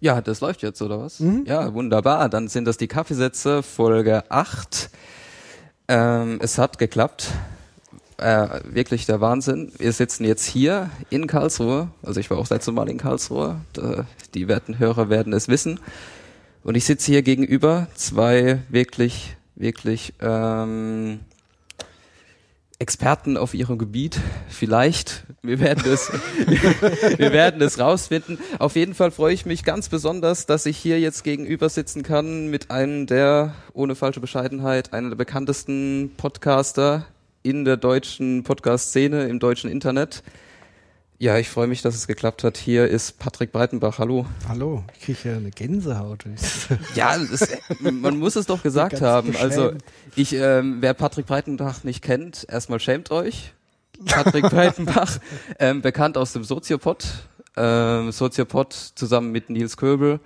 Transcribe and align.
Ja, 0.00 0.20
das 0.20 0.40
läuft 0.40 0.62
jetzt, 0.62 0.82
oder 0.82 1.00
was? 1.00 1.20
Mhm. 1.20 1.44
Ja, 1.46 1.72
wunderbar. 1.72 2.28
Dann 2.28 2.48
sind 2.48 2.66
das 2.66 2.76
die 2.76 2.88
Kaffeesätze, 2.88 3.62
Folge 3.62 4.24
8. 4.30 4.90
Ähm, 5.88 6.38
es 6.42 6.58
hat 6.58 6.78
geklappt. 6.78 7.30
Äh, 8.18 8.60
wirklich 8.64 9.06
der 9.06 9.20
Wahnsinn. 9.20 9.72
Wir 9.78 9.92
sitzen 9.92 10.24
jetzt 10.24 10.44
hier 10.46 10.90
in 11.10 11.26
Karlsruhe. 11.26 11.88
Also 12.02 12.20
ich 12.20 12.30
war 12.30 12.38
auch 12.38 12.48
letztes 12.48 12.72
Mal 12.72 12.88
in 12.88 12.98
Karlsruhe. 12.98 13.60
Die 14.34 14.48
werten 14.48 14.78
Hörer 14.78 15.10
werden 15.10 15.32
es 15.32 15.48
wissen. 15.48 15.80
Und 16.62 16.74
ich 16.76 16.84
sitze 16.84 17.12
hier 17.12 17.22
gegenüber 17.22 17.88
zwei 17.94 18.62
wirklich, 18.68 19.36
wirklich 19.54 20.14
ähm, 20.20 21.20
Experten 22.78 23.36
auf 23.36 23.54
ihrem 23.54 23.78
Gebiet. 23.78 24.20
Vielleicht. 24.48 25.24
Wir 25.42 25.60
werden 25.60 25.90
es, 25.90 26.10
wir 27.16 27.32
werden 27.32 27.62
es 27.62 27.78
rausfinden. 27.78 28.38
Auf 28.58 28.76
jeden 28.76 28.94
Fall 28.94 29.10
freue 29.10 29.32
ich 29.32 29.46
mich 29.46 29.64
ganz 29.64 29.88
besonders, 29.88 30.46
dass 30.46 30.66
ich 30.66 30.76
hier 30.76 31.00
jetzt 31.00 31.24
gegenüber 31.24 31.68
sitzen 31.68 32.02
kann 32.02 32.48
mit 32.48 32.70
einem 32.70 33.06
der, 33.06 33.54
ohne 33.72 33.94
falsche 33.94 34.20
Bescheidenheit, 34.20 34.92
einer 34.92 35.08
der 35.08 35.16
bekanntesten 35.16 36.12
Podcaster 36.16 37.06
in 37.42 37.64
der 37.64 37.76
deutschen 37.76 38.42
Podcast-Szene, 38.42 39.28
im 39.28 39.38
deutschen 39.38 39.70
Internet. 39.70 40.22
Ja, 41.18 41.38
ich 41.38 41.48
freue 41.48 41.66
mich, 41.66 41.80
dass 41.80 41.94
es 41.94 42.06
geklappt 42.06 42.44
hat. 42.44 42.58
Hier 42.58 42.88
ist 42.88 43.18
Patrick 43.18 43.50
Breitenbach. 43.50 43.98
Hallo. 43.98 44.26
Hallo. 44.48 44.84
Ich 44.98 45.04
kriege 45.04 45.30
ja 45.30 45.36
eine 45.36 45.50
Gänsehaut. 45.50 46.24
ja, 46.94 47.16
das, 47.16 47.48
man 47.80 48.18
muss 48.18 48.36
es 48.36 48.44
doch 48.44 48.62
gesagt 48.62 49.00
haben. 49.00 49.34
Also 49.34 49.72
ich, 50.14 50.34
ähm, 50.34 50.78
wer 50.80 50.92
Patrick 50.92 51.24
Breitenbach 51.24 51.84
nicht 51.84 52.02
kennt, 52.02 52.46
erstmal 52.50 52.80
schämt 52.80 53.10
euch. 53.10 53.54
Patrick 54.04 54.50
Breitenbach, 54.50 55.18
ähm, 55.58 55.80
bekannt 55.80 56.18
aus 56.18 56.34
dem 56.34 56.44
Soziopod. 56.44 57.06
Ähm, 57.56 58.12
Soziopod 58.12 58.74
zusammen 58.74 59.32
mit 59.32 59.48
Nils 59.48 59.78
Köbel. 59.78 60.20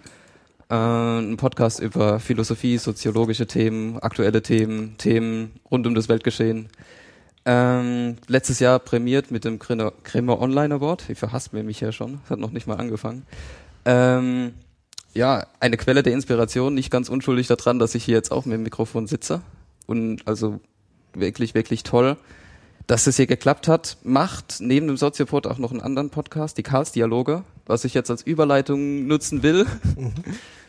Äh, 0.68 0.74
ein 0.74 1.36
Podcast 1.36 1.78
über 1.78 2.18
Philosophie, 2.18 2.78
soziologische 2.78 3.46
Themen, 3.46 4.00
aktuelle 4.00 4.42
Themen, 4.42 4.96
Themen 4.98 5.52
rund 5.70 5.86
um 5.86 5.94
das 5.94 6.08
Weltgeschehen. 6.08 6.68
Ähm, 7.46 8.16
letztes 8.26 8.60
Jahr 8.60 8.78
prämiert 8.78 9.30
mit 9.30 9.44
dem 9.44 9.58
Crema 9.58 10.32
Online 10.34 10.74
Award. 10.74 11.08
Ich 11.08 11.18
verhasst 11.18 11.52
mir 11.52 11.62
mich 11.62 11.80
ja 11.80 11.92
schon. 11.92 12.20
Das 12.22 12.30
hat 12.30 12.38
noch 12.38 12.50
nicht 12.50 12.66
mal 12.66 12.76
angefangen. 12.76 13.26
Ähm, 13.84 14.52
ja, 15.14 15.46
eine 15.58 15.76
Quelle 15.76 16.02
der 16.02 16.12
Inspiration, 16.12 16.74
nicht 16.74 16.90
ganz 16.90 17.08
unschuldig 17.08 17.46
daran, 17.46 17.78
dass 17.78 17.94
ich 17.94 18.04
hier 18.04 18.14
jetzt 18.14 18.30
auch 18.30 18.44
mit 18.44 18.54
dem 18.54 18.62
Mikrofon 18.62 19.06
sitze. 19.06 19.40
Und 19.86 20.26
also 20.26 20.60
wirklich, 21.14 21.54
wirklich 21.54 21.82
toll, 21.82 22.16
dass 22.86 23.06
es 23.06 23.16
hier 23.16 23.26
geklappt 23.26 23.68
hat. 23.68 23.96
Macht 24.02 24.56
neben 24.60 24.86
dem 24.86 24.96
Soziopod 24.96 25.46
auch 25.46 25.58
noch 25.58 25.70
einen 25.70 25.80
anderen 25.80 26.10
Podcast, 26.10 26.58
die 26.58 26.62
Karls 26.62 26.92
Dialoge, 26.92 27.44
was 27.66 27.84
ich 27.84 27.94
jetzt 27.94 28.10
als 28.10 28.22
Überleitung 28.22 29.06
nutzen 29.06 29.42
will, 29.42 29.66
mhm. 29.96 30.12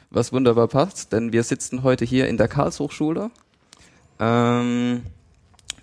was 0.09 0.31
wunderbar 0.33 0.67
passt, 0.67 1.13
denn 1.13 1.33
wir 1.33 1.43
sitzen 1.43 1.83
heute 1.83 2.05
hier 2.05 2.27
in 2.27 2.37
der 2.37 2.47
Karlshochschule. 2.47 3.29
Ähm, 4.19 5.03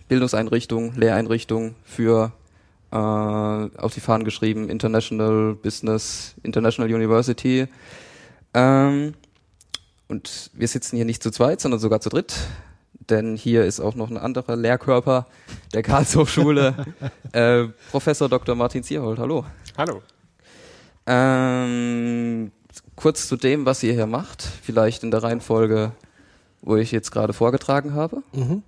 Bildungseinrichtung, 0.08 0.94
Lehreinrichtung 0.94 1.74
für 1.84 2.32
äh, 2.90 2.96
auf 2.96 3.94
die 3.94 4.00
Fahnen 4.00 4.24
geschrieben 4.24 4.68
International 4.68 5.54
Business, 5.54 6.34
International 6.42 6.92
University. 6.92 7.66
Ähm, 8.54 9.14
und 10.08 10.50
wir 10.54 10.68
sitzen 10.68 10.96
hier 10.96 11.04
nicht 11.04 11.22
zu 11.22 11.30
zweit, 11.30 11.60
sondern 11.60 11.80
sogar 11.80 12.00
zu 12.00 12.08
dritt, 12.08 12.34
denn 13.10 13.36
hier 13.36 13.64
ist 13.64 13.80
auch 13.80 13.94
noch 13.94 14.10
ein 14.10 14.16
anderer 14.16 14.56
Lehrkörper 14.56 15.26
der 15.74 15.82
Karlshochschule, 15.82 16.86
äh, 17.32 17.64
Professor 17.90 18.28
Dr. 18.28 18.54
Martin 18.54 18.82
Zierhold. 18.82 19.18
Hallo. 19.18 19.44
Hallo. 19.76 20.02
Ähm, 21.06 22.52
kurz 22.96 23.28
zu 23.28 23.36
dem, 23.36 23.66
was 23.66 23.82
ihr 23.82 23.92
hier 23.92 24.06
macht, 24.06 24.42
vielleicht 24.42 25.02
in 25.02 25.10
der 25.10 25.22
Reihenfolge, 25.22 25.92
wo 26.62 26.76
ich 26.76 26.90
jetzt 26.90 27.10
gerade 27.10 27.32
vorgetragen 27.32 27.94
habe. 27.94 28.22
Mhm. 28.32 28.62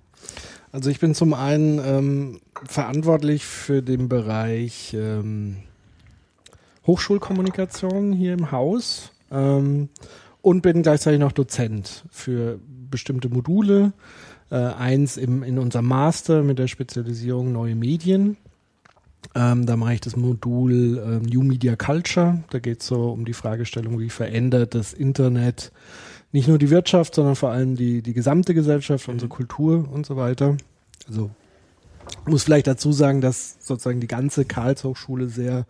Also 0.71 0.89
ich 0.89 0.99
bin 0.99 1.13
zum 1.13 1.33
einen 1.33 1.79
ähm, 1.79 2.39
verantwortlich 2.63 3.45
für 3.45 3.81
den 3.81 4.07
Bereich 4.07 4.93
ähm, 4.93 5.57
Hochschulkommunikation 6.87 8.13
hier 8.13 8.33
im 8.33 8.51
Haus 8.51 9.11
ähm, 9.31 9.89
und 10.41 10.61
bin 10.61 10.81
gleichzeitig 10.81 11.19
noch 11.19 11.33
Dozent 11.33 12.05
für 12.09 12.59
bestimmte 12.89 13.27
Module. 13.27 13.91
Äh, 14.49 14.55
eins 14.55 15.17
im, 15.17 15.43
in 15.43 15.59
unserem 15.59 15.85
Master 15.85 16.41
mit 16.43 16.57
der 16.57 16.67
Spezialisierung 16.67 17.51
Neue 17.51 17.75
Medien. 17.75 18.37
Ähm, 19.35 19.65
da 19.65 19.77
mache 19.77 19.95
ich 19.95 20.01
das 20.01 20.15
Modul 20.15 20.97
äh, 20.97 21.27
New 21.27 21.43
Media 21.43 21.75
Culture. 21.75 22.43
Da 22.49 22.59
geht 22.59 22.81
es 22.81 22.87
so 22.87 23.11
um 23.11 23.25
die 23.25 23.33
Fragestellung, 23.33 23.99
wie 23.99 24.09
verändert 24.09 24.73
das 24.73 24.93
Internet 24.93 25.71
nicht 26.31 26.47
nur 26.47 26.57
die 26.57 26.69
Wirtschaft, 26.69 27.15
sondern 27.15 27.35
vor 27.35 27.51
allem 27.51 27.75
die, 27.75 28.01
die 28.01 28.13
gesamte 28.13 28.53
Gesellschaft, 28.53 29.07
unsere 29.07 29.27
mhm. 29.27 29.35
Kultur 29.35 29.89
und 29.91 30.05
so 30.05 30.15
weiter. 30.15 30.57
Also 31.07 31.29
muss 32.25 32.43
vielleicht 32.43 32.67
dazu 32.67 32.91
sagen, 32.91 33.21
dass 33.21 33.57
sozusagen 33.59 33.99
die 33.99 34.07
ganze 34.07 34.45
Karlshochschule 34.45 35.29
sehr, 35.29 35.65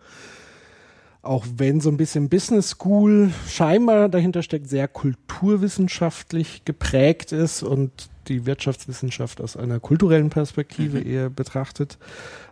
auch 1.22 1.46
wenn 1.56 1.80
so 1.80 1.90
ein 1.90 1.96
bisschen 1.96 2.28
Business 2.28 2.70
School 2.70 3.32
scheinbar 3.48 4.08
dahinter 4.08 4.42
steckt, 4.42 4.68
sehr 4.68 4.88
kulturwissenschaftlich 4.88 6.64
geprägt 6.64 7.32
ist 7.32 7.62
und 7.62 8.10
die 8.28 8.46
Wirtschaftswissenschaft 8.46 9.40
aus 9.40 9.56
einer 9.56 9.80
kulturellen 9.80 10.30
Perspektive 10.30 11.00
mhm. 11.00 11.06
eher 11.06 11.30
betrachtet. 11.30 11.98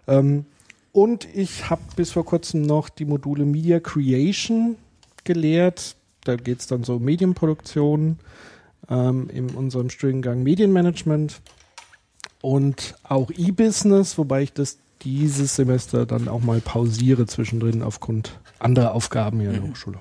Ähm, 0.06 0.46
und 0.92 1.28
ich 1.34 1.70
habe 1.70 1.82
bis 1.94 2.10
vor 2.10 2.24
kurzem 2.24 2.62
noch 2.62 2.88
die 2.88 3.04
Module 3.04 3.44
Media 3.44 3.78
Creation 3.78 4.76
gelehrt 5.22 5.96
da 6.24 6.36
geht 6.36 6.60
es 6.60 6.66
dann 6.66 6.84
so 6.84 6.96
um 6.96 7.04
Medienproduktion 7.04 8.18
ähm, 8.88 9.30
in 9.30 9.50
unserem 9.50 9.90
Studiengang 9.90 10.42
Medienmanagement 10.42 11.40
und 12.42 12.94
auch 13.02 13.30
E-Business, 13.30 14.18
wobei 14.18 14.42
ich 14.42 14.52
das 14.52 14.78
dieses 15.02 15.56
Semester 15.56 16.06
dann 16.06 16.28
auch 16.28 16.40
mal 16.40 16.60
pausiere 16.60 17.26
zwischendrin 17.26 17.82
aufgrund 17.82 18.38
anderer 18.58 18.94
Aufgaben 18.94 19.40
hier 19.40 19.48
mhm. 19.48 19.54
in 19.54 19.60
der 19.60 19.68
mhm. 19.68 19.72
Hochschule. 19.72 19.98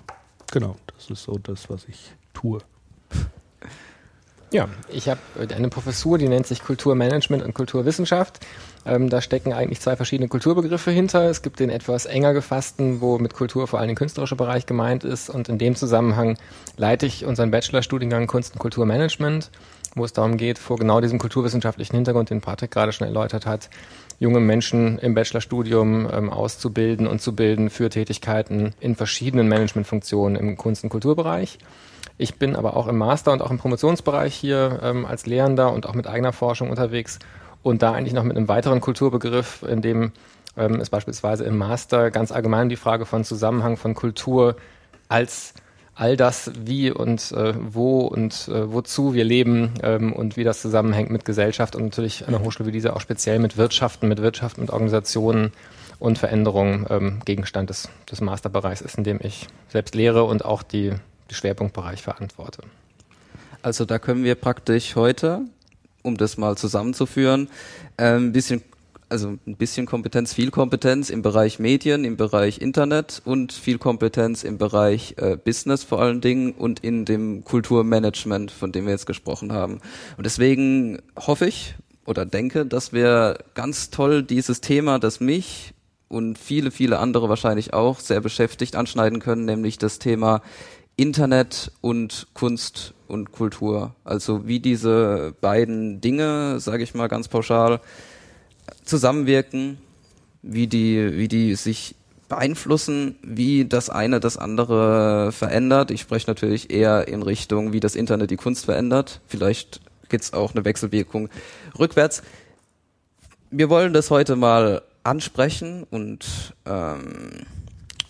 Genau, 0.51 0.75
das 0.95 1.09
ist 1.09 1.23
so 1.23 1.37
das, 1.37 1.69
was 1.69 1.87
ich 1.87 2.11
tue. 2.33 2.59
Ja, 4.51 4.67
ich 4.91 5.07
habe 5.07 5.19
eine 5.55 5.69
Professur, 5.69 6.17
die 6.17 6.27
nennt 6.27 6.47
sich 6.47 6.63
Kulturmanagement 6.63 7.43
und 7.43 7.53
Kulturwissenschaft. 7.53 8.39
Ähm, 8.83 9.07
da 9.07 9.21
stecken 9.21 9.53
eigentlich 9.53 9.79
zwei 9.79 9.95
verschiedene 9.95 10.27
Kulturbegriffe 10.27 10.89
hinter. 10.89 11.29
Es 11.29 11.43
gibt 11.43 11.59
den 11.59 11.69
etwas 11.69 12.07
enger 12.07 12.33
gefassten, 12.33 12.99
wo 12.99 13.19
mit 13.19 13.35
Kultur 13.35 13.67
vor 13.67 13.77
allem 13.77 13.89
der 13.89 13.95
künstlerische 13.95 14.35
Bereich 14.35 14.65
gemeint 14.65 15.03
ist. 15.03 15.29
Und 15.29 15.49
in 15.49 15.59
dem 15.59 15.75
Zusammenhang 15.75 16.37
leite 16.77 17.05
ich 17.05 17.25
unseren 17.25 17.51
Bachelorstudiengang 17.51 18.25
Kunst 18.25 18.53
und 18.53 18.59
Kulturmanagement, 18.59 19.51
wo 19.93 20.03
es 20.03 20.13
darum 20.13 20.37
geht, 20.37 20.57
vor 20.57 20.77
genau 20.77 20.99
diesem 20.99 21.19
kulturwissenschaftlichen 21.19 21.95
Hintergrund, 21.95 22.31
den 22.31 22.41
Patrick 22.41 22.71
gerade 22.71 22.91
schon 22.91 23.05
erläutert 23.05 23.45
hat, 23.45 23.69
junge 24.17 24.39
Menschen 24.39 24.97
im 24.97 25.13
Bachelorstudium 25.13 26.09
ähm, 26.11 26.31
auszubilden 26.31 27.05
und 27.05 27.21
zu 27.21 27.35
bilden 27.35 27.69
für 27.69 27.91
Tätigkeiten 27.91 28.73
in 28.79 28.95
verschiedenen 28.95 29.47
Managementfunktionen 29.47 30.35
im 30.35 30.57
Kunst- 30.57 30.83
und 30.83 30.89
Kulturbereich. 30.89 31.59
Ich 32.21 32.35
bin 32.35 32.57
aber 32.57 32.75
auch 32.75 32.87
im 32.87 32.97
Master 32.97 33.31
und 33.31 33.41
auch 33.41 33.49
im 33.49 33.59
Promotionsbereich 33.59 34.35
hier 34.35 34.81
ähm, 34.83 35.05
als 35.05 35.25
Lehrender 35.25 35.71
und 35.71 35.87
auch 35.87 35.93
mit 35.93 36.05
eigener 36.05 36.33
Forschung 36.33 36.69
unterwegs 36.69 37.17
und 37.63 37.81
da 37.81 37.93
eigentlich 37.93 38.13
noch 38.13 38.25
mit 38.25 38.35
einem 38.35 38.49
weiteren 38.49 38.81
Kulturbegriff, 38.81 39.63
in 39.63 39.81
dem 39.81 40.11
ähm, 40.57 40.81
es 40.81 40.89
beispielsweise 40.89 41.45
im 41.45 41.57
Master 41.57 42.11
ganz 42.11 42.33
allgemein 42.33 42.67
die 42.67 42.75
Frage 42.75 43.05
von 43.05 43.23
Zusammenhang 43.23 43.77
von 43.77 43.93
Kultur 43.93 44.57
als 45.07 45.53
all 45.95 46.17
das, 46.17 46.51
wie 46.59 46.91
und 46.91 47.31
äh, 47.31 47.53
wo 47.57 48.01
und 48.01 48.49
äh, 48.49 48.69
wozu 48.69 49.13
wir 49.13 49.23
leben 49.23 49.75
ähm, 49.81 50.11
und 50.11 50.35
wie 50.35 50.43
das 50.43 50.61
zusammenhängt 50.61 51.11
mit 51.11 51.23
Gesellschaft 51.23 51.73
und 51.73 51.83
natürlich 51.83 52.27
an 52.27 52.35
einer 52.35 52.43
Hochschule 52.43 52.67
wie 52.67 52.73
dieser 52.73 52.97
auch 52.97 53.01
speziell 53.01 53.39
mit 53.39 53.55
Wirtschaften, 53.55 54.09
mit 54.09 54.21
Wirtschaft, 54.21 54.57
mit 54.57 54.71
Organisationen 54.71 55.53
und 55.99 56.17
Veränderungen 56.17 56.85
ähm, 56.89 57.21
Gegenstand 57.23 57.69
des, 57.69 57.87
des 58.11 58.19
Masterbereichs 58.19 58.81
ist, 58.81 58.97
in 58.97 59.05
dem 59.05 59.19
ich 59.23 59.47
selbst 59.69 59.95
lehre 59.95 60.25
und 60.25 60.43
auch 60.43 60.63
die 60.63 60.95
Schwerpunktbereich 61.35 62.01
verantworte. 62.01 62.63
Also 63.61 63.85
da 63.85 63.99
können 63.99 64.23
wir 64.23 64.35
praktisch 64.35 64.95
heute, 64.95 65.41
um 66.01 66.17
das 66.17 66.37
mal 66.37 66.57
zusammenzuführen, 66.57 67.49
ein 67.97 68.31
bisschen 68.31 68.63
also 69.09 69.37
ein 69.47 69.55
bisschen 69.55 69.85
Kompetenz, 69.85 70.33
viel 70.33 70.51
Kompetenz 70.51 71.09
im 71.09 71.21
Bereich 71.21 71.59
Medien, 71.59 72.05
im 72.05 72.15
Bereich 72.15 72.61
Internet 72.61 73.21
und 73.25 73.51
viel 73.51 73.77
Kompetenz 73.77 74.43
im 74.43 74.57
Bereich 74.57 75.15
äh, 75.17 75.35
Business 75.35 75.83
vor 75.83 75.99
allen 75.99 76.21
Dingen 76.21 76.51
und 76.51 76.79
in 76.81 77.05
dem 77.05 77.43
Kulturmanagement, 77.43 78.51
von 78.51 78.71
dem 78.71 78.85
wir 78.85 78.91
jetzt 78.91 79.07
gesprochen 79.07 79.51
haben. 79.51 79.81
Und 80.17 80.25
deswegen 80.25 81.01
hoffe 81.17 81.47
ich 81.47 81.75
oder 82.05 82.25
denke, 82.25 82.65
dass 82.65 82.93
wir 82.93 83.39
ganz 83.55 83.89
toll 83.89 84.23
dieses 84.23 84.61
Thema, 84.61 84.99
das 84.99 85.19
mich 85.19 85.73
und 86.07 86.37
viele, 86.37 86.71
viele 86.71 86.99
andere 86.99 87.29
wahrscheinlich 87.29 87.73
auch 87.73 87.99
sehr 87.99 88.21
beschäftigt 88.21 88.75
anschneiden 88.75 89.19
können, 89.19 89.45
nämlich 89.45 89.77
das 89.77 89.99
Thema 89.99 90.41
Internet 90.99 91.71
und 91.79 92.27
Kunst 92.33 92.93
und 93.07 93.31
Kultur. 93.31 93.95
Also 94.03 94.47
wie 94.47 94.59
diese 94.59 95.33
beiden 95.39 96.01
Dinge, 96.01 96.59
sage 96.59 96.83
ich 96.83 96.93
mal 96.93 97.07
ganz 97.07 97.29
pauschal, 97.29 97.79
zusammenwirken, 98.83 99.77
wie 100.41 100.67
die, 100.67 101.17
wie 101.17 101.29
die 101.29 101.55
sich 101.55 101.95
beeinflussen, 102.27 103.15
wie 103.23 103.63
das 103.63 103.89
eine 103.89 104.19
das 104.19 104.35
andere 104.35 105.31
verändert. 105.31 105.89
Ich 105.89 106.01
spreche 106.01 106.29
natürlich 106.29 106.69
eher 106.69 107.07
in 107.07 107.23
Richtung, 107.23 107.71
wie 107.71 107.79
das 107.79 107.95
Internet 107.95 108.29
die 108.29 108.35
Kunst 108.35 108.65
verändert. 108.65 109.21
Vielleicht 109.25 109.79
gibt 110.09 110.25
es 110.25 110.33
auch 110.33 110.53
eine 110.53 110.65
Wechselwirkung 110.65 111.29
rückwärts. 111.79 112.23
Wir 113.51 113.69
wollen 113.69 113.93
das 113.93 114.11
heute 114.11 114.35
mal 114.35 114.81
ansprechen 115.03 115.85
und 115.89 116.53
ähm, 116.65 117.45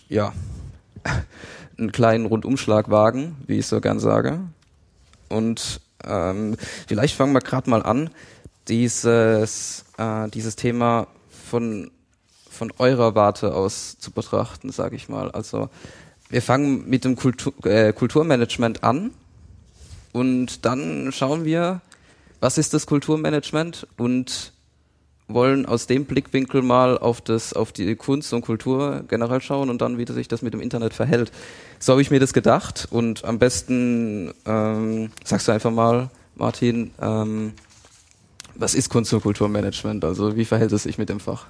ja, 0.08 0.32
einen 1.80 1.92
kleinen 1.92 2.26
Rundumschlag 2.26 2.90
wagen, 2.90 3.36
wie 3.46 3.58
ich 3.58 3.66
so 3.66 3.80
gern 3.80 3.98
sage. 3.98 4.40
Und 5.28 5.80
ähm, 6.04 6.56
vielleicht 6.86 7.16
fangen 7.16 7.32
wir 7.32 7.40
gerade 7.40 7.70
mal 7.70 7.82
an, 7.82 8.10
dieses, 8.68 9.84
äh, 9.98 10.28
dieses 10.28 10.56
Thema 10.56 11.08
von, 11.50 11.90
von 12.48 12.72
eurer 12.78 13.14
Warte 13.14 13.54
aus 13.54 13.98
zu 13.98 14.10
betrachten, 14.10 14.70
sage 14.70 14.96
ich 14.96 15.08
mal. 15.08 15.30
Also 15.30 15.70
wir 16.28 16.42
fangen 16.42 16.88
mit 16.88 17.04
dem 17.04 17.16
Kultur, 17.16 17.52
äh, 17.64 17.92
Kulturmanagement 17.92 18.84
an 18.84 19.10
und 20.12 20.64
dann 20.64 21.10
schauen 21.12 21.44
wir, 21.44 21.80
was 22.40 22.58
ist 22.58 22.72
das 22.74 22.86
Kulturmanagement 22.86 23.86
und 23.96 24.52
wollen 25.34 25.66
aus 25.66 25.86
dem 25.86 26.04
Blickwinkel 26.04 26.62
mal 26.62 26.98
auf 26.98 27.20
das, 27.20 27.52
auf 27.52 27.72
die 27.72 27.94
Kunst 27.96 28.32
und 28.32 28.42
Kultur 28.42 29.04
generell 29.08 29.40
schauen 29.40 29.70
und 29.70 29.80
dann, 29.80 29.98
wie 29.98 30.10
sich 30.10 30.28
das 30.28 30.42
mit 30.42 30.52
dem 30.52 30.60
Internet 30.60 30.94
verhält. 30.94 31.30
So 31.78 31.92
habe 31.92 32.02
ich 32.02 32.10
mir 32.10 32.20
das 32.20 32.32
gedacht 32.32 32.88
und 32.90 33.24
am 33.24 33.38
besten 33.38 34.32
ähm, 34.46 35.10
sagst 35.24 35.48
du 35.48 35.52
einfach 35.52 35.70
mal, 35.70 36.10
Martin, 36.36 36.90
ähm, 37.00 37.52
was 38.54 38.74
ist 38.74 38.88
Kunst 38.88 39.12
und 39.12 39.22
Kulturmanagement? 39.22 40.04
Also 40.04 40.36
wie 40.36 40.44
verhält 40.44 40.72
es 40.72 40.82
sich 40.82 40.98
mit 40.98 41.08
dem 41.08 41.20
Fach? 41.20 41.46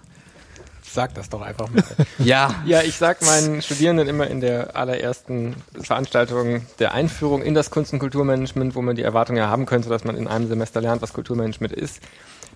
Sag 0.93 1.15
das 1.15 1.29
doch 1.29 1.41
einfach 1.41 1.71
mal. 1.71 1.85
ja. 2.19 2.63
Ja, 2.67 2.83
ich 2.83 2.97
sag 2.97 3.23
meinen 3.23 3.63
Studierenden 3.63 4.09
immer 4.09 4.27
in 4.27 4.41
der 4.41 4.75
allerersten 4.77 5.55
Veranstaltung 5.81 6.67
der 6.81 6.95
Einführung 6.95 7.43
in 7.43 7.55
das 7.55 7.71
Kunst- 7.71 7.93
und 7.93 8.01
Kulturmanagement, 8.01 8.75
wo 8.75 8.83
man 8.83 8.97
die 8.97 9.03
Erwartung 9.03 9.37
ja 9.37 9.49
haben 9.49 9.67
könnte, 9.67 9.89
dass 9.89 10.03
man 10.05 10.17
in 10.17 10.27
einem 10.27 10.49
Semester 10.49 10.81
lernt, 10.81 11.01
was 11.01 11.13
Kulturmanagement 11.13 11.73
ist, 11.73 12.01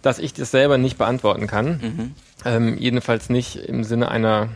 dass 0.02 0.19
ich 0.19 0.32
das 0.32 0.50
selber 0.50 0.78
nicht 0.78 0.98
beantworten 0.98 1.46
kann. 1.46 1.66
Mhm. 1.66 2.14
Ähm, 2.44 2.76
jedenfalls 2.76 3.31
nicht 3.31 3.56
im 3.56 3.84
Sinne 3.84 4.10
einer 4.10 4.48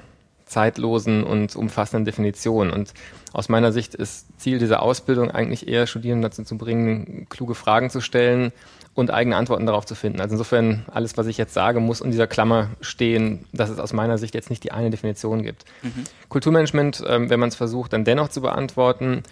zeitlosen 0.44 1.22
und 1.22 1.54
umfassenden 1.54 2.04
Definition. 2.04 2.70
Und 2.70 2.94
aus 3.32 3.48
meiner 3.48 3.70
Sicht 3.70 3.94
ist 3.94 4.26
Ziel 4.38 4.58
dieser 4.58 4.82
Ausbildung 4.82 5.30
eigentlich 5.30 5.68
eher, 5.68 5.86
Studierenden 5.86 6.30
dazu 6.30 6.42
zu 6.42 6.58
bringen, 6.58 7.26
kluge 7.28 7.54
Fragen 7.54 7.90
zu 7.90 8.00
stellen 8.00 8.52
und 8.98 9.12
eigene 9.12 9.36
Antworten 9.36 9.64
darauf 9.64 9.86
zu 9.86 9.94
finden. 9.94 10.20
Also 10.20 10.34
insofern, 10.34 10.84
alles, 10.92 11.16
was 11.16 11.28
ich 11.28 11.38
jetzt 11.38 11.54
sage, 11.54 11.78
muss 11.78 12.00
in 12.00 12.10
dieser 12.10 12.26
Klammer 12.26 12.70
stehen, 12.80 13.46
dass 13.52 13.70
es 13.70 13.78
aus 13.78 13.92
meiner 13.92 14.18
Sicht 14.18 14.34
jetzt 14.34 14.50
nicht 14.50 14.64
die 14.64 14.72
eine 14.72 14.90
Definition 14.90 15.42
gibt. 15.42 15.64
Mhm. 15.82 16.04
Kulturmanagement, 16.28 17.04
ähm, 17.06 17.30
wenn 17.30 17.38
man 17.38 17.48
es 17.48 17.54
versucht, 17.54 17.92
dann 17.92 18.04
dennoch 18.04 18.28
zu 18.28 18.40
beantworten, 18.40 19.22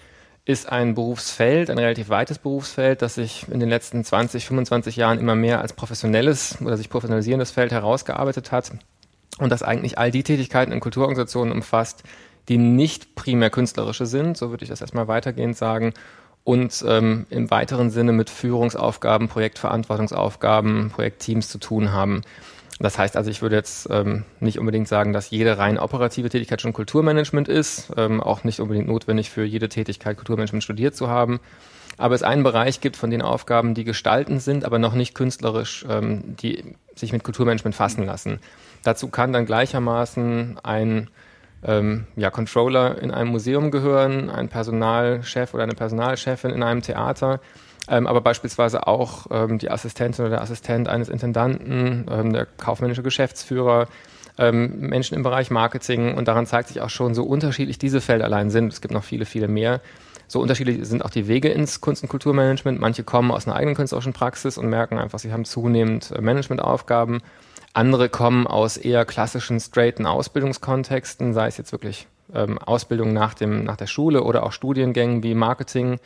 ist 0.45 0.71
ein 0.71 0.95
Berufsfeld, 0.95 1.69
ein 1.69 1.79
relativ 1.79 2.09
weites 2.09 2.39
Berufsfeld, 2.39 3.03
das 3.03 3.17
sich 3.17 3.47
in 3.51 3.59
den 3.59 3.69
letzten 3.69 4.05
20, 4.05 4.47
25 4.47 4.95
Jahren 4.95 5.19
immer 5.19 5.35
mehr 5.35 5.61
als 5.61 5.73
professionelles 5.73 6.59
oder 6.61 6.77
sich 6.77 6.89
professionalisierendes 6.89 7.51
Feld 7.51 7.73
herausgearbeitet 7.73 8.53
hat 8.53 8.71
und 9.39 9.51
das 9.51 9.65
eigentlich 9.65 9.99
all 9.99 10.13
die 10.13 10.23
Tätigkeiten 10.23 10.71
in 10.71 10.79
Kulturorganisationen 10.79 11.53
umfasst, 11.53 12.05
die 12.49 12.59
nicht 12.59 13.17
primär 13.17 13.51
künstlerische 13.51 14.07
sind, 14.07 14.37
so 14.37 14.51
würde 14.51 14.63
ich 14.63 14.71
das 14.71 14.81
erstmal 14.81 15.09
weitergehend 15.09 15.57
sagen, 15.57 15.93
und 16.47 16.85
ähm, 16.87 17.27
im 17.29 17.51
weiteren 17.51 17.91
Sinne 17.91 18.13
mit 18.13 18.31
Führungsaufgaben, 18.31 19.27
Projektverantwortungsaufgaben, 19.27 20.91
Projektteams 20.91 21.49
zu 21.49 21.59
tun 21.59 21.93
haben. 21.93 22.23
Das 22.79 22.99
heißt 22.99 23.17
also, 23.17 23.33
ich 23.33 23.43
würde 23.43 23.57
jetzt 23.57 23.89
ähm, 23.91 24.25
nicht 24.39 24.61
unbedingt 24.61 24.87
sagen, 24.87 25.13
dass 25.13 25.31
jede 25.31 25.59
rein 25.59 25.77
operative 25.77 26.29
Tätigkeit 26.29 26.63
schon 26.63 26.73
Kulturmanagement 26.73 27.49
ist, 27.49 27.93
ähm, 27.97 28.21
auch 28.21 28.45
nicht 28.45 28.61
unbedingt 28.61 28.87
notwendig 28.87 29.29
für 29.29 29.43
jede 29.43 29.69
Tätigkeit 29.69 30.17
Kulturmanagement 30.17 30.63
studiert 30.63 30.95
zu 30.95 31.09
haben. 31.09 31.41
Aber 31.99 32.15
es 32.15 32.23
einen 32.23 32.45
Bereich 32.45 32.81
gibt 32.81 32.97
von 32.97 33.11
den 33.11 33.23
Aufgaben, 33.23 33.75
die 33.75 33.83
gestaltend 33.83 34.41
sind, 34.41 34.65
aber 34.65 34.79
noch 34.79 34.95
nicht 34.95 35.17
künstlerisch, 35.17 35.85
ähm, 35.91 36.37
die 36.37 36.77
sich 36.95 37.13
mit 37.13 37.25
Kulturmanagement 37.25 37.75
fassen 37.75 38.07
lassen. 38.07 38.39
Dazu 38.85 39.09
kann 39.09 39.33
dann 39.33 39.47
gleichermaßen 39.47 40.61
ein 40.63 41.11
ähm, 41.67 42.07
ja, 42.17 42.31
Controller 42.31 43.01
in 43.03 43.11
einem 43.11 43.31
Museum 43.31 43.71
gehören, 43.71 44.31
ein 44.31 44.49
Personalchef 44.49 45.53
oder 45.53 45.65
eine 45.65 45.75
Personalchefin 45.75 46.51
in 46.51 46.63
einem 46.63 46.83
Theater 46.83 47.41
ähm, 47.89 48.07
aber 48.07 48.21
beispielsweise 48.21 48.87
auch 48.87 49.27
ähm, 49.31 49.59
die 49.59 49.71
Assistentin 49.71 50.25
oder 50.25 50.37
der 50.37 50.43
Assistent 50.43 50.89
eines 50.89 51.09
Intendanten, 51.09 52.07
ähm, 52.11 52.33
der 52.33 52.47
kaufmännische 52.47 53.03
Geschäftsführer, 53.03 53.87
ähm, 54.39 54.81
Menschen 54.81 55.15
im 55.15 55.23
Bereich 55.23 55.51
Marketing 55.51 56.15
und 56.15 56.29
daran 56.29 56.47
zeigt 56.47 56.69
sich 56.69 56.81
auch 56.81 56.91
schon, 56.91 57.15
so 57.15 57.25
unterschiedlich 57.25 57.79
diese 57.79 58.01
Felder 58.01 58.25
allein 58.25 58.51
sind. 58.51 58.73
Es 58.73 58.81
gibt 58.81 58.93
noch 58.93 59.05
viele, 59.05 59.25
viele 59.25 59.49
mehr. 59.49 59.81
So 60.29 60.41
unterschiedlich 60.41 60.85
sind 60.87 61.05
auch 61.05 61.11
die 61.11 61.29
Wege 61.29 61.49
ins 61.49 61.81
Kunst- 61.81 62.03
und 62.03 62.09
Kulturmanagement. 62.09 62.81
Manche 62.81 63.05
kommen 63.05 63.31
aus 63.31 63.47
einer 63.47 63.55
eigenen 63.55 63.77
künstlerischen 63.77 64.13
Praxis 64.13 64.59
und 64.59 64.69
merken 64.69 64.99
einfach, 64.99 65.21
sie 65.21 65.33
haben 65.33 65.45
zunehmend 65.45 66.11
äh, 66.11 66.21
Managementaufgaben. 66.21 67.23
Andere 67.77 68.09
kommen 68.09 68.47
aus 68.47 68.79
eher 68.79 69.05
klassischen, 69.05 69.61
straighten 69.61 70.07
Ausbildungskontexten, 70.07 71.35
sei 71.35 71.47
es 71.47 71.59
jetzt 71.59 71.73
wirklich 71.73 72.07
ähm, 72.35 72.59
Ausbildung 72.59 73.13
nach, 73.13 73.35
dem, 73.35 73.65
nach 73.65 73.77
der 73.77 73.87
Schule 73.87 74.23
oder 74.23 74.45
auch 74.45 74.53
Studiengängen 74.53 75.23
wie 75.23 75.35
Marketing, 75.35 75.99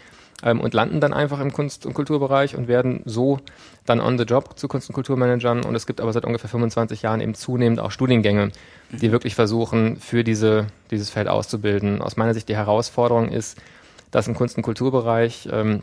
ähm, 0.42 0.60
und 0.60 0.74
landen 0.74 1.00
dann 1.00 1.12
einfach 1.12 1.38
im 1.38 1.52
Kunst- 1.52 1.86
und 1.86 1.94
Kulturbereich 1.94 2.56
und 2.56 2.66
werden 2.66 3.02
so 3.04 3.38
dann 3.86 4.00
on 4.00 4.18
the 4.18 4.24
job 4.24 4.58
zu 4.58 4.66
Kunst- 4.66 4.88
und 4.88 4.94
Kulturmanagern. 4.94 5.64
Und 5.64 5.76
es 5.76 5.86
gibt 5.86 6.00
aber 6.00 6.12
seit 6.12 6.24
ungefähr 6.24 6.50
25 6.50 7.02
Jahren 7.02 7.20
eben 7.20 7.34
zunehmend 7.34 7.78
auch 7.78 7.92
Studiengänge, 7.92 8.50
die 8.90 9.06
mhm. 9.08 9.12
wirklich 9.12 9.36
versuchen, 9.36 9.96
für 9.98 10.24
diese, 10.24 10.66
dieses 10.90 11.08
Feld 11.08 11.28
auszubilden. 11.28 12.02
Aus 12.02 12.16
meiner 12.16 12.34
Sicht 12.34 12.48
die 12.48 12.56
Herausforderung 12.56 13.28
ist, 13.28 13.58
dass 14.10 14.26
im 14.26 14.34
Kunst- 14.34 14.56
und 14.56 14.64
Kulturbereich 14.64 15.48
ähm, 15.52 15.82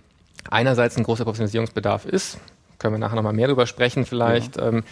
einerseits 0.49 0.97
ein 0.97 1.03
großer 1.03 1.23
Professionalisierungsbedarf 1.23 2.05
ist, 2.05 2.39
können 2.77 2.95
wir 2.95 2.99
nachher 2.99 3.15
nochmal 3.15 3.33
mehr 3.33 3.47
drüber 3.47 3.67
sprechen 3.67 4.05
vielleicht, 4.05 4.57
ja. 4.57 4.67
ähm, 4.67 4.83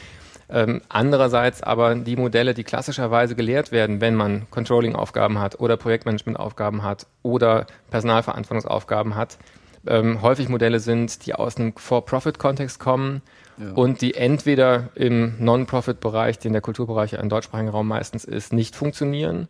ähm, 0.50 0.82
andererseits 0.90 1.64
aber 1.64 1.96
die 1.96 2.16
Modelle, 2.16 2.54
die 2.54 2.64
klassischerweise 2.64 3.36
gelehrt 3.36 3.72
werden, 3.72 4.02
wenn 4.02 4.16
man 4.16 4.48
Controlling-Aufgaben 4.52 5.40
hat 5.40 5.60
oder 5.60 5.78
Projektmanagement-Aufgaben 5.78 6.84
hat 6.84 7.08
oder 7.24 7.66
Personalverantwortungsaufgaben 7.90 9.16
hat, 9.16 9.38
ähm, 9.88 10.22
häufig 10.22 10.50
Modelle 10.50 10.80
sind, 10.80 11.26
die 11.26 11.34
aus 11.34 11.58
einem 11.58 11.74
For-Profit-Kontext 11.76 12.80
kommen 12.80 13.22
ja. 13.58 13.72
und 13.74 14.02
die 14.02 14.16
entweder 14.16 14.90
im 14.96 15.36
Non-Profit-Bereich, 15.40 16.40
den 16.40 16.54
der 16.54 16.62
Kulturbereich 16.62 17.12
ja 17.12 17.20
im 17.20 17.30
deutschsprachigen 17.30 17.70
Raum 17.70 17.88
meistens 17.88 18.26
ist, 18.26 18.54
nicht 18.54 18.76
funktionieren 18.76 19.48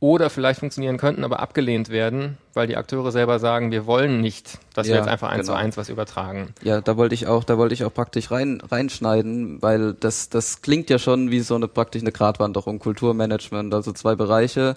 oder 0.00 0.30
vielleicht 0.30 0.60
funktionieren 0.60 0.96
könnten, 0.96 1.24
aber 1.24 1.40
abgelehnt 1.40 1.88
werden, 1.88 2.38
weil 2.54 2.68
die 2.68 2.76
Akteure 2.76 3.10
selber 3.10 3.40
sagen, 3.40 3.72
wir 3.72 3.84
wollen 3.84 4.20
nicht, 4.20 4.58
dass 4.74 4.86
ja, 4.86 4.94
wir 4.94 5.00
jetzt 5.00 5.08
einfach 5.08 5.28
eins 5.28 5.46
genau. 5.46 5.58
zu 5.58 5.64
eins 5.64 5.76
was 5.76 5.88
übertragen. 5.88 6.54
Ja, 6.62 6.80
da 6.80 6.96
wollte 6.96 7.14
ich 7.14 7.26
auch, 7.26 7.42
da 7.42 7.58
wollte 7.58 7.74
ich 7.74 7.84
auch 7.84 7.92
praktisch 7.92 8.30
rein, 8.30 8.60
reinschneiden, 8.60 9.60
weil 9.60 9.94
das, 9.94 10.28
das 10.28 10.62
klingt 10.62 10.88
ja 10.88 11.00
schon 11.00 11.32
wie 11.32 11.40
so 11.40 11.56
eine 11.56 11.66
praktisch 11.66 12.02
eine 12.02 12.12
Gratwanderung, 12.12 12.78
Kulturmanagement, 12.78 13.74
also 13.74 13.92
zwei 13.92 14.14
Bereiche, 14.14 14.76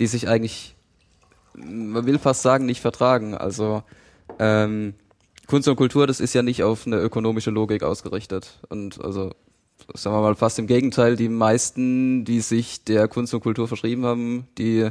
die 0.00 0.08
sich 0.08 0.28
eigentlich, 0.28 0.74
man 1.54 2.04
will 2.04 2.18
fast 2.18 2.42
sagen, 2.42 2.66
nicht 2.66 2.80
vertragen. 2.80 3.36
Also 3.36 3.84
ähm, 4.40 4.94
Kunst 5.46 5.68
und 5.68 5.76
Kultur, 5.76 6.08
das 6.08 6.18
ist 6.18 6.34
ja 6.34 6.42
nicht 6.42 6.64
auf 6.64 6.86
eine 6.86 6.96
ökonomische 6.96 7.50
Logik 7.50 7.84
ausgerichtet. 7.84 8.58
Und 8.68 9.02
also 9.04 9.30
sagen 9.94 10.16
wir 10.16 10.20
mal 10.20 10.34
fast 10.34 10.58
im 10.58 10.66
Gegenteil, 10.66 11.16
die 11.16 11.28
meisten, 11.28 12.24
die 12.24 12.40
sich 12.40 12.84
der 12.84 13.08
Kunst 13.08 13.34
und 13.34 13.40
Kultur 13.40 13.68
verschrieben 13.68 14.04
haben, 14.04 14.46
die 14.58 14.88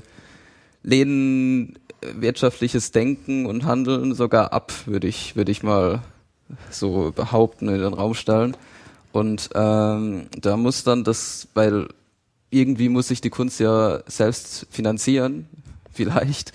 lehnen 0.83 1.77
wirtschaftliches 2.01 2.91
Denken 2.91 3.45
und 3.45 3.65
Handeln 3.65 4.13
sogar 4.13 4.53
ab, 4.53 4.71
würde 4.85 5.07
ich, 5.07 5.35
würde 5.35 5.51
ich 5.51 5.63
mal 5.63 6.01
so 6.69 7.11
behaupten, 7.15 7.67
in 7.69 7.79
den 7.79 7.93
Raum 7.93 8.13
stellen. 8.13 8.55
Und 9.11 9.49
ähm, 9.55 10.27
da 10.39 10.57
muss 10.57 10.83
dann 10.83 11.03
das, 11.03 11.47
weil 11.53 11.87
irgendwie 12.49 12.89
muss 12.89 13.07
sich 13.07 13.21
die 13.21 13.29
Kunst 13.29 13.59
ja 13.59 14.01
selbst 14.07 14.67
finanzieren, 14.69 15.47
vielleicht. 15.91 16.53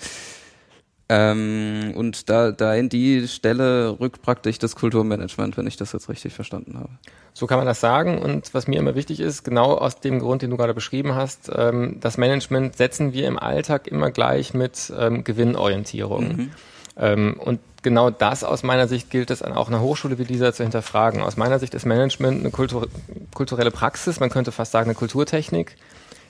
Ähm, 1.13 1.91
und 1.93 2.29
da, 2.29 2.51
da 2.51 2.73
in 2.73 2.87
die 2.87 3.27
Stelle 3.27 3.99
rückt 3.99 4.21
praktisch 4.21 4.59
das 4.59 4.77
Kulturmanagement, 4.77 5.57
wenn 5.57 5.67
ich 5.67 5.75
das 5.75 5.91
jetzt 5.91 6.07
richtig 6.07 6.33
verstanden 6.33 6.79
habe. 6.79 6.87
So 7.33 7.47
kann 7.47 7.57
man 7.57 7.67
das 7.67 7.81
sagen. 7.81 8.17
Und 8.17 8.53
was 8.53 8.65
mir 8.65 8.79
immer 8.79 8.95
wichtig 8.95 9.19
ist, 9.19 9.43
genau 9.43 9.73
aus 9.73 9.99
dem 9.99 10.19
Grund, 10.19 10.41
den 10.41 10.51
du 10.51 10.55
gerade 10.55 10.73
beschrieben 10.73 11.13
hast, 11.13 11.51
ähm, 11.53 11.97
das 11.99 12.17
Management 12.17 12.77
setzen 12.77 13.11
wir 13.11 13.27
im 13.27 13.37
Alltag 13.37 13.87
immer 13.87 14.09
gleich 14.09 14.53
mit 14.53 14.93
ähm, 14.97 15.25
Gewinnorientierung. 15.25 16.27
Mhm. 16.27 16.51
Ähm, 16.95 17.35
und 17.37 17.59
genau 17.81 18.09
das 18.09 18.45
aus 18.45 18.63
meiner 18.63 18.87
Sicht 18.87 19.09
gilt 19.09 19.31
es 19.31 19.41
an 19.41 19.51
auch 19.51 19.67
einer 19.67 19.81
Hochschule 19.81 20.17
wie 20.17 20.23
dieser 20.23 20.53
zu 20.53 20.63
hinterfragen. 20.63 21.21
Aus 21.23 21.35
meiner 21.35 21.59
Sicht 21.59 21.73
ist 21.73 21.85
Management 21.85 22.39
eine 22.39 22.51
Kultur 22.51 22.87
kulturelle 23.33 23.71
Praxis, 23.71 24.21
man 24.21 24.29
könnte 24.29 24.53
fast 24.53 24.71
sagen 24.71 24.85
eine 24.85 24.95
Kulturtechnik 24.95 25.75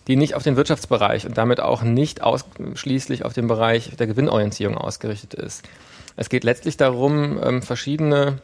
die 0.08 0.16
nicht 0.16 0.36
auf 0.36 0.44
den 0.44 0.56
Wirtschaftsbereich 0.56 1.26
und 1.26 1.38
damit 1.38 1.60
auch 1.60 1.84
nicht 1.84 2.22
ausschließlich 2.22 3.26
auf 3.26 3.34
den 3.34 3.48
Bereich 3.48 3.96
der 3.98 4.08
Gewinnorientierung 4.08 4.78
ausgerichtet 4.78 5.34
ist. 5.34 5.64
Es 6.16 6.30
geht 6.30 6.44
letztlich 6.44 6.78
darum, 6.78 7.40
ähm, 7.42 7.62
verschiedene 7.62 8.40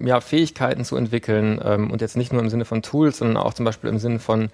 ja, 0.00 0.20
Fähigkeiten 0.20 0.84
zu 0.84 0.96
entwickeln 0.96 1.60
ähm, 1.64 1.90
und 1.90 2.00
jetzt 2.00 2.16
nicht 2.16 2.32
nur 2.32 2.42
im 2.42 2.48
Sinne 2.48 2.64
von 2.64 2.82
Tools, 2.82 3.18
sondern 3.18 3.36
auch 3.36 3.54
zum 3.54 3.64
Beispiel 3.64 3.90
im 3.90 3.98
Sinne 3.98 4.18
von 4.18 4.50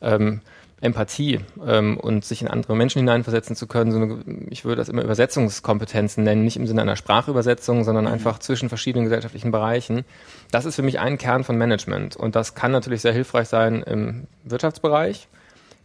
ähm, 0.00 0.40
Empathie 0.80 1.40
ähm, 1.66 1.96
und 1.96 2.24
sich 2.24 2.42
in 2.42 2.48
andere 2.48 2.76
Menschen 2.76 2.98
hineinversetzen 2.98 3.56
zu 3.56 3.66
können. 3.66 3.92
So 3.92 3.98
eine, 3.98 4.18
ich 4.50 4.64
würde 4.64 4.76
das 4.76 4.90
immer 4.90 5.02
Übersetzungskompetenzen 5.02 6.22
nennen, 6.22 6.44
nicht 6.44 6.58
im 6.58 6.66
Sinne 6.66 6.82
einer 6.82 6.96
Sprachübersetzung, 6.96 7.84
sondern 7.84 8.04
mhm. 8.04 8.12
einfach 8.12 8.38
zwischen 8.38 8.68
verschiedenen 8.68 9.04
gesellschaftlichen 9.04 9.50
Bereichen. 9.50 10.04
Das 10.50 10.66
ist 10.66 10.76
für 10.76 10.82
mich 10.82 11.00
ein 11.00 11.16
Kern 11.16 11.44
von 11.44 11.56
Management 11.56 12.16
und 12.16 12.36
das 12.36 12.54
kann 12.54 12.72
natürlich 12.72 13.00
sehr 13.00 13.12
hilfreich 13.12 13.48
sein 13.48 13.82
im 13.82 14.26
Wirtschaftsbereich. 14.44 15.28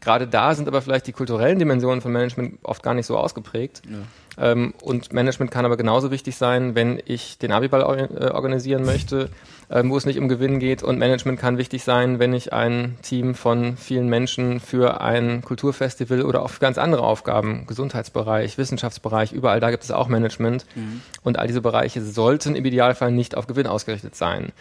Gerade 0.02 0.28
da 0.28 0.56
sind 0.56 0.68
aber 0.68 0.82
vielleicht 0.82 1.06
die 1.06 1.12
kulturellen 1.12 1.60
Dimensionen 1.60 2.02
von 2.02 2.12
Management 2.12 2.58
oft 2.64 2.82
gar 2.82 2.96
nicht 2.96 3.06
so 3.06 3.18
ausgeprägt. 3.18 3.84
Ja. 3.88 4.52
Ähm, 4.52 4.74
und 4.82 5.14
Management 5.14 5.52
kann 5.52 5.64
aber 5.64 5.78
genauso 5.78 6.10
wichtig 6.10 6.38
sein, 6.38 6.74
wenn 6.74 7.00
ich 7.06 7.38
den 7.38 7.52
Abiball 7.52 7.82
äh, 7.82 8.32
organisieren 8.32 8.84
möchte, 8.84 9.30
ähm, 9.70 9.92
wo 9.92 9.98
es 9.98 10.08
nicht 10.08 10.18
um 10.18 10.28
Gewinn 10.28 10.58
geht. 10.60 10.82
Und 10.82 10.98
Management 10.98 11.40
kann 11.40 11.60
wichtig 11.60 11.84
sein, 11.84 12.18
wenn 12.18 12.34
ich 12.34 12.52
ein 12.52 12.98
Team 13.04 13.36
von 13.36 13.78
vielen 13.78 14.08
Menschen 14.08 14.60
für 14.60 15.02
ein 15.02 15.44
Kulturfestival 15.44 16.24
oder 16.24 16.42
auch 16.42 16.50
für 16.50 16.60
ganz 16.60 16.80
andere 16.80 17.04
Aufgaben, 17.04 17.68
Gesundheitsbereich, 17.68 18.58
Wissenschaftsbereich, 18.58 19.34
überall 19.34 19.60
da 19.60 19.70
gibt 19.70 19.84
es 19.84 19.92
auch 19.92 20.08
Management. 20.08 20.66
Mhm. 20.74 21.02
Und 21.24 21.38
all 21.38 21.46
diese 21.46 21.62
Bereiche 21.62 22.02
sollten 22.02 22.56
im 22.56 22.66
Idealfall 22.66 23.12
nicht 23.12 23.38
auf 23.38 23.46
Gewinn 23.46 23.68
ausgerichtet 23.68 24.16
sein. 24.16 24.52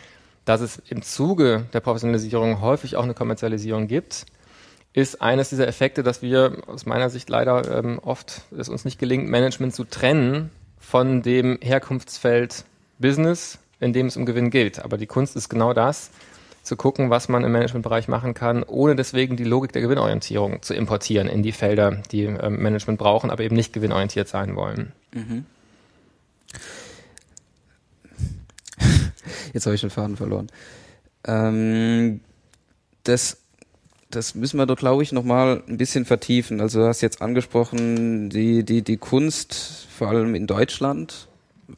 Dass 0.45 0.61
es 0.61 0.83
im 0.89 1.01
Zuge 1.01 1.65
der 1.73 1.81
Professionalisierung 1.81 2.61
häufig 2.61 2.97
auch 2.97 3.05
eine 3.05 3.15
Kommerzialisierung 3.15 3.87
gibt, 3.87 4.27
ist 4.93 5.23
eines 5.23 5.51
dieser 5.51 5.69
Effekte, 5.69 6.03
dass 6.03 6.23
wir 6.23 6.57
aus 6.67 6.87
meiner 6.87 7.11
Sicht 7.11 7.31
leider 7.31 7.79
ähm, 7.79 7.99
oft 8.01 8.43
es 8.57 8.69
uns 8.69 8.85
nicht 8.85 8.99
gelingt, 8.99 9.29
Management 9.29 9.75
zu 9.75 9.85
trennen 9.85 10.51
von 10.79 11.23
dem 11.23 11.59
Herkunftsfeld 11.61 12.65
Business, 12.99 13.59
in 13.79 13.93
dem 13.93 14.07
es 14.07 14.17
um 14.17 14.27
Gewinn 14.27 14.51
geht. 14.51 14.81
Aber 14.81 14.99
die 14.99 15.07
Kunst 15.07 15.37
ist 15.37 15.49
genau 15.49 15.73
das, 15.73 16.11
zu 16.63 16.77
gucken, 16.77 17.11
was 17.11 17.29
man 17.29 17.45
im 17.45 17.53
Managementbereich 17.53 18.09
machen 18.09 18.35
kann, 18.35 18.63
ohne 18.63 18.95
deswegen 18.95 19.37
die 19.37 19.45
Logik 19.45 19.73
der 19.73 19.83
Gewinnorientierung 19.83 20.63
zu 20.63 20.75
importieren 20.75 21.29
in 21.29 21.43
die 21.43 21.53
Felder, 21.53 22.03
die 22.13 22.25
ähm, 22.25 22.61
Management 22.61 22.99
brauchen, 22.99 23.31
aber 23.31 23.43
eben 23.45 23.57
nicht 23.57 23.73
gewinnorientiert 23.73 24.29
sein 24.29 24.57
wollen. 24.57 24.93
Mhm. 25.13 25.47
Jetzt 29.55 29.67
habe 29.67 29.75
ich 29.75 29.81
den 29.81 29.91
Faden 29.91 30.17
verloren. 30.17 30.49
Ähm, 31.25 32.21
das 33.05 33.40
das 34.11 34.35
müssen 34.35 34.59
wir 34.59 34.67
doch, 34.67 34.77
glaube 34.77 35.03
ich, 35.03 35.13
nochmal 35.13 35.63
ein 35.69 35.77
bisschen 35.77 36.05
vertiefen. 36.05 36.61
Also 36.61 36.81
du 36.81 36.87
hast 36.87 37.01
jetzt 37.01 37.23
angesprochen, 37.23 38.29
die, 38.29 38.65
die, 38.65 38.83
die 38.83 38.97
Kunst, 38.97 39.87
vor 39.97 40.09
allem 40.09 40.35
in 40.35 40.47
Deutschland, 40.47 41.29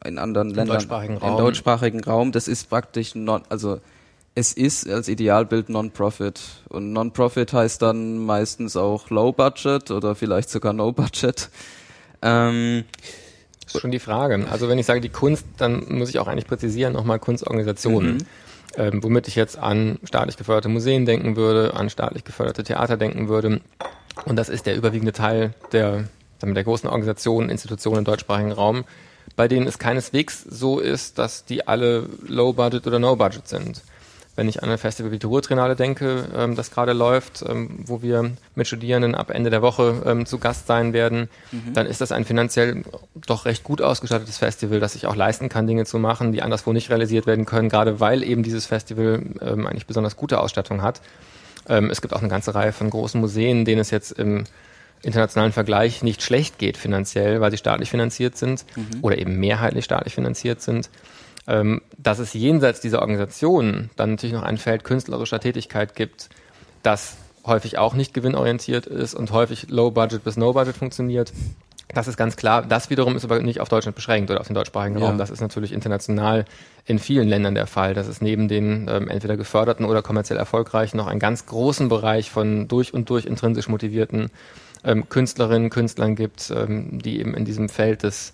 in 0.03 0.17
anderen 0.17 0.49
Im 0.49 0.55
Ländern, 0.55 0.77
deutschsprachigen 0.77 1.17
im 1.17 1.37
deutschsprachigen 1.37 2.03
Raum, 2.03 2.31
das 2.31 2.47
ist 2.47 2.69
praktisch 2.69 3.13
non, 3.13 3.43
also 3.49 3.79
es 4.35 4.53
ist 4.53 4.89
als 4.89 5.07
Idealbild 5.09 5.69
Non-Profit. 5.69 6.41
Und 6.69 6.91
Non-Profit 6.91 7.53
heißt 7.53 7.81
dann 7.83 8.17
meistens 8.17 8.75
auch 8.75 9.11
Low 9.11 9.31
Budget 9.31 9.91
oder 9.91 10.15
vielleicht 10.15 10.49
sogar 10.49 10.73
No 10.73 10.91
Budget. 10.91 11.49
Ähm, 12.23 12.83
das 13.63 13.75
ist 13.75 13.81
schon 13.81 13.91
die 13.91 13.99
Frage. 13.99 14.47
Also 14.49 14.67
wenn 14.69 14.79
ich 14.79 14.87
sage 14.87 15.01
die 15.01 15.09
Kunst, 15.09 15.45
dann 15.57 15.85
muss 15.89 16.09
ich 16.09 16.17
auch 16.17 16.27
eigentlich 16.27 16.47
präzisieren, 16.47 16.93
nochmal 16.93 17.19
Kunstorganisationen. 17.19 18.15
Mhm 18.15 18.25
ähm, 18.77 19.03
womit 19.03 19.27
ich 19.27 19.35
jetzt 19.35 19.57
an 19.57 19.99
staatlich 20.03 20.37
geförderte 20.37 20.69
Museen 20.69 21.05
denken 21.05 21.35
würde, 21.35 21.73
an 21.73 21.89
staatlich 21.89 22.23
geförderte 22.23 22.63
Theater 22.63 22.97
denken 22.97 23.27
würde. 23.27 23.61
Und 24.25 24.35
das 24.35 24.49
ist 24.49 24.65
der 24.65 24.75
überwiegende 24.75 25.13
Teil 25.13 25.53
der, 25.71 26.05
der 26.41 26.63
großen 26.63 26.89
Organisationen, 26.89 27.49
Institutionen 27.49 27.99
im 27.99 28.05
deutschsprachigen 28.05 28.51
Raum, 28.51 28.85
bei 29.35 29.47
denen 29.47 29.67
es 29.67 29.79
keineswegs 29.79 30.43
so 30.43 30.79
ist, 30.79 31.17
dass 31.17 31.45
die 31.45 31.67
alle 31.67 32.07
Low 32.27 32.53
Budget 32.53 32.85
oder 32.87 32.99
No 32.99 33.15
Budget 33.15 33.47
sind. 33.47 33.81
Wenn 34.35 34.49
ich 34.49 34.63
an 34.63 34.69
ein 34.69 34.79
Festival 34.79 35.11
wie 35.11 35.19
die 35.19 35.27
Ruhrtrinale 35.27 35.75
denke, 35.75 36.25
ähm, 36.35 36.55
das 36.55 36.71
gerade 36.71 36.93
läuft, 36.93 37.43
ähm, 37.47 37.79
wo 37.85 38.01
wir 38.01 38.31
mit 38.55 38.67
Studierenden 38.67 39.13
ab 39.13 39.29
Ende 39.29 39.51
der 39.51 39.61
Woche 39.61 40.01
ähm, 40.05 40.25
zu 40.25 40.39
Gast 40.39 40.65
sein 40.65 40.91
werden, 40.91 41.29
mhm. 41.51 41.73
dann 41.73 41.85
ist 41.85 42.01
das 42.01 42.11
ein 42.11 42.25
finanziell 42.25 42.83
doch 43.27 43.45
recht 43.45 43.63
gut 43.63 43.81
ausgestattetes 43.81 44.39
Festival, 44.39 44.79
das 44.79 44.93
sich 44.93 45.05
auch 45.05 45.15
leisten 45.15 45.49
kann, 45.49 45.67
Dinge 45.67 45.85
zu 45.85 45.99
machen, 45.99 46.31
die 46.31 46.41
anderswo 46.41 46.73
nicht 46.73 46.89
realisiert 46.89 47.27
werden 47.27 47.45
können, 47.45 47.69
gerade 47.69 47.99
weil 47.99 48.23
eben 48.23 48.41
dieses 48.41 48.65
Festival 48.65 49.21
ähm, 49.41 49.67
eigentlich 49.67 49.85
besonders 49.85 50.17
gute 50.17 50.39
Ausstattung 50.39 50.81
hat. 50.81 51.01
Ähm, 51.69 51.91
es 51.91 52.01
gibt 52.01 52.13
auch 52.15 52.21
eine 52.21 52.29
ganze 52.29 52.55
Reihe 52.55 52.71
von 52.71 52.89
großen 52.89 53.21
Museen, 53.21 53.65
denen 53.65 53.81
es 53.81 53.91
jetzt 53.91 54.13
im 54.13 54.45
internationalen 55.03 55.51
Vergleich 55.51 56.01
nicht 56.01 56.23
schlecht 56.23 56.57
geht 56.57 56.77
finanziell, 56.77 57.39
weil 57.39 57.51
sie 57.51 57.57
staatlich 57.57 57.91
finanziert 57.91 58.37
sind 58.37 58.65
mhm. 58.75 58.99
oder 59.01 59.17
eben 59.17 59.39
mehrheitlich 59.39 59.85
staatlich 59.85 60.15
finanziert 60.15 60.61
sind 60.61 60.89
ähm, 61.47 61.81
dass 61.97 62.19
es 62.19 62.33
jenseits 62.33 62.81
dieser 62.81 62.99
Organisationen 62.99 63.89
dann 63.95 64.11
natürlich 64.11 64.33
noch 64.33 64.43
ein 64.43 64.57
Feld 64.57 64.83
künstlerischer 64.83 65.39
Tätigkeit 65.39 65.95
gibt, 65.95 66.29
das 66.83 67.17
häufig 67.45 67.77
auch 67.77 67.93
nicht 67.93 68.13
gewinnorientiert 68.13 68.85
ist 68.85 69.13
und 69.13 69.31
häufig 69.31 69.69
Low 69.69 69.91
Budget 69.91 70.23
bis 70.23 70.37
No 70.37 70.53
Budget 70.53 70.75
funktioniert. 70.75 71.33
Das 71.93 72.07
ist 72.07 72.17
ganz 72.17 72.35
klar. 72.37 72.63
Das 72.63 72.89
wiederum 72.89 73.15
ist 73.15 73.23
aber 73.23 73.39
nicht 73.41 73.59
auf 73.59 73.69
Deutschland 73.69 73.95
beschränkt 73.95 74.31
oder 74.31 74.39
auf 74.39 74.47
den 74.47 74.55
deutschsprachigen 74.55 74.97
ja. 74.97 75.05
Raum. 75.05 75.17
Das 75.17 75.29
ist 75.29 75.41
natürlich 75.41 75.71
international 75.71 76.45
in 76.85 76.97
vielen 76.97 77.27
Ländern 77.27 77.55
der 77.55 77.67
Fall. 77.67 77.93
Das 77.93 78.07
ist 78.07 78.21
neben 78.21 78.47
den 78.47 78.87
ähm, 78.89 79.09
entweder 79.09 79.37
geförderten 79.37 79.85
oder 79.85 80.01
kommerziell 80.01 80.39
erfolgreichen 80.39 80.97
noch 80.97 81.07
einen 81.07 81.19
ganz 81.19 81.45
großen 81.45 81.89
Bereich 81.89 82.31
von 82.31 82.67
durch 82.67 82.93
und 82.93 83.09
durch 83.09 83.25
intrinsisch 83.25 83.67
motivierten 83.67 84.31
ähm, 84.83 85.07
Künstlerinnen, 85.07 85.69
Künstlern 85.69 86.15
gibt, 86.15 86.51
ähm, 86.55 86.99
die 86.99 87.19
eben 87.19 87.35
in 87.35 87.45
diesem 87.45 87.69
Feld 87.69 88.03
des 88.03 88.33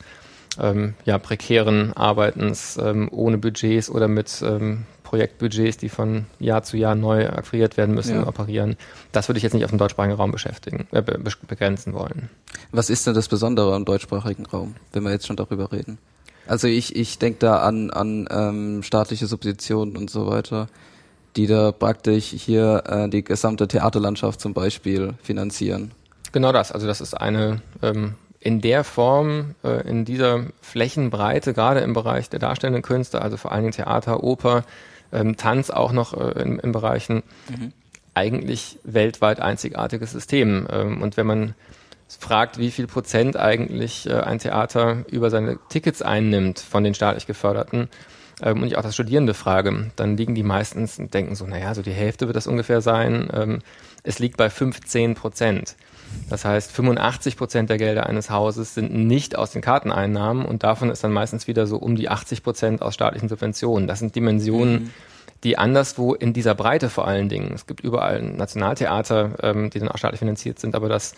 ähm, 0.60 0.94
ja, 1.06 1.18
prekären 1.18 1.94
Arbeitens 1.94 2.78
ähm, 2.82 3.10
ohne 3.12 3.38
Budgets 3.38 3.90
oder 3.90 4.08
mit 4.08 4.42
ähm, 4.42 4.86
Projektbudgets, 5.04 5.78
die 5.78 5.90
von 5.90 6.26
Jahr 6.40 6.62
zu 6.64 6.78
Jahr 6.78 6.94
neu 6.94 7.28
akquiriert 7.28 7.78
werden 7.78 7.96
müssen, 7.96 8.16
ja. 8.16 8.28
operieren. 8.28 8.78
Das 9.12 9.28
würde 9.28 9.38
ich 9.38 9.44
jetzt 9.44 9.54
nicht 9.54 9.64
auf 9.66 9.72
den 9.72 9.80
deutschsprachigen 9.80 10.16
Raum 10.16 10.32
beschäftigen, 10.32 10.88
äh, 10.92 11.02
be 11.02 11.20
begrenzen 11.48 11.94
wollen. 11.94 12.30
Was 12.72 12.92
ist 12.92 13.08
denn 13.08 13.16
das 13.16 13.28
Besondere 13.28 13.74
am 13.74 13.86
deutschsprachigen 13.86 14.46
Raum, 14.46 14.76
wenn 14.94 15.04
wir 15.04 15.12
jetzt 15.12 15.26
schon 15.26 15.36
darüber 15.36 15.72
reden? 15.72 15.98
Also 16.46 16.68
ich, 16.68 16.96
ich 16.96 17.18
denke 17.18 17.40
da 17.40 17.58
an, 17.60 17.90
an 17.92 18.28
ähm, 18.30 18.84
staatliche 18.84 19.28
Subventionen 19.28 19.98
und 19.98 20.10
so 20.10 20.28
weiter, 20.28 20.68
die 21.36 21.48
da 21.48 21.72
praktisch 21.72 22.26
hier 22.26 22.84
äh, 22.88 23.10
die 23.10 23.24
gesamte 23.24 23.68
Theaterlandschaft 23.68 24.42
zum 24.42 24.54
Beispiel 24.54 25.14
finanzieren. 25.22 25.92
Genau 26.32 26.52
das. 26.52 26.72
Also 26.72 26.86
das 26.86 27.02
ist 27.02 27.14
eine 27.16 27.62
ähm, 27.82 28.16
in 28.40 28.62
der 28.62 28.84
Form, 28.84 29.56
äh, 29.64 29.88
in 29.88 30.06
dieser 30.06 30.46
Flächenbreite, 30.62 31.54
gerade 31.54 31.82
im 31.82 31.94
Bereich 31.94 32.30
der 32.30 32.40
darstellenden 32.40 32.84
Künste, 32.84 33.22
also 33.22 33.38
vor 33.38 33.52
allen 33.52 33.64
Dingen 33.64 33.74
Theater, 33.74 34.24
Oper, 34.24 34.64
ähm, 35.12 35.36
Tanz 35.38 35.70
auch 35.70 35.92
noch 35.92 36.14
äh, 36.14 36.42
in, 36.42 36.60
in 36.60 36.72
Bereichen, 36.72 37.24
mhm. 37.50 37.74
eigentlich 38.14 38.80
weltweit 38.84 39.42
einzigartiges 39.42 40.12
System. 40.12 40.68
Ähm, 40.72 41.02
und 41.02 41.18
wenn 41.18 41.28
man 41.28 41.56
fragt, 42.08 42.58
wie 42.58 42.72
viel 42.72 42.88
Prozent 42.88 43.38
eigentlich 43.38 44.10
äh, 44.10 44.14
ein 44.14 44.40
Theater 44.40 45.04
über 45.12 45.30
seine 45.30 45.60
Tickets 45.70 46.02
einnimmt 46.02 46.60
von 46.60 46.84
den 46.84 46.96
staatlich 46.96 47.28
geförderten, 47.28 47.90
ähm, 48.42 48.62
und 48.62 48.68
ich 48.68 48.78
auch 48.78 48.84
das 48.84 48.94
Studierende 48.94 49.34
frage, 49.34 49.92
dann 49.96 50.18
liegen 50.18 50.36
die 50.36 50.44
meistens 50.44 51.00
und 51.00 51.14
denken 51.14 51.36
so, 51.36 51.46
naja, 51.46 51.74
so 51.76 51.82
die 51.82 51.92
Hälfte 51.92 52.28
wird 52.28 52.36
das 52.36 52.48
ungefähr 52.48 52.82
sein. 52.82 53.30
Ähm, 53.34 53.60
es 54.04 54.20
liegt 54.20 54.38
bei 54.38 54.50
15 54.50 55.16
Prozent. 55.16 55.76
Das 56.30 56.46
heißt, 56.46 56.72
85 56.72 57.38
Prozent 57.38 57.70
der 57.70 57.78
Gelder 57.78 58.08
eines 58.08 58.30
Hauses 58.30 58.74
sind 58.74 58.94
nicht 58.94 59.36
aus 59.36 59.52
den 59.52 59.62
Karteneinnahmen 59.62 60.46
und 60.46 60.64
davon 60.64 60.90
ist 60.90 61.04
dann 61.04 61.12
meistens 61.12 61.48
wieder 61.48 61.68
so 61.68 61.78
um 61.78 61.96
die 61.96 62.10
80 62.10 62.44
Prozent 62.44 62.82
aus 62.82 62.94
staatlichen 62.94 63.30
Subventionen. 63.30 63.88
Das 63.88 64.00
sind 64.00 64.16
Dimensionen, 64.16 64.74
mhm. 64.74 64.90
die 65.44 65.58
anderswo 65.58 66.14
in 66.14 66.34
dieser 66.34 66.56
Breite 66.56 66.90
vor 66.90 67.08
allen 67.08 67.30
Dingen, 67.30 67.52
es 67.54 67.68
gibt 67.68 67.82
überall 67.82 68.22
Nationaltheater, 68.22 69.32
ähm, 69.44 69.70
die 69.70 69.80
dann 69.80 69.90
auch 69.90 69.98
staatlich 69.98 70.20
finanziert 70.20 70.60
sind, 70.60 70.76
aber 70.76 70.90
das 70.90 71.14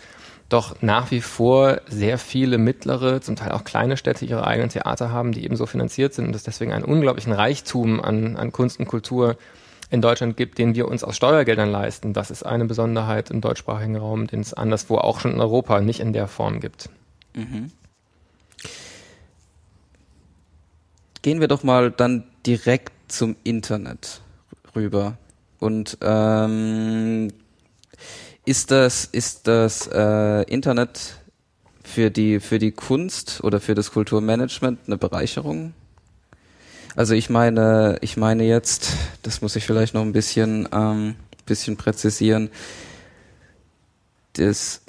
doch 0.52 0.82
nach 0.82 1.10
wie 1.10 1.20
vor 1.20 1.80
sehr 1.86 2.18
viele 2.18 2.58
mittlere, 2.58 3.20
zum 3.20 3.36
Teil 3.36 3.52
auch 3.52 3.64
kleine 3.64 3.96
Städte 3.96 4.24
ihre 4.24 4.46
eigenen 4.46 4.70
Theater 4.70 5.10
haben, 5.10 5.32
die 5.32 5.44
eben 5.44 5.56
so 5.56 5.66
finanziert 5.66 6.14
sind 6.14 6.26
und 6.26 6.36
es 6.36 6.42
deswegen 6.42 6.72
einen 6.72 6.84
unglaublichen 6.84 7.32
Reichtum 7.32 8.00
an, 8.00 8.36
an 8.36 8.52
Kunst 8.52 8.78
und 8.78 8.86
Kultur 8.86 9.36
in 9.90 10.00
Deutschland 10.00 10.36
gibt, 10.36 10.58
den 10.58 10.74
wir 10.74 10.88
uns 10.88 11.04
aus 11.04 11.16
Steuergeldern 11.16 11.70
leisten. 11.70 12.12
Das 12.12 12.30
ist 12.30 12.44
eine 12.44 12.64
Besonderheit 12.64 13.30
im 13.30 13.40
deutschsprachigen 13.40 13.96
Raum, 13.96 14.26
den 14.26 14.40
es 14.40 14.54
anderswo 14.54 14.96
auch 14.96 15.20
schon 15.20 15.32
in 15.32 15.40
Europa 15.40 15.80
nicht 15.80 16.00
in 16.00 16.12
der 16.12 16.28
Form 16.28 16.60
gibt. 16.60 16.88
Mhm. 17.34 17.70
Gehen 21.20 21.40
wir 21.40 21.48
doch 21.48 21.62
mal 21.62 21.90
dann 21.90 22.24
direkt 22.46 22.92
zum 23.08 23.36
Internet 23.44 24.22
rüber. 24.74 25.18
Und 25.58 25.98
ähm, 26.00 27.28
ist 28.44 28.70
das, 28.70 29.04
ist 29.04 29.46
das 29.46 29.88
äh, 29.92 30.42
Internet 30.42 31.16
für 31.84 32.10
die, 32.10 32.40
für 32.40 32.58
die 32.58 32.72
Kunst 32.72 33.42
oder 33.42 33.60
für 33.60 33.74
das 33.74 33.92
Kulturmanagement 33.92 34.80
eine 34.86 34.96
Bereicherung? 34.96 35.74
Also 36.94 37.14
ich 37.14 37.30
meine, 37.30 37.98
ich 38.00 38.16
meine 38.16 38.44
jetzt, 38.44 38.92
das 39.22 39.40
muss 39.40 39.56
ich 39.56 39.64
vielleicht 39.64 39.94
noch 39.94 40.02
ein 40.02 40.12
bisschen, 40.12 40.68
ähm, 40.72 41.14
bisschen 41.46 41.76
präzisieren. 41.76 42.50
Das, 44.34 44.82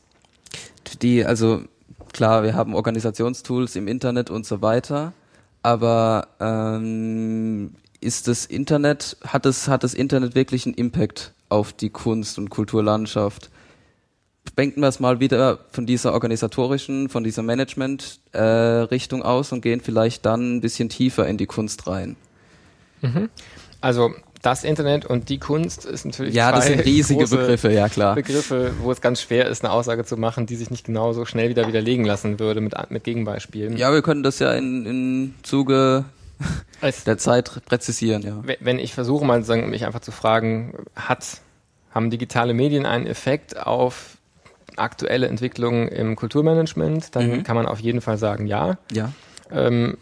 die, 1.01 1.25
also 1.25 1.63
klar, 2.11 2.43
wir 2.43 2.55
haben 2.55 2.75
Organisationstools 2.75 3.75
im 3.75 3.87
Internet 3.87 4.29
und 4.29 4.45
so 4.45 4.61
weiter, 4.61 5.13
aber 5.61 6.27
ähm, 6.39 7.75
ist 8.01 8.27
das 8.27 8.45
Internet, 8.45 9.17
hat 9.25 9.45
es, 9.45 9.67
hat 9.67 9.83
das 9.83 9.93
Internet 9.93 10.35
wirklich 10.35 10.65
einen 10.65 10.75
Impact 10.75 11.33
auf 11.53 11.71
die 11.71 11.89
Kunst- 11.89 12.37
und 12.37 12.49
Kulturlandschaft? 12.49 13.49
denken 14.57 14.81
wir 14.81 14.87
es 14.87 14.99
mal 14.99 15.19
wieder 15.19 15.59
von 15.71 15.85
dieser 15.85 16.13
organisatorischen, 16.13 17.09
von 17.09 17.23
dieser 17.23 17.43
Management-Richtung 17.43 19.21
äh, 19.21 19.23
aus 19.23 19.51
und 19.51 19.61
gehen 19.61 19.81
vielleicht 19.81 20.25
dann 20.25 20.57
ein 20.57 20.61
bisschen 20.61 20.89
tiefer 20.89 21.27
in 21.27 21.37
die 21.37 21.45
Kunst 21.45 21.87
rein. 21.87 22.15
Mhm. 23.01 23.29
Also 23.81 24.11
das 24.41 24.63
Internet 24.63 25.05
und 25.05 25.29
die 25.29 25.39
Kunst 25.39 25.85
ist 25.85 26.05
natürlich 26.05 26.35
ja, 26.35 26.51
das 26.51 26.67
sind 26.67 26.79
riesige 26.85 27.25
Begriffe, 27.25 27.71
ja 27.71 27.89
klar. 27.89 28.15
Begriffe, 28.15 28.71
wo 28.81 28.91
es 28.91 29.01
ganz 29.01 29.21
schwer 29.21 29.47
ist, 29.47 29.63
eine 29.63 29.73
Aussage 29.73 30.05
zu 30.05 30.17
machen, 30.17 30.45
die 30.45 30.55
sich 30.55 30.69
nicht 30.69 30.85
genauso 30.85 31.25
schnell 31.25 31.49
wieder 31.49 31.67
widerlegen 31.67 32.05
lassen 32.05 32.39
würde 32.39 32.61
mit, 32.61 32.75
mit 32.89 33.03
Gegenbeispielen. 33.03 33.77
Ja, 33.77 33.91
wir 33.93 34.01
können 34.01 34.23
das 34.23 34.39
ja 34.39 34.51
in, 34.53 34.85
in 34.85 35.35
Zuge 35.43 36.05
es 36.81 37.03
der 37.03 37.17
Zeit 37.17 37.61
präzisieren, 37.65 38.21
ja. 38.21 38.41
Wenn 38.59 38.79
ich 38.79 38.93
versuche 38.93 39.25
mal 39.25 39.41
mich 39.67 39.85
einfach 39.85 40.01
zu 40.01 40.11
fragen, 40.11 40.85
hat, 40.95 41.41
haben 41.91 42.09
digitale 42.09 42.53
Medien 42.53 42.85
einen 42.85 43.07
Effekt 43.07 43.57
auf 43.57 44.17
aktuelle 44.75 45.27
Entwicklungen 45.27 45.87
im 45.87 46.15
Kulturmanagement, 46.15 47.15
dann 47.15 47.29
mhm. 47.29 47.43
kann 47.43 47.55
man 47.55 47.65
auf 47.65 47.79
jeden 47.79 48.01
Fall 48.01 48.17
sagen, 48.17 48.47
ja. 48.47 48.77
Ja. 48.91 49.11
Ähm, 49.51 49.97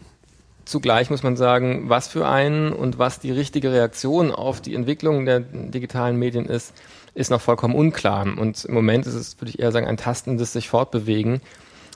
zugleich 0.64 1.10
muss 1.10 1.22
man 1.22 1.36
sagen, 1.36 1.88
was 1.88 2.08
für 2.08 2.26
einen 2.26 2.72
und 2.72 2.98
was 2.98 3.20
die 3.20 3.32
richtige 3.32 3.72
Reaktion 3.72 4.30
auf 4.30 4.60
die 4.60 4.74
Entwicklung 4.74 5.26
der 5.26 5.40
digitalen 5.40 6.16
Medien 6.16 6.46
ist, 6.46 6.74
ist 7.14 7.30
noch 7.30 7.40
vollkommen 7.40 7.74
unklar. 7.74 8.26
Und 8.38 8.64
im 8.64 8.74
Moment 8.74 9.06
ist 9.06 9.14
es, 9.14 9.40
würde 9.40 9.50
ich 9.50 9.58
eher 9.58 9.72
sagen, 9.72 9.86
ein 9.86 9.96
tastendes 9.96 10.52
sich 10.52 10.68
fortbewegen. 10.68 11.40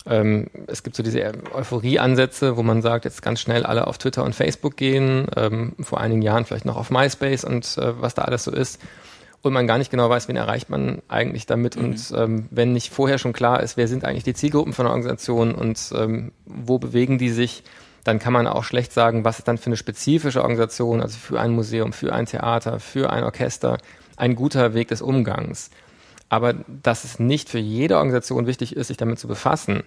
Ähm, 0.07 0.47
es 0.69 0.83
gibt 0.83 0.97
so 0.97 1.03
diese 1.03 1.33
Euphorie-Ansätze, 1.53 2.57
wo 2.57 2.63
man 2.63 2.81
sagt, 2.81 3.05
jetzt 3.05 3.23
ganz 3.23 3.41
schnell 3.41 3.65
alle 3.65 3.87
auf 3.87 3.99
Twitter 3.99 4.25
und 4.25 4.35
Facebook 4.35 4.77
gehen, 4.77 5.27
ähm, 5.37 5.73
vor 5.81 6.01
einigen 6.01 6.23
Jahren 6.23 6.45
vielleicht 6.45 6.65
noch 6.65 6.77
auf 6.77 6.91
MySpace 6.91 7.45
und 7.45 7.77
äh, 7.79 8.01
was 8.01 8.15
da 8.15 8.23
alles 8.23 8.45
so 8.45 8.53
ist. 8.53 8.81
Und 9.43 9.53
man 9.53 9.67
gar 9.67 9.79
nicht 9.79 9.91
genau 9.91 10.09
weiß, 10.09 10.29
wen 10.29 10.37
erreicht 10.37 10.71
man 10.71 11.03
eigentlich 11.09 11.47
damit. 11.47 11.77
Mhm. 11.77 11.85
Und 11.85 12.13
ähm, 12.17 12.49
wenn 12.51 12.73
nicht 12.73 12.93
vorher 12.93 13.19
schon 13.19 13.33
klar 13.33 13.63
ist, 13.63 13.77
wer 13.77 13.89
sind 13.89 14.05
eigentlich 14.05 14.25
die 14.25 14.35
Zielgruppen 14.35 14.73
von 14.73 14.87
der 14.87 14.91
Organisation 14.91 15.55
und 15.55 15.93
ähm, 15.95 16.33
wo 16.47 16.79
bewegen 16.79 17.19
die 17.19 17.31
sich, 17.31 17.63
dann 18.05 18.19
kann 18.21 18.33
man 18.33 18.47
auch 18.47 18.65
schlecht 18.65 18.93
sagen, 18.93 19.25
was 19.25 19.39
ist 19.39 19.49
dann 19.49 19.59
für 19.59 19.67
eine 19.67 19.77
spezifische 19.77 20.41
Organisation, 20.41 21.01
also 21.01 21.19
für 21.19 21.41
ein 21.41 21.51
Museum, 21.51 21.93
für 21.93 22.13
ein 22.13 22.27
Theater, 22.27 22.79
für 22.79 23.11
ein 23.11 23.25
Orchester, 23.25 23.79
ein 24.17 24.37
guter 24.37 24.75
Weg 24.75 24.89
des 24.89 25.03
Umgangs. 25.03 25.71
Aber 26.29 26.55
dass 26.83 27.05
es 27.05 27.19
nicht 27.19 27.49
für 27.49 27.59
jede 27.59 27.97
Organisation 27.97 28.47
wichtig 28.47 28.77
ist, 28.77 28.89
sich 28.89 28.97
damit 28.97 29.19
zu 29.19 29.29
befassen, 29.29 29.85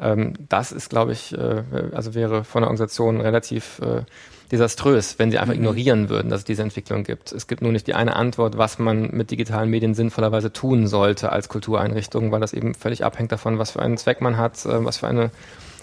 ähm, 0.00 0.34
das 0.48 0.72
ist, 0.72 0.90
glaube 0.90 1.12
ich, 1.12 1.36
äh, 1.36 1.62
also 1.92 2.14
wäre 2.14 2.44
von 2.44 2.62
der 2.62 2.68
Organisation 2.68 3.20
relativ 3.20 3.80
äh, 3.80 4.02
desaströs, 4.50 5.18
wenn 5.18 5.30
sie 5.30 5.38
einfach 5.38 5.54
mhm. 5.54 5.60
ignorieren 5.60 6.08
würden, 6.08 6.30
dass 6.30 6.40
es 6.40 6.44
diese 6.44 6.62
Entwicklung 6.62 7.04
gibt. 7.04 7.32
Es 7.32 7.46
gibt 7.46 7.62
nur 7.62 7.72
nicht 7.72 7.86
die 7.86 7.94
eine 7.94 8.16
Antwort, 8.16 8.56
was 8.56 8.78
man 8.78 9.10
mit 9.10 9.30
digitalen 9.30 9.70
Medien 9.70 9.94
sinnvollerweise 9.94 10.52
tun 10.52 10.86
sollte 10.86 11.32
als 11.32 11.48
Kultureinrichtung, 11.48 12.32
weil 12.32 12.40
das 12.40 12.52
eben 12.52 12.74
völlig 12.74 13.04
abhängt 13.04 13.32
davon, 13.32 13.58
was 13.58 13.72
für 13.72 13.80
einen 13.80 13.96
Zweck 13.96 14.20
man 14.20 14.36
hat, 14.36 14.64
äh, 14.64 14.84
was 14.84 14.98
für 14.98 15.08
eine 15.08 15.30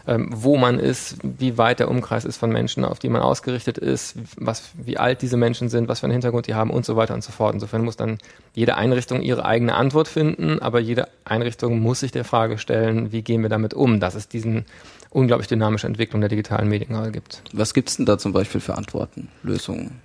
ähm, 0.07 0.29
wo 0.31 0.57
man 0.57 0.79
ist, 0.79 1.17
wie 1.23 1.57
weit 1.57 1.79
der 1.79 1.89
Umkreis 1.89 2.25
ist 2.25 2.37
von 2.37 2.51
Menschen, 2.51 2.85
auf 2.85 2.99
die 2.99 3.09
man 3.09 3.21
ausgerichtet 3.21 3.77
ist, 3.77 4.15
was, 4.37 4.69
wie 4.75 4.97
alt 4.97 5.21
diese 5.21 5.37
Menschen 5.37 5.69
sind, 5.69 5.87
was 5.87 6.01
für 6.01 6.05
einen 6.05 6.13
Hintergrund 6.13 6.47
die 6.47 6.53
haben 6.53 6.69
und 6.69 6.85
so 6.85 6.95
weiter 6.95 7.13
und 7.13 7.23
so 7.23 7.31
fort. 7.31 7.53
Insofern 7.53 7.83
muss 7.83 7.97
dann 7.97 8.19
jede 8.53 8.77
Einrichtung 8.77 9.21
ihre 9.21 9.45
eigene 9.45 9.75
Antwort 9.75 10.07
finden, 10.07 10.59
aber 10.59 10.79
jede 10.79 11.07
Einrichtung 11.23 11.79
muss 11.79 12.01
sich 12.01 12.11
der 12.11 12.23
Frage 12.23 12.57
stellen, 12.57 13.11
wie 13.11 13.21
gehen 13.21 13.41
wir 13.41 13.49
damit 13.49 13.73
um, 13.73 13.99
dass 13.99 14.15
es 14.15 14.27
diesen 14.27 14.65
unglaublich 15.09 15.47
dynamische 15.47 15.87
Entwicklung 15.87 16.21
der 16.21 16.29
digitalen 16.29 16.67
Medien 16.67 17.11
gibt. 17.11 17.41
Was 17.53 17.73
gibt 17.73 17.89
es 17.89 17.97
denn 17.97 18.05
da 18.05 18.17
zum 18.17 18.33
Beispiel 18.33 18.61
für 18.61 18.77
Antworten, 18.77 19.29
Lösungen? 19.43 20.01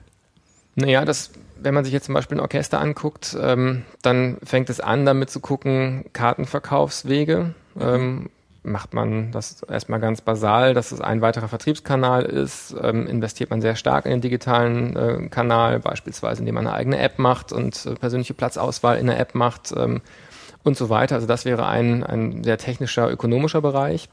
Naja, 0.77 1.05
das, 1.05 1.33
wenn 1.61 1.75
man 1.75 1.85
sich 1.85 1.93
jetzt 1.93 2.07
zum 2.07 2.15
Beispiel 2.15 2.39
ein 2.39 2.41
Orchester 2.41 2.81
anguckt, 2.81 3.37
ähm, 3.41 3.83
dann 4.03 4.39
fängt 4.43 4.71
es 4.71 4.81
an, 4.81 5.05
damit 5.05 5.29
zu 5.31 5.41
gucken, 5.41 6.05
Kartenverkaufswege. 6.13 7.55
Mhm. 7.75 7.83
Ähm, 7.83 8.31
macht 8.63 8.93
man 8.93 9.33
das 9.33 9.63
erstmal 9.63 10.01
ganz 10.01 10.21
basal, 10.21 10.75
dass 10.75 10.93
es 10.93 11.01
ein 11.01 11.23
weiterer 11.23 11.49
Vertriebskanal 11.49 12.25
ist, 12.25 12.75
ähm, 12.81 13.07
investiert 13.07 13.51
man 13.51 13.61
sehr 13.61 13.77
stark 13.77 14.05
in 14.05 14.11
den 14.11 14.21
digitalen 14.21 14.97
äh, 14.97 15.29
Kanal, 15.29 15.81
beispielsweise 15.81 16.41
indem 16.41 16.57
man 16.57 16.67
eine 16.67 16.77
eigene 16.77 16.99
App 16.99 17.19
macht 17.19 17.53
und 17.53 17.87
äh, 17.87 17.95
persönliche 17.95 18.35
Platzauswahl 18.35 18.99
in 18.99 19.07
der 19.07 19.19
App 19.19 19.35
macht 19.35 19.73
ähm, 19.77 20.03
und 20.63 20.77
so 20.77 20.91
weiter. 20.91 21.15
Also 21.15 21.27
das 21.27 21.45
wäre 21.45 21.67
ein, 21.67 22.05
ein 22.05 22.45
sehr 22.45 22.59
technischer, 22.59 23.11
ökonomischer 23.11 23.63
Bereich. 23.63 24.09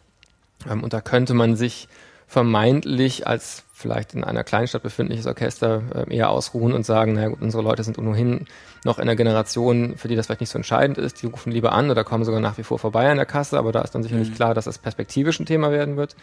Ähm, 0.69 0.83
und 0.83 0.93
da 0.93 1.01
könnte 1.01 1.33
man 1.33 1.55
sich 1.55 1.89
vermeintlich 2.27 3.27
als 3.27 3.63
vielleicht 3.77 4.15
in 4.15 4.23
einer 4.23 4.43
Kleinstadt 4.43 4.81
befindliches 4.81 5.27
Orchester 5.27 5.83
äh, 5.93 6.15
eher 6.15 6.31
ausruhen 6.31 6.73
und 6.73 6.83
sagen, 6.83 7.13
naja 7.13 7.27
gut, 7.27 7.41
unsere 7.41 7.61
Leute 7.61 7.83
sind 7.83 7.99
ohnehin 7.99 8.47
noch 8.83 8.97
in 8.97 9.03
einer 9.03 9.15
Generation, 9.15 9.97
für 9.97 10.07
die 10.07 10.15
das 10.15 10.25
vielleicht 10.25 10.41
nicht 10.41 10.49
so 10.49 10.57
entscheidend 10.57 10.97
ist, 10.97 11.21
die 11.21 11.27
rufen 11.27 11.51
lieber 11.51 11.73
an 11.73 11.91
oder 11.91 12.03
kommen 12.03 12.23
sogar 12.23 12.41
nach 12.41 12.57
wie 12.57 12.63
vor 12.63 12.79
vorbei 12.79 13.09
an 13.09 13.17
der 13.17 13.27
Kasse, 13.27 13.57
aber 13.57 13.71
da 13.71 13.81
ist 13.81 13.93
dann 13.93 14.01
sicherlich 14.01 14.31
mhm. 14.31 14.33
klar, 14.33 14.53
dass 14.55 14.65
das 14.65 14.79
perspektivisch 14.79 15.39
ein 15.39 15.45
Thema 15.45 15.71
werden 15.71 15.95
wird. 15.95 16.15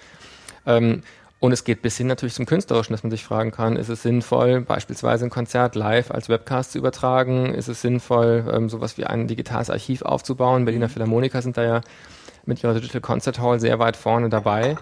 Ähm, 0.67 1.03
und 1.39 1.53
es 1.53 1.63
geht 1.63 1.81
bis 1.81 1.97
hin 1.97 2.09
natürlich 2.09 2.35
zum 2.35 2.47
Künstlerischen, 2.47 2.93
dass 2.93 3.05
man 3.05 3.13
sich 3.13 3.23
fragen 3.23 3.53
kann, 3.53 3.77
ist 3.77 3.89
es 3.89 4.03
sinnvoll, 4.03 4.61
beispielsweise 4.61 5.25
ein 5.25 5.31
Konzert 5.31 5.77
live 5.77 6.11
als 6.11 6.29
Webcast 6.29 6.73
zu 6.73 6.79
übertragen? 6.79 7.55
Ist 7.55 7.69
es 7.69 7.83
sinnvoll, 7.83 8.51
ähm, 8.53 8.69
sowas 8.69 8.99
wie 8.99 9.05
ein 9.05 9.29
digitales 9.29 9.71
Archiv 9.71 10.03
aufzubauen? 10.03 10.65
Berliner 10.65 10.89
mhm. 10.89 10.93
Philharmoniker 10.93 11.41
sind 11.41 11.57
da 11.57 11.63
ja 11.63 11.81
mit 12.47 12.65
ihrer 12.65 12.75
Digital 12.75 13.01
Concert 13.01 13.39
Hall 13.39 13.61
sehr 13.61 13.79
weit 13.79 13.97
vorne 13.97 14.29
dabei 14.29 14.77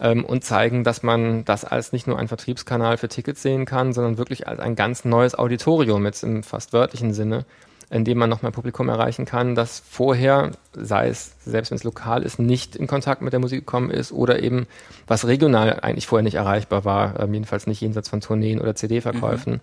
ähm, 0.00 0.24
und 0.24 0.44
zeigen, 0.44 0.84
dass 0.84 1.02
man 1.02 1.44
das 1.44 1.64
als 1.64 1.92
nicht 1.92 2.06
nur 2.06 2.18
ein 2.18 2.28
Vertriebskanal 2.28 2.96
für 2.96 3.08
Tickets 3.08 3.42
sehen 3.42 3.64
kann, 3.64 3.92
sondern 3.92 4.18
wirklich 4.18 4.48
als 4.48 4.60
ein 4.60 4.76
ganz 4.76 5.04
neues 5.04 5.34
Auditorium 5.34 6.04
jetzt 6.04 6.22
im 6.22 6.42
fast 6.42 6.72
wörtlichen 6.72 7.12
Sinne, 7.12 7.44
in 7.90 8.04
dem 8.04 8.18
man 8.18 8.30
noch 8.30 8.42
mehr 8.42 8.52
Publikum 8.52 8.88
erreichen 8.88 9.26
kann, 9.26 9.54
das 9.54 9.82
vorher, 9.86 10.52
sei 10.72 11.08
es, 11.08 11.34
selbst 11.44 11.70
wenn 11.70 11.76
es 11.76 11.84
lokal 11.84 12.22
ist, 12.22 12.38
nicht 12.38 12.74
in 12.74 12.86
Kontakt 12.86 13.20
mit 13.20 13.32
der 13.32 13.40
Musik 13.40 13.60
gekommen 13.60 13.90
ist 13.90 14.12
oder 14.12 14.42
eben, 14.42 14.66
was 15.06 15.26
regional 15.26 15.80
eigentlich 15.80 16.06
vorher 16.06 16.24
nicht 16.24 16.36
erreichbar 16.36 16.84
war, 16.84 17.20
ähm, 17.20 17.34
jedenfalls 17.34 17.66
nicht 17.66 17.80
jenseits 17.80 18.08
von 18.08 18.20
Tourneen 18.20 18.60
oder 18.60 18.74
CD-Verkäufen. 18.74 19.54
Mhm 19.54 19.60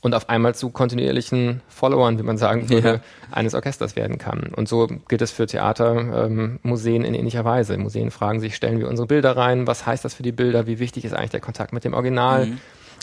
und 0.00 0.14
auf 0.14 0.28
einmal 0.28 0.54
zu 0.54 0.70
kontinuierlichen 0.70 1.62
Followern, 1.68 2.18
wie 2.18 2.22
man 2.22 2.38
sagen 2.38 2.68
würde, 2.68 2.88
ja. 2.88 3.00
eines 3.30 3.54
Orchesters 3.54 3.96
werden 3.96 4.18
kann. 4.18 4.52
Und 4.54 4.68
so 4.68 4.88
gilt 5.08 5.22
es 5.22 5.30
für 5.30 5.46
Theater, 5.46 6.26
ähm, 6.26 6.58
Museen 6.62 7.04
in 7.04 7.14
ähnlicher 7.14 7.44
Weise. 7.44 7.76
Museen 7.78 8.10
fragen 8.10 8.40
sich, 8.40 8.54
stellen 8.56 8.78
wir 8.78 8.88
unsere 8.88 9.06
Bilder 9.06 9.36
rein? 9.36 9.66
Was 9.66 9.86
heißt 9.86 10.04
das 10.04 10.14
für 10.14 10.22
die 10.22 10.32
Bilder? 10.32 10.66
Wie 10.66 10.78
wichtig 10.78 11.04
ist 11.04 11.14
eigentlich 11.14 11.30
der 11.30 11.40
Kontakt 11.40 11.72
mit 11.72 11.84
dem 11.84 11.94
Original? 11.94 12.46
Mhm. 12.46 12.58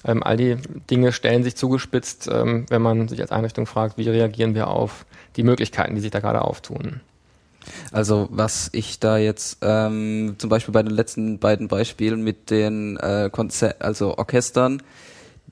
Ähm, 0.06 0.24
all 0.24 0.38
die 0.38 0.58
Dinge 0.90 1.12
stellen 1.12 1.44
sich 1.44 1.56
zugespitzt, 1.56 2.30
ähm, 2.32 2.66
wenn 2.70 2.82
man 2.82 3.08
sich 3.08 3.22
als 3.22 3.32
Einrichtung 3.32 3.66
fragt, 3.66 3.98
wie 3.98 4.10
reagieren 4.10 4.54
wir 4.54 4.68
auf 4.68 5.06
die 5.36 5.44
Möglichkeiten, 5.44 5.96
die 5.96 6.02
sich 6.02 6.12
da 6.12 6.20
gerade 6.20 6.42
auftun. 6.42 7.02
Also 7.92 8.28
was 8.30 8.70
ich 8.74 9.00
da 9.00 9.18
jetzt 9.18 9.60
ähm, 9.62 10.36
zum 10.38 10.50
Beispiel 10.50 10.74
bei 10.74 10.84
den 10.84 10.92
letzten 10.94 11.40
beiden 11.40 11.70
Beispielen 11.70 12.22
mit 12.22 12.50
den 12.50 12.98
äh, 12.98 13.30
Konzer 13.32 13.76
also 13.80 14.18
Orchestern 14.18 14.84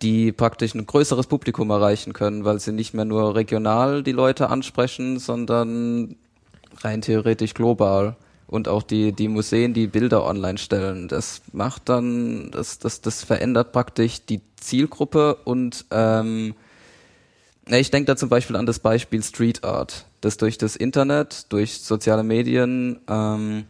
die 0.02 0.32
praktisch 0.32 0.74
ein 0.74 0.86
größeres 0.86 1.28
Publikum 1.28 1.70
erreichen 1.70 2.14
können, 2.14 2.46
weil 2.46 2.60
sie 2.60 2.72
nicht 2.72 2.94
mehr 2.94 3.06
nur 3.06 3.36
regional 3.36 4.04
die 4.04 4.12
Leute 4.12 4.50
ansprechen, 4.50 5.20
sondern 5.20 6.16
rein 6.82 7.02
theoretisch 7.02 7.54
global 7.54 8.16
und 8.48 8.68
auch 8.68 8.84
die 8.84 9.14
die 9.14 9.28
Museen 9.28 9.74
die 9.74 9.88
Bilder 9.88 10.26
online 10.26 10.58
stellen. 10.58 11.08
Das 11.08 11.42
macht 11.54 11.90
dann 11.90 12.52
das 12.52 12.80
das 12.80 13.02
das 13.02 13.24
verändert 13.24 13.72
praktisch 13.72 14.26
die 14.26 14.42
Zielgruppe 14.58 15.36
und 15.46 15.86
ähm, 15.92 16.56
ich 17.68 17.92
denke 17.92 18.08
da 18.08 18.16
zum 18.18 18.30
Beispiel 18.30 18.56
an 18.56 18.66
das 18.66 18.80
Beispiel 18.80 19.24
Street 19.24 19.64
Art, 19.64 20.06
das 20.22 20.38
durch 20.38 20.58
das 20.58 20.76
Internet, 20.76 21.52
durch 21.54 21.80
soziale 21.80 22.24
Medien 22.24 23.00
ähm, 23.08 23.66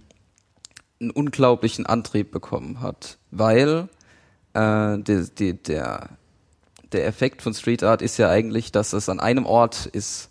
einen 0.99 1.11
unglaublichen 1.11 1.85
Antrieb 1.85 2.31
bekommen 2.31 2.81
hat, 2.81 3.17
weil 3.31 3.89
äh, 4.53 4.97
die, 4.99 5.27
die, 5.37 5.53
der 5.61 6.09
der 6.91 7.05
Effekt 7.05 7.41
von 7.41 7.53
Street 7.53 7.83
Art 7.83 8.01
ist 8.01 8.17
ja 8.17 8.29
eigentlich, 8.29 8.71
dass 8.71 8.93
es 8.93 9.09
an 9.09 9.19
einem 9.19 9.45
Ort 9.45 9.85
ist. 9.85 10.29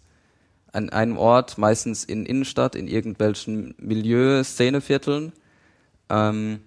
An 0.73 0.91
einem 0.91 1.19
Ort, 1.19 1.59
meistens 1.59 2.05
in 2.05 2.27
Innenstadt, 2.27 2.77
in 2.77 2.87
irgendwelchen 2.87 3.75
Milieu, 3.79 4.45
Szenevierteln, 4.45 5.33
ähm, 6.09 6.61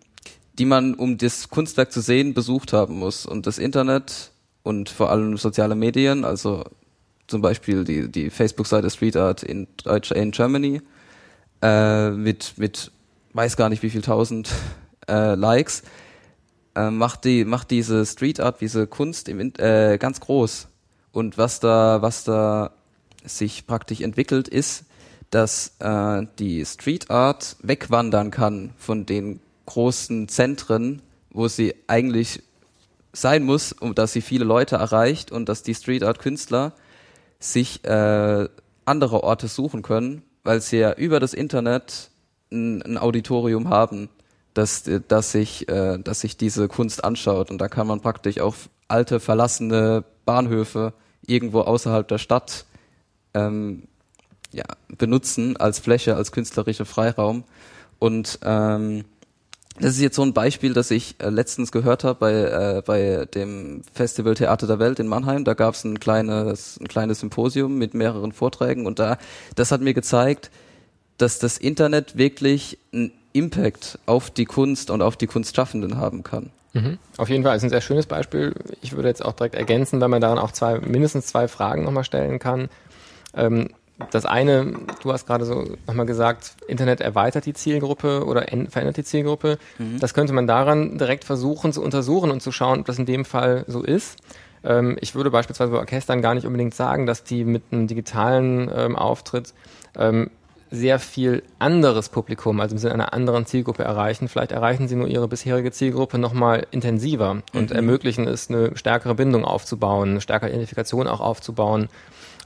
die 0.60 0.65
man, 0.65 0.93
um 0.93 1.17
das 1.17 1.49
Kunstwerk 1.49 1.91
zu 1.91 2.01
sehen, 2.01 2.34
besucht 2.34 2.73
haben 2.73 2.99
muss. 2.99 3.25
Und 3.25 3.47
das 3.47 3.58
Internet 3.58 4.32
und 4.62 4.89
vor 4.89 5.10
allem 5.10 5.38
soziale 5.38 5.75
Medien, 5.75 6.25
also 6.25 6.65
zum 7.27 7.41
Beispiel 7.41 7.86
die, 7.86 8.10
die 8.10 8.29
Facebook-Seite 8.29 8.89
Street 8.89 9.15
Art 9.15 9.41
in, 9.41 9.67
in 10.13 10.32
Germany, 10.32 10.82
äh, 11.62 12.10
mit, 12.12 12.53
mit 12.58 12.91
weiß 13.34 13.56
gar 13.56 13.69
nicht 13.69 13.84
wie 13.84 13.89
viel 13.89 14.01
tausend 14.01 14.49
äh, 15.08 15.36
Likes, 15.36 15.84
äh, 16.76 16.90
macht 16.90 17.26
die 17.26 17.46
macht 17.46 17.72
diese 17.72 18.06
Street 18.06 18.40
Art, 18.40 18.62
diese 18.62 18.88
Kunst 18.88 19.30
im, 19.30 19.54
äh, 19.58 19.98
ganz 19.98 20.20
groß. 20.20 20.68
Und 21.12 21.38
was 21.38 21.60
da 21.60 22.02
was 22.02 22.24
da 22.24 22.72
sich 23.24 23.68
praktisch 23.68 24.02
entwickelt 24.02 24.48
ist, 24.48 24.86
dass 25.30 25.76
äh, 25.80 26.26
die 26.40 26.66
Street 26.66 27.10
Art 27.10 27.56
wegwandern 27.62 28.32
kann 28.32 28.72
von 28.78 29.06
den 29.06 29.40
großen 29.66 30.28
Zentren, 30.28 31.02
wo 31.32 31.48
sie 31.48 31.76
eigentlich 31.88 32.44
sein 33.14 33.44
muss, 33.44 33.72
um 33.72 33.96
dass 33.96 34.14
sie 34.14 34.22
viele 34.22 34.46
Leute 34.46 34.76
erreicht 34.76 35.32
und 35.32 35.48
dass 35.48 35.64
die 35.64 35.76
Street 35.76 36.04
Art 36.04 36.20
Künstler 36.20 36.74
sich 37.40 37.84
äh, 37.86 38.48
andere 38.86 39.24
Orte 39.24 39.48
suchen 39.48 39.82
können, 39.82 40.24
weil 40.44 40.62
sie 40.62 40.78
ja 40.78 40.94
über 40.94 41.20
das 41.20 41.34
Internet 41.34 42.10
ein, 42.52 42.82
ein 42.82 42.98
Auditorium 42.98 43.70
haben, 43.70 44.10
dass, 44.54 44.89
dass, 45.08 45.32
sich, 45.32 45.68
äh, 45.70 45.98
dass 46.00 46.22
sich 46.22 46.38
diese 46.38 46.68
Kunst 46.68 47.04
anschaut. 47.04 47.52
Und 47.52 47.60
da 47.60 47.68
kann 47.68 47.88
man 47.88 48.02
praktisch 48.02 48.39
auch 48.39 48.56
alte, 48.88 49.20
verlassene 49.20 50.04
Bahnhöfe 50.26 50.94
irgendwo 51.26 51.62
außerhalb 51.62 52.08
der 52.08 52.18
Stadt 52.18 52.66
ähm, 53.34 53.84
ja, 54.52 54.66
benutzen 54.98 55.58
als 55.58 55.80
Fläche, 55.80 56.16
als 56.16 56.32
künstlerischer 56.32 56.86
Freiraum. 56.86 57.44
Und 58.00 58.39
ähm, 58.44 59.06
das 59.80 59.96
ist 59.96 60.02
jetzt 60.02 60.16
so 60.16 60.22
ein 60.22 60.34
Beispiel, 60.34 60.74
das 60.74 60.92
ich 60.92 61.16
äh, 61.20 61.30
letztens 61.30 61.72
gehört 61.72 62.04
habe 62.04 62.20
bei, 62.20 62.34
äh, 62.34 62.84
bei 62.86 63.26
dem 63.34 63.82
Festival 63.94 64.36
Theater 64.36 64.68
der 64.68 64.78
Welt 64.78 65.00
in 65.00 65.08
Mannheim. 65.08 65.44
Da 65.46 65.56
gab 65.56 65.74
es 65.74 65.84
ein 65.84 66.00
kleines, 66.00 66.80
ein 66.80 66.88
kleines 66.88 67.22
Symposium 67.22 67.78
mit 67.78 67.96
mehreren 67.96 68.32
Vorträgen 68.32 68.86
und 68.86 69.00
da, 69.00 69.18
das 69.56 69.72
hat 69.72 69.82
mir 69.82 69.96
gezeigt, 69.96 70.52
dass 71.18 71.39
das 71.39 71.58
Internet 71.58 72.18
wirklich 72.18 72.78
einen 72.94 73.12
Impact 73.34 74.00
auf 74.06 74.30
die 74.30 74.46
Kunst 74.46 74.89
und 74.89 75.02
auf 75.02 75.17
die 75.17 75.28
Kunstschaffenden 75.28 75.98
haben 75.98 76.24
kann. 76.24 76.52
Mhm. 76.74 76.98
Auf 77.17 77.30
jeden 77.30 77.43
Fall 77.43 77.56
ist 77.56 77.63
ein 77.63 77.69
sehr 77.69 77.82
schönes 77.82 78.06
Beispiel. 78.06 78.54
Ich 78.82 78.93
würde 78.93 79.08
jetzt 79.08 79.24
auch 79.24 79.34
direkt 79.34 79.56
ergänzen, 79.56 80.02
weil 80.02 80.08
man 80.08 80.22
daran 80.22 80.39
auch 80.39 80.52
zwei, 80.52 80.80
mindestens 80.80 81.28
zwei 81.28 81.48
Fragen 81.48 81.84
nochmal 81.84 82.04
stellen 82.04 82.39
kann. 82.39 82.69
Ähm, 83.36 83.69
das 84.12 84.26
eine, 84.26 84.74
du 85.02 85.13
hast 85.13 85.28
gerade 85.28 85.46
so 85.46 85.78
nochmal 85.88 86.08
gesagt, 86.08 86.56
Internet 86.67 87.00
erweitert 87.00 87.46
die 87.46 87.54
Zielgruppe 87.54 88.26
oder 88.26 88.46
verändert 88.69 88.98
die 88.98 89.04
Zielgruppe. 89.04 89.60
Mhm. 89.78 90.00
Das 90.00 90.13
könnte 90.13 90.34
man 90.34 90.48
daran 90.48 90.98
direkt 90.98 91.24
versuchen 91.24 91.74
zu 91.74 91.82
untersuchen 91.82 92.32
und 92.32 92.41
zu 92.41 92.52
schauen, 92.52 92.82
ob 92.82 92.86
das 92.88 92.98
in 92.98 93.06
dem 93.06 93.24
Fall 93.24 93.65
so 93.67 93.84
ist. 93.84 94.17
Ähm, 94.63 94.98
ich 95.00 95.13
würde 95.13 95.30
beispielsweise 95.30 95.72
bei 95.72 95.78
Orchestern 95.78 96.22
gar 96.22 96.34
nicht 96.34 96.48
unbedingt 96.48 96.74
sagen, 96.74 97.06
dass 97.06 97.24
die 97.24 97.43
mit 97.43 97.63
einem 97.72 97.88
digitalen 97.88 98.72
ähm, 98.76 98.96
Auftritt 98.96 99.54
ähm, 99.98 100.32
sehr 100.74 100.98
viel 100.98 101.44
anderes 101.60 102.10
Publikum, 102.10 102.60
also 102.60 102.74
im 102.74 102.80
Sinne 102.80 102.96
einer 102.96 103.14
anderen 103.14 103.46
Zielgruppe 103.46 103.84
erreichen. 103.84 104.28
Vielleicht 104.28 104.52
erreichen 104.52 104.88
sie 104.88 104.96
nur 104.96 105.08
ihre 105.08 105.28
bisherige 105.28 105.72
Zielgruppe 105.72 106.18
nochmal 106.18 106.66
intensiver 106.72 107.44
und 107.54 107.70
mhm. 107.70 107.76
ermöglichen 107.76 108.28
es, 108.28 108.50
eine 108.50 108.76
stärkere 108.76 109.14
Bindung 109.14 109.46
aufzubauen, 109.46 110.10
eine 110.10 110.22
stärkere 110.22 110.50
Identifikation 110.50 111.08
auch 111.08 111.20
aufzubauen. 111.20 111.90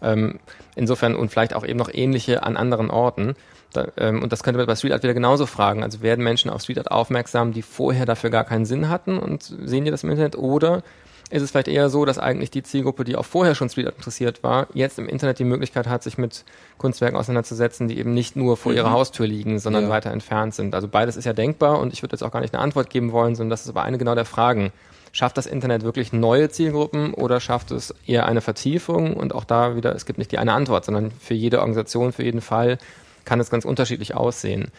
Ähm, 0.01 0.39
insofern 0.75 1.15
und 1.15 1.31
vielleicht 1.31 1.55
auch 1.55 1.65
eben 1.65 1.79
noch 1.79 1.89
ähnliche 1.91 2.43
an 2.43 2.57
anderen 2.57 2.89
Orten. 2.89 3.35
Da, 3.71 3.87
ähm, 3.95 4.21
und 4.21 4.33
das 4.33 4.43
könnte 4.43 4.57
man 4.57 4.67
bei 4.67 4.75
Street 4.75 4.91
Art 4.91 5.03
wieder 5.03 5.13
genauso 5.13 5.45
fragen. 5.45 5.81
Also 5.83 6.01
werden 6.01 6.23
Menschen 6.23 6.51
auf 6.51 6.61
Street 6.61 6.79
Art 6.79 6.91
aufmerksam, 6.91 7.53
die 7.53 7.61
vorher 7.61 8.05
dafür 8.05 8.29
gar 8.29 8.43
keinen 8.43 8.65
Sinn 8.65 8.89
hatten 8.89 9.17
und 9.17 9.43
sehen 9.43 9.85
die 9.85 9.91
das 9.91 10.03
im 10.03 10.09
Internet? 10.09 10.37
Oder 10.37 10.83
ist 11.29 11.41
es 11.41 11.51
vielleicht 11.51 11.67
eher 11.67 11.89
so, 11.89 12.05
dass 12.05 12.19
eigentlich 12.19 12.51
die 12.51 12.63
Zielgruppe, 12.63 13.03
die 13.03 13.15
auch 13.15 13.25
vorher 13.25 13.53
schon 13.53 13.69
Street 13.69 13.87
interessiert 13.87 14.43
war, 14.43 14.67
jetzt 14.73 14.97
im 14.97 15.09
Internet 15.09 15.39
die 15.39 15.43
Möglichkeit 15.43 15.87
hat, 15.87 16.03
sich 16.03 16.17
mit 16.17 16.45
Kunstwerken 16.77 17.17
auseinanderzusetzen, 17.17 17.87
die 17.87 17.99
eben 17.99 18.13
nicht 18.13 18.35
nur 18.35 18.55
vor 18.55 18.71
mhm. 18.71 18.77
ihrer 18.77 18.91
Haustür 18.91 19.27
liegen, 19.27 19.59
sondern 19.59 19.85
ja. 19.85 19.89
weiter 19.89 20.11
entfernt 20.11 20.55
sind. 20.55 20.73
Also 20.73 20.87
beides 20.87 21.17
ist 21.17 21.25
ja 21.25 21.33
denkbar 21.33 21.79
und 21.79 21.91
ich 21.91 22.01
würde 22.01 22.13
jetzt 22.13 22.23
auch 22.23 22.31
gar 22.31 22.41
nicht 22.41 22.53
eine 22.53 22.63
Antwort 22.63 22.89
geben 22.89 23.11
wollen, 23.11 23.35
sondern 23.35 23.49
das 23.49 23.63
ist 23.63 23.69
aber 23.69 23.83
eine 23.83 23.97
genau 23.97 24.15
der 24.15 24.25
Fragen. 24.25 24.71
Schafft 25.11 25.37
das 25.37 25.47
Internet 25.47 25.83
wirklich 25.83 26.13
neue 26.13 26.49
Zielgruppen 26.49 27.13
oder 27.13 27.39
schafft 27.39 27.71
es 27.71 27.93
eher 28.05 28.25
eine 28.25 28.41
Vertiefung? 28.41 29.15
Und 29.15 29.33
auch 29.33 29.45
da 29.45 29.75
wieder, 29.75 29.95
es 29.95 30.05
gibt 30.05 30.19
nicht 30.19 30.31
die 30.31 30.37
eine 30.37 30.53
Antwort, 30.53 30.85
sondern 30.85 31.11
für 31.11 31.33
jede 31.33 31.59
Organisation, 31.59 32.13
für 32.13 32.23
jeden 32.23 32.41
Fall 32.41 32.77
kann 33.25 33.39
es 33.39 33.49
ganz 33.49 33.65
unterschiedlich 33.65 34.15
aussehen. 34.15 34.71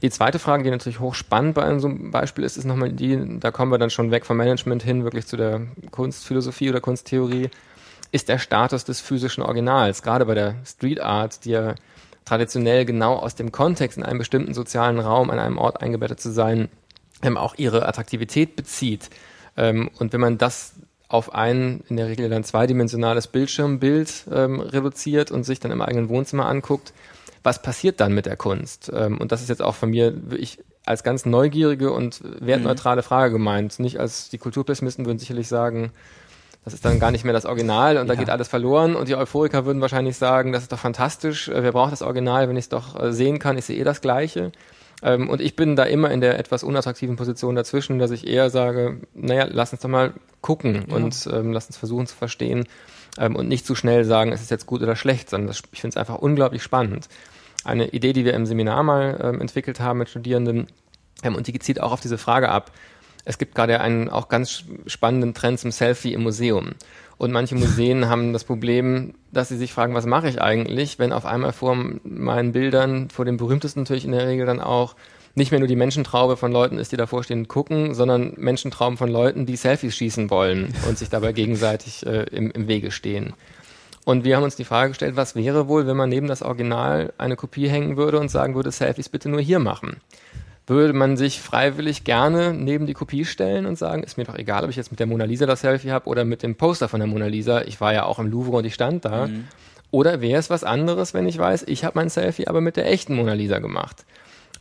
Die 0.00 0.10
zweite 0.10 0.38
Frage, 0.38 0.64
die 0.64 0.70
natürlich 0.70 1.00
hochspannend 1.00 1.54
bei 1.54 1.78
so 1.78 1.88
einem 1.88 2.10
Beispiel 2.10 2.44
ist, 2.44 2.56
ist 2.56 2.64
nochmal 2.64 2.92
die, 2.92 3.38
da 3.38 3.50
kommen 3.50 3.70
wir 3.70 3.78
dann 3.78 3.90
schon 3.90 4.10
weg 4.10 4.26
vom 4.26 4.36
Management 4.36 4.82
hin, 4.82 5.04
wirklich 5.04 5.26
zu 5.26 5.36
der 5.36 5.62
Kunstphilosophie 5.90 6.70
oder 6.70 6.80
Kunsttheorie, 6.80 7.50
ist 8.10 8.28
der 8.28 8.38
Status 8.38 8.84
des 8.84 9.00
physischen 9.00 9.42
Originals. 9.42 10.02
Gerade 10.02 10.26
bei 10.26 10.34
der 10.34 10.56
Street 10.64 11.00
Art, 11.00 11.44
die 11.44 11.50
ja 11.50 11.74
traditionell 12.24 12.84
genau 12.84 13.16
aus 13.16 13.34
dem 13.34 13.52
Kontext 13.52 13.98
in 13.98 14.04
einem 14.04 14.18
bestimmten 14.18 14.54
sozialen 14.54 14.98
Raum 14.98 15.30
an 15.30 15.38
einem 15.38 15.58
Ort 15.58 15.82
eingebettet 15.82 16.20
zu 16.20 16.30
sein, 16.30 16.68
ähm, 17.22 17.36
auch 17.36 17.54
ihre 17.56 17.86
Attraktivität 17.86 18.56
bezieht. 18.56 19.10
Ähm, 19.56 19.90
und 19.98 20.12
wenn 20.12 20.20
man 20.20 20.38
das 20.38 20.74
auf 21.08 21.34
ein 21.34 21.84
in 21.88 21.96
der 21.96 22.08
Regel 22.08 22.28
dann 22.30 22.42
zweidimensionales 22.42 23.26
Bildschirmbild 23.26 24.24
ähm, 24.32 24.60
reduziert 24.60 25.30
und 25.30 25.44
sich 25.44 25.60
dann 25.60 25.70
im 25.70 25.82
eigenen 25.82 26.08
Wohnzimmer 26.08 26.46
anguckt, 26.46 26.92
was 27.42 27.62
passiert 27.62 28.00
dann 28.00 28.12
mit 28.12 28.26
der 28.26 28.36
Kunst? 28.36 28.90
Ähm, 28.94 29.18
und 29.18 29.32
das 29.32 29.42
ist 29.42 29.48
jetzt 29.48 29.62
auch 29.62 29.74
von 29.74 29.90
mir 29.90 30.30
wirklich 30.30 30.58
als 30.84 31.02
ganz 31.02 31.26
neugierige 31.26 31.92
und 31.92 32.20
wertneutrale 32.40 33.02
mhm. 33.02 33.06
Frage 33.06 33.32
gemeint. 33.32 33.78
Nicht 33.78 34.00
als 34.00 34.30
die 34.30 34.38
Kulturpessimisten 34.38 35.06
würden 35.06 35.18
sicherlich 35.18 35.48
sagen, 35.48 35.92
das 36.64 36.74
ist 36.74 36.84
dann 36.84 37.00
gar 37.00 37.10
nicht 37.10 37.24
mehr 37.24 37.32
das 37.32 37.44
Original 37.44 37.96
und 37.96 38.06
ja. 38.06 38.14
da 38.14 38.14
geht 38.14 38.30
alles 38.30 38.48
verloren. 38.48 38.94
Und 38.94 39.08
die 39.08 39.16
Euphoriker 39.16 39.64
würden 39.64 39.80
wahrscheinlich 39.80 40.16
sagen, 40.16 40.52
das 40.52 40.62
ist 40.62 40.72
doch 40.72 40.78
fantastisch, 40.78 41.48
äh, 41.48 41.62
wer 41.62 41.72
braucht 41.72 41.92
das 41.92 42.02
Original, 42.02 42.48
wenn 42.48 42.56
ich 42.56 42.66
es 42.66 42.68
doch 42.68 43.00
äh, 43.00 43.12
sehen 43.12 43.38
kann, 43.38 43.58
ich 43.58 43.64
sehe 43.64 43.78
eh 43.78 43.84
das 43.84 44.00
Gleiche. 44.00 44.52
Ähm, 45.02 45.28
und 45.28 45.40
ich 45.40 45.56
bin 45.56 45.74
da 45.74 45.84
immer 45.84 46.10
in 46.12 46.20
der 46.20 46.38
etwas 46.38 46.62
unattraktiven 46.62 47.16
Position 47.16 47.56
dazwischen, 47.56 47.98
dass 47.98 48.12
ich 48.12 48.26
eher 48.26 48.50
sage, 48.50 49.00
naja, 49.14 49.48
lass 49.50 49.72
uns 49.72 49.82
doch 49.82 49.88
mal 49.88 50.14
gucken 50.40 50.84
ja. 50.88 50.94
und 50.94 51.28
ähm, 51.32 51.52
lass 51.52 51.66
uns 51.66 51.76
versuchen 51.76 52.06
zu 52.06 52.14
verstehen 52.14 52.66
ähm, 53.18 53.34
und 53.34 53.48
nicht 53.48 53.66
zu 53.66 53.74
schnell 53.74 54.04
sagen, 54.04 54.32
es 54.32 54.42
ist 54.42 54.50
jetzt 54.50 54.66
gut 54.66 54.82
oder 54.82 54.94
schlecht, 54.94 55.30
sondern 55.30 55.48
das, 55.48 55.62
ich 55.72 55.80
finde 55.80 55.94
es 55.94 55.96
einfach 55.96 56.18
unglaublich 56.18 56.62
spannend. 56.62 57.08
Eine 57.64 57.88
Idee, 57.88 58.12
die 58.12 58.24
wir 58.24 58.34
im 58.34 58.46
Seminar 58.46 58.82
mal 58.82 59.20
ähm, 59.22 59.40
entwickelt 59.40 59.80
haben 59.80 59.98
mit 59.98 60.08
Studierenden, 60.08 60.66
ähm, 61.22 61.36
und 61.36 61.46
die 61.46 61.58
zieht 61.58 61.80
auch 61.80 61.92
auf 61.92 62.00
diese 62.00 62.18
Frage 62.18 62.48
ab. 62.48 62.72
Es 63.24 63.38
gibt 63.38 63.54
gerade 63.54 63.80
einen 63.80 64.10
auch 64.10 64.28
ganz 64.28 64.64
spannenden 64.86 65.32
Trend 65.32 65.60
zum 65.60 65.70
Selfie 65.70 66.12
im 66.12 66.22
Museum. 66.22 66.72
Und 67.18 67.30
manche 67.30 67.54
Museen 67.54 68.08
haben 68.08 68.32
das 68.32 68.44
Problem, 68.44 69.14
dass 69.30 69.48
sie 69.48 69.56
sich 69.56 69.72
fragen, 69.72 69.94
was 69.94 70.06
mache 70.06 70.28
ich 70.28 70.42
eigentlich, 70.42 70.98
wenn 70.98 71.12
auf 71.12 71.24
einmal 71.24 71.52
vor 71.52 71.76
meinen 72.02 72.52
Bildern, 72.52 73.10
vor 73.10 73.24
den 73.24 73.36
berühmtesten 73.36 73.80
natürlich 73.80 74.04
in 74.04 74.12
der 74.12 74.26
Regel 74.26 74.46
dann 74.46 74.60
auch, 74.60 74.96
nicht 75.34 75.50
mehr 75.50 75.60
nur 75.60 75.68
die 75.68 75.76
Menschentraube 75.76 76.36
von 76.36 76.52
Leuten 76.52 76.78
ist, 76.78 76.92
die 76.92 76.98
davor 76.98 77.24
stehen 77.24 77.40
und 77.40 77.48
gucken, 77.48 77.94
sondern 77.94 78.34
Menschentrauben 78.36 78.98
von 78.98 79.08
Leuten, 79.08 79.46
die 79.46 79.56
Selfies 79.56 79.96
schießen 79.96 80.28
wollen 80.28 80.74
und 80.86 80.98
sich 80.98 81.08
dabei 81.08 81.32
gegenseitig 81.32 82.04
äh, 82.04 82.24
im, 82.24 82.50
im 82.50 82.68
Wege 82.68 82.90
stehen. 82.90 83.32
Und 84.04 84.24
wir 84.24 84.36
haben 84.36 84.42
uns 84.42 84.56
die 84.56 84.64
Frage 84.64 84.90
gestellt, 84.90 85.16
was 85.16 85.36
wäre 85.36 85.68
wohl, 85.68 85.86
wenn 85.86 85.96
man 85.96 86.08
neben 86.08 86.26
das 86.26 86.42
Original 86.42 87.12
eine 87.18 87.36
Kopie 87.36 87.68
hängen 87.68 87.96
würde 87.96 88.18
und 88.18 88.30
sagen 88.30 88.54
würde, 88.54 88.72
Selfies 88.72 89.08
bitte 89.08 89.28
nur 89.28 89.40
hier 89.40 89.60
machen 89.60 90.00
würde 90.66 90.92
man 90.92 91.16
sich 91.16 91.40
freiwillig 91.40 92.04
gerne 92.04 92.52
neben 92.52 92.86
die 92.86 92.94
Kopie 92.94 93.24
stellen 93.24 93.66
und 93.66 93.76
sagen, 93.76 94.02
ist 94.02 94.16
mir 94.16 94.24
doch 94.24 94.36
egal, 94.36 94.64
ob 94.64 94.70
ich 94.70 94.76
jetzt 94.76 94.90
mit 94.90 95.00
der 95.00 95.06
Mona 95.06 95.24
Lisa 95.24 95.46
das 95.46 95.60
Selfie 95.60 95.90
habe 95.90 96.06
oder 96.06 96.24
mit 96.24 96.42
dem 96.42 96.54
Poster 96.54 96.88
von 96.88 97.00
der 97.00 97.08
Mona 97.08 97.26
Lisa. 97.26 97.62
Ich 97.62 97.80
war 97.80 97.92
ja 97.92 98.04
auch 98.04 98.18
im 98.18 98.28
Louvre 98.30 98.56
und 98.58 98.64
ich 98.64 98.74
stand 98.74 99.04
da. 99.04 99.26
Mhm. 99.26 99.44
Oder 99.90 100.20
wäre 100.20 100.38
es 100.38 100.50
was 100.50 100.64
anderes, 100.64 101.14
wenn 101.14 101.26
ich 101.26 101.36
weiß, 101.36 101.64
ich 101.66 101.84
habe 101.84 101.98
mein 101.98 102.08
Selfie 102.08 102.46
aber 102.46 102.60
mit 102.60 102.76
der 102.76 102.90
echten 102.90 103.14
Mona 103.14 103.34
Lisa 103.34 103.58
gemacht? 103.58 104.04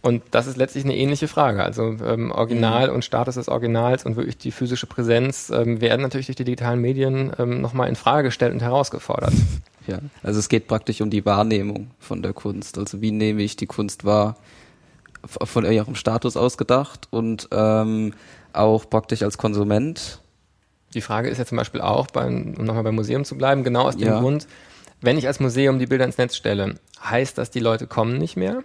Und 0.01 0.23
das 0.31 0.47
ist 0.47 0.57
letztlich 0.57 0.83
eine 0.83 0.95
ähnliche 0.95 1.27
Frage. 1.27 1.63
Also 1.63 1.95
ähm, 2.03 2.31
Original 2.31 2.89
mhm. 2.89 2.95
und 2.95 3.05
Status 3.05 3.35
des 3.35 3.49
Originals 3.49 4.03
und 4.03 4.15
wirklich 4.15 4.37
die 4.37 4.51
physische 4.51 4.87
Präsenz 4.87 5.51
ähm, 5.51 5.79
werden 5.79 6.01
natürlich 6.01 6.25
durch 6.25 6.37
die 6.37 6.43
digitalen 6.43 6.81
Medien 6.81 7.31
ähm, 7.37 7.61
nochmal 7.61 7.87
in 7.87 7.95
Frage 7.95 8.29
gestellt 8.29 8.53
und 8.53 8.61
herausgefordert. 8.61 9.33
Ja, 9.87 9.97
also 10.21 10.37
es 10.37 10.47
geht 10.47 10.67
praktisch 10.67 11.01
um 11.01 11.09
die 11.09 11.25
Wahrnehmung 11.25 11.89
von 11.97 12.21
der 12.21 12.33
Kunst. 12.33 12.77
Also 12.77 13.01
wie 13.01 13.09
nehme 13.09 13.41
ich 13.41 13.55
die 13.55 13.65
Kunst 13.65 14.05
wahr? 14.05 14.35
von 15.27 15.65
ihrem 15.65 15.95
Status 15.95 16.37
ausgedacht 16.37 17.07
und 17.11 17.47
ähm, 17.51 18.13
auch 18.53 18.89
praktisch 18.89 19.23
als 19.23 19.37
Konsument. 19.37 20.19
Die 20.93 21.01
Frage 21.01 21.29
ist 21.29 21.37
ja 21.37 21.45
zum 21.45 21.57
Beispiel 21.57 21.81
auch, 21.81 22.07
beim, 22.07 22.55
um 22.57 22.65
nochmal 22.65 22.83
beim 22.83 22.95
Museum 22.95 23.23
zu 23.23 23.37
bleiben, 23.37 23.63
genau 23.63 23.83
aus 23.83 23.97
dem 23.97 24.07
ja. 24.07 24.19
Grund, 24.19 24.47
wenn 24.99 25.17
ich 25.17 25.27
als 25.27 25.39
Museum 25.39 25.79
die 25.79 25.85
Bilder 25.85 26.05
ins 26.05 26.17
Netz 26.17 26.35
stelle, 26.35 26.75
heißt 27.03 27.37
das, 27.37 27.49
die 27.51 27.59
Leute 27.59 27.87
kommen 27.87 28.17
nicht 28.17 28.35
mehr? 28.35 28.63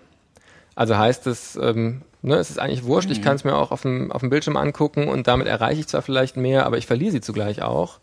Also 0.77 0.97
heißt 0.97 1.27
es, 1.27 1.57
ähm, 1.57 2.03
ne, 2.23 2.37
es 2.37 2.51
ist 2.51 2.61
eigentlich 2.61 2.85
wurscht, 2.85 3.09
mhm. 3.09 3.15
ich 3.15 3.23
kann 3.23 3.35
es 3.35 3.43
mir 3.43 3.57
auch 3.57 3.73
auf 3.73 3.83
dem, 3.83 4.12
auf 4.12 4.21
dem 4.21 4.31
Bildschirm 4.31 4.57
angucken 4.57 5.09
und 5.09 5.27
damit 5.27 5.49
erreiche 5.49 5.81
ich 5.81 5.89
zwar 5.89 6.03
vielleicht 6.03 6.37
mehr, 6.37 6.67
aber 6.67 6.79
ich 6.79 6.87
verliere 6.87 7.11
sie 7.11 7.21
zugleich 7.21 7.62
auch. 7.62 7.99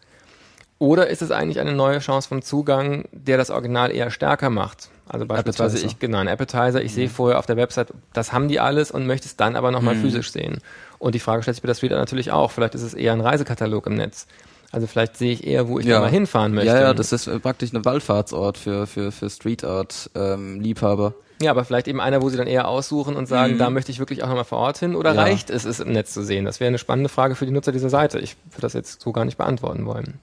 Oder 0.80 1.08
ist 1.08 1.22
es 1.22 1.32
eigentlich 1.32 1.62
eine 1.62 1.72
neue 1.72 2.00
Chance 2.00 2.28
vom 2.28 2.42
Zugang, 2.42 3.06
der 3.12 3.38
das 3.38 3.52
Original 3.52 3.92
eher 3.92 4.10
stärker 4.10 4.50
macht? 4.50 4.90
Also 5.08 5.26
beispielsweise 5.26 5.78
Appetizer. 5.78 5.94
ich, 5.94 6.00
genau, 6.00 6.18
ein 6.18 6.28
Appetizer, 6.28 6.82
ich 6.82 6.92
mhm. 6.92 6.96
sehe 6.96 7.10
vorher 7.10 7.40
auf 7.40 7.46
der 7.46 7.58
Website, 7.58 7.94
das 8.12 8.34
haben 8.34 8.48
die 8.48 8.60
alles 8.60 8.90
und 8.90 9.06
möchte 9.06 9.28
es 9.28 9.38
dann 9.38 9.56
aber 9.56 9.72
nochmal 9.72 9.96
mhm. 9.96 10.02
physisch 10.02 10.32
sehen. 10.32 10.60
Und 10.98 11.16
die 11.16 11.20
Frage 11.20 11.44
stellt 11.44 11.56
sich 11.56 11.62
bei 11.62 11.68
der 11.68 11.76
Street 11.76 11.92
natürlich 11.92 12.32
auch, 12.32 12.52
vielleicht 12.52 12.76
ist 12.76 12.82
es 12.82 12.96
eher 12.96 13.14
ein 13.14 13.22
Reisekatalog 13.22 13.86
im 13.86 13.96
Netz. 13.96 14.26
Also 14.72 14.88
vielleicht 14.88 15.18
sehe 15.18 15.32
ich 15.32 15.46
eher, 15.46 15.68
wo 15.68 15.78
ich 15.78 15.86
ja. 15.86 16.00
mal 16.00 16.10
hinfahren 16.10 16.54
möchte. 16.54 16.74
Ja, 16.74 16.82
ja, 16.82 16.94
das 16.96 17.12
ist 17.12 17.30
praktisch 17.44 17.72
ein 17.74 17.86
Wallfahrtsort 17.86 18.58
für, 18.58 18.88
für, 18.88 19.12
für 19.12 19.30
Street 19.30 19.64
Art 19.64 20.10
ähm, 20.16 20.60
Liebhaber. 20.60 21.14
Ja, 21.43 21.51
aber 21.51 21.65
vielleicht 21.65 21.89
eben 21.89 21.99
einer, 21.99 22.21
wo 22.21 22.29
sie 22.29 22.38
dann 22.38 22.47
eher 22.47 22.67
aussuchen 22.67 23.15
und 23.15 23.27
sagen, 23.27 23.56
mhm. 23.56 23.58
da 23.58 23.69
möchte 23.69 23.91
ich 23.91 23.99
wirklich 23.99 24.23
auch 24.23 24.27
nochmal 24.27 24.45
vor 24.45 24.60
Ort 24.60 24.77
hin 24.77 24.95
oder 24.95 25.13
ja. 25.13 25.21
reicht 25.21 25.49
es, 25.49 25.65
es 25.65 25.82
im 25.82 25.91
Netz 25.91 26.13
zu 26.13 26.23
sehen? 26.23 26.45
Das 26.45 26.62
wäre 26.62 26.69
eine 26.69 26.77
spannende 26.77 27.10
Frage 27.10 27.36
für 27.36 27.45
die 27.45 27.51
Nutzer 27.51 27.73
dieser 27.73 27.89
Seite. 27.89 28.19
Ich 28.19 28.38
würde 28.51 28.62
das 28.62 28.73
jetzt 28.73 29.01
so 29.01 29.12
gar 29.12 29.25
nicht 29.25 29.38
beantworten 29.38 29.86
wollen. 29.86 30.19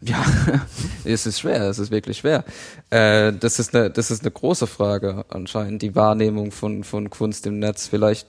Ja, 0.00 0.24
es 1.04 1.26
ist 1.26 1.40
schwer, 1.40 1.68
es 1.68 1.78
ist 1.78 1.90
wirklich 1.90 2.18
schwer. 2.18 2.44
Äh, 2.88 3.34
das 3.34 3.58
ist 3.58 3.74
eine, 3.74 3.90
das 3.90 4.10
ist 4.10 4.22
eine 4.22 4.30
große 4.30 4.66
Frage 4.66 5.26
anscheinend, 5.28 5.82
die 5.82 5.94
Wahrnehmung 5.94 6.52
von 6.52 6.84
von 6.84 7.10
Kunst 7.10 7.46
im 7.46 7.58
Netz. 7.58 7.86
Vielleicht 7.86 8.26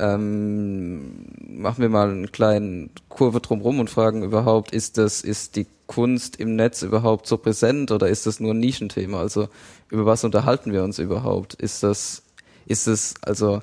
ähm, 0.00 1.26
machen 1.46 1.82
wir 1.82 1.88
mal 1.88 2.10
einen 2.10 2.32
kleinen 2.32 2.90
Kurve 3.08 3.40
drumrum 3.40 3.78
und 3.78 3.90
fragen 3.90 4.24
überhaupt, 4.24 4.72
ist 4.72 4.98
das, 4.98 5.20
ist 5.20 5.56
die 5.56 5.66
Kunst 5.86 6.36
im 6.36 6.56
Netz 6.56 6.82
überhaupt 6.82 7.26
so 7.26 7.36
präsent 7.36 7.90
oder 7.90 8.08
ist 8.08 8.26
das 8.26 8.40
nur 8.40 8.54
ein 8.54 8.60
Nischenthema? 8.60 9.20
Also 9.20 9.48
über 9.90 10.06
was 10.06 10.24
unterhalten 10.24 10.72
wir 10.72 10.82
uns 10.82 10.98
überhaupt? 10.98 11.54
Ist 11.54 11.82
das, 11.82 12.22
ist 12.66 12.86
es, 12.86 13.14
also 13.22 13.60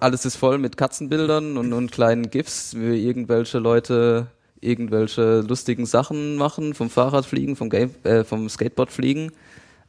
alles 0.00 0.24
ist 0.24 0.36
voll 0.36 0.58
mit 0.58 0.76
Katzenbildern 0.76 1.56
und, 1.56 1.72
und 1.72 1.92
kleinen 1.92 2.30
GIFs, 2.30 2.74
wie 2.76 3.06
irgendwelche 3.06 3.58
Leute 3.58 4.28
irgendwelche 4.60 5.40
lustigen 5.40 5.84
Sachen 5.84 6.36
machen, 6.36 6.72
vom 6.72 6.88
Fahrrad 6.88 7.26
fliegen, 7.26 7.54
vom, 7.54 7.68
Game, 7.68 7.94
äh, 8.04 8.24
vom 8.24 8.48
Skateboard 8.48 8.90
fliegen. 8.90 9.30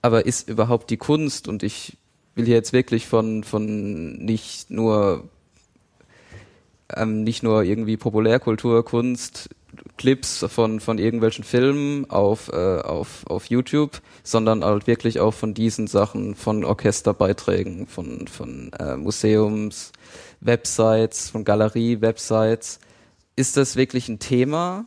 Aber 0.01 0.25
ist 0.25 0.49
überhaupt 0.49 0.89
die 0.89 0.97
Kunst 0.97 1.47
und 1.47 1.63
ich 1.63 1.97
will 2.35 2.45
hier 2.45 2.55
jetzt 2.55 2.73
wirklich 2.73 3.07
von, 3.07 3.43
von 3.43 4.13
nicht 4.17 4.69
nur 4.69 5.29
ähm, 6.95 7.23
nicht 7.23 7.43
nur 7.43 7.63
irgendwie 7.63 7.97
Populärkultur, 7.97 8.85
Kunst, 8.85 9.49
Clips 9.97 10.45
von, 10.47 10.79
von 10.79 10.97
irgendwelchen 10.97 11.43
Filmen 11.43 12.09
auf, 12.09 12.49
äh, 12.49 12.79
auf, 12.79 13.25
auf 13.27 13.47
YouTube, 13.47 14.01
sondern 14.23 14.63
halt 14.63 14.87
wirklich 14.87 15.19
auch 15.19 15.33
von 15.33 15.53
diesen 15.53 15.87
Sachen, 15.87 16.35
von 16.35 16.63
Orchesterbeiträgen, 16.63 17.87
von, 17.87 18.27
von 18.27 18.71
äh, 18.79 18.95
Museums, 18.95 19.91
Websites, 20.41 21.29
von 21.29 21.43
Galerie-Websites. 21.43 22.79
Ist 23.35 23.57
das 23.57 23.75
wirklich 23.75 24.07
ein 24.07 24.19
Thema 24.19 24.85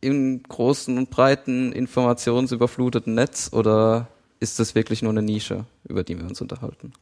im 0.00 0.42
großen 0.42 0.96
und 0.96 1.10
breiten 1.10 1.72
informationsüberfluteten 1.72 3.14
Netz 3.14 3.50
oder 3.52 4.08
ist 4.38 4.58
das 4.58 4.74
wirklich 4.74 5.02
nur 5.02 5.10
eine 5.10 5.22
Nische, 5.22 5.64
über 5.90 6.04
die 6.04 6.16
wir 6.18 6.24
uns 6.24 6.40
unterhalten? 6.40 6.92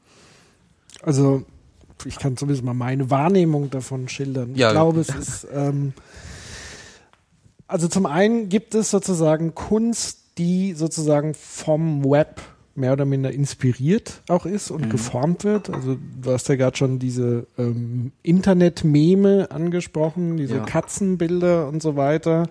Also 1.03 1.45
ich 2.05 2.19
kann 2.19 2.37
zumindest 2.37 2.65
mal 2.65 2.75
meine 2.75 3.11
Wahrnehmung 3.11 3.71
davon 3.71 4.09
schildern. 4.09 4.55
Ja, 4.55 4.69
ich 4.69 4.73
glaube, 4.73 5.01
es 5.01 5.09
ist 5.09 5.47
ähm, 5.53 5.93
also 7.69 7.87
zum 7.87 8.07
einen 8.07 8.49
gibt 8.49 8.75
es 8.75 8.91
sozusagen 8.91 9.55
Kunst, 9.55 10.21
die 10.39 10.73
sozusagen 10.73 11.35
vom 11.35 12.03
Web 12.05 12.41
mehr 12.75 12.93
oder 12.93 13.05
minder 13.05 13.31
inspiriert 13.31 14.23
auch 14.29 14.47
ist 14.47 14.71
und 14.71 14.87
mhm. 14.87 14.91
geformt 14.91 15.45
wird. 15.45 15.69
Also 15.69 15.97
du 16.23 16.33
hast 16.33 16.49
ja 16.49 16.57
gerade 16.57 16.77
schon 16.77 16.99
diese 16.99 17.47
ähm, 17.59 18.13
Internet-Meme 18.23 19.51
angesprochen, 19.51 20.37
diese 20.37 20.59
ja. 20.59 20.65
Katzenbilder 20.65 21.69
und 21.69 21.83
so 21.83 21.97
weiter. 21.97 22.49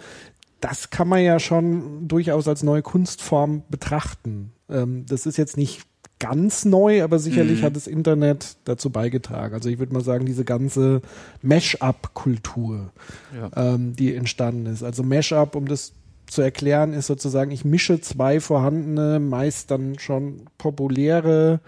Das 0.60 0.90
kann 0.90 1.08
man 1.08 1.24
ja 1.24 1.40
schon 1.40 2.08
durchaus 2.08 2.48
als 2.48 2.62
neue 2.62 2.82
Kunstform 2.82 3.64
betrachten. 3.70 4.52
Ähm, 4.70 5.06
das 5.08 5.26
ist 5.26 5.38
jetzt 5.38 5.56
nicht 5.56 5.87
ganz 6.20 6.66
neu, 6.66 7.04
aber 7.04 7.20
sicherlich 7.20 7.62
mhm. 7.62 7.66
hat 7.66 7.76
das 7.76 7.88
Internet 7.88 8.58
dazu 8.66 8.90
beigetragen. 8.90 9.54
Also 9.54 9.70
ich 9.70 9.80
würde 9.80 9.94
mal 9.94 10.04
sagen, 10.04 10.26
diese 10.26 10.46
ganze 10.46 11.02
Mash-up-Kultur, 11.42 12.92
ja. 13.36 13.74
ähm, 13.74 13.96
die 13.96 14.16
entstanden 14.16 14.66
ist. 14.66 14.84
Also 14.84 15.04
Mash-up, 15.04 15.56
um 15.56 15.68
das 15.68 15.94
zu 16.26 16.42
erklären, 16.42 16.94
ist 16.94 17.08
sozusagen, 17.08 17.52
ich 17.52 17.66
mische 17.66 18.02
zwei 18.02 18.40
vorhandene, 18.40 19.20
meist 19.20 19.72
dann 19.72 20.00
schon 20.00 20.42
populäre 20.58 21.60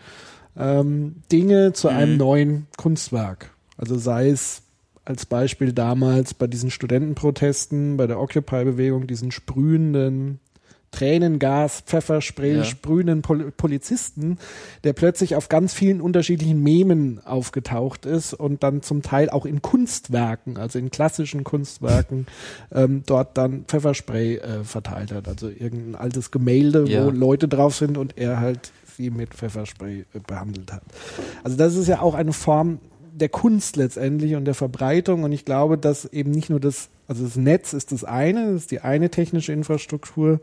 ähm, 0.57 1.17
Dinge 1.31 1.73
zu 1.73 1.89
mhm. 1.89 1.95
einem 1.95 2.17
neuen 2.17 2.67
Kunstwerk. 2.77 3.51
Also 3.77 3.97
sei 3.97 4.29
es 4.29 4.63
als 5.05 5.25
Beispiel 5.25 5.73
damals 5.73 6.33
bei 6.33 6.47
diesen 6.47 6.69
Studentenprotesten, 6.69 7.97
bei 7.97 8.05
der 8.05 8.19
Occupy-Bewegung, 8.19 9.07
diesen 9.07 9.31
sprühenden 9.31 10.39
Tränengas, 10.91 11.82
Pfefferspray, 11.82 12.58
ja. 12.58 12.63
sprühenden 12.63 13.21
Pol 13.21 13.52
Polizisten, 13.52 14.38
der 14.84 14.93
plötzlich 14.93 15.36
auf 15.36 15.49
ganz 15.49 15.73
vielen 15.73 16.02
unterschiedlichen 16.02 16.62
Memen 16.62 17.25
aufgetaucht 17.25 18.06
ist 18.06 18.34
und 18.34 18.63
dann 18.63 18.82
zum 18.82 19.02
Teil 19.02 19.30
auch 19.30 19.45
in 19.45 19.62
Kunstwerken, 19.62 20.58
also 20.58 20.80
in 20.80 20.91
klassischen 20.91 21.43
Kunstwerken, 21.43 22.28
ähm, 22.71 23.04
dort 23.06 23.38
dann 23.38 23.65
Pfefferspray 23.65 24.38
äh, 24.38 24.63
verteilt 24.63 25.12
hat. 25.12 25.28
Also 25.28 25.49
irgendein 25.49 25.95
altes 25.95 26.32
Gemälde, 26.32 26.86
ja. 26.88 27.06
wo 27.06 27.10
Leute 27.10 27.47
drauf 27.47 27.75
sind 27.75 27.97
und 27.97 28.17
er 28.17 28.39
halt 28.39 28.71
sie 28.99 29.10
mit 29.10 29.34
Pfefferspray 29.34 30.06
äh, 30.13 30.19
behandelt 30.25 30.71
hat. 30.71 30.84
Also 31.43 31.58
das 31.58 31.75
ist 31.75 31.88
ja 31.88 32.02
auch 32.02 32.15
eine 32.15 32.34
Form 32.34 32.80
der 33.19 33.29
Kunst 33.29 33.75
letztendlich 33.75 34.36
und 34.36 34.45
der 34.45 34.53
Verbreitung. 34.53 35.23
Und 35.23 35.32
ich 35.32 35.45
glaube, 35.45 35.77
dass 35.77 36.05
eben 36.05 36.32
nicht 36.32 36.49
nur 36.49 36.60
das, 36.60 36.89
also 37.08 37.23
das 37.23 37.36
Netz 37.36 37.73
ist 37.73 37.91
das 37.91 38.03
eine, 38.03 38.53
das 38.53 38.62
ist 38.63 38.71
die 38.71 38.82
eine 38.82 39.10
technische 39.10 39.53
Infrastruktur, 39.53 40.39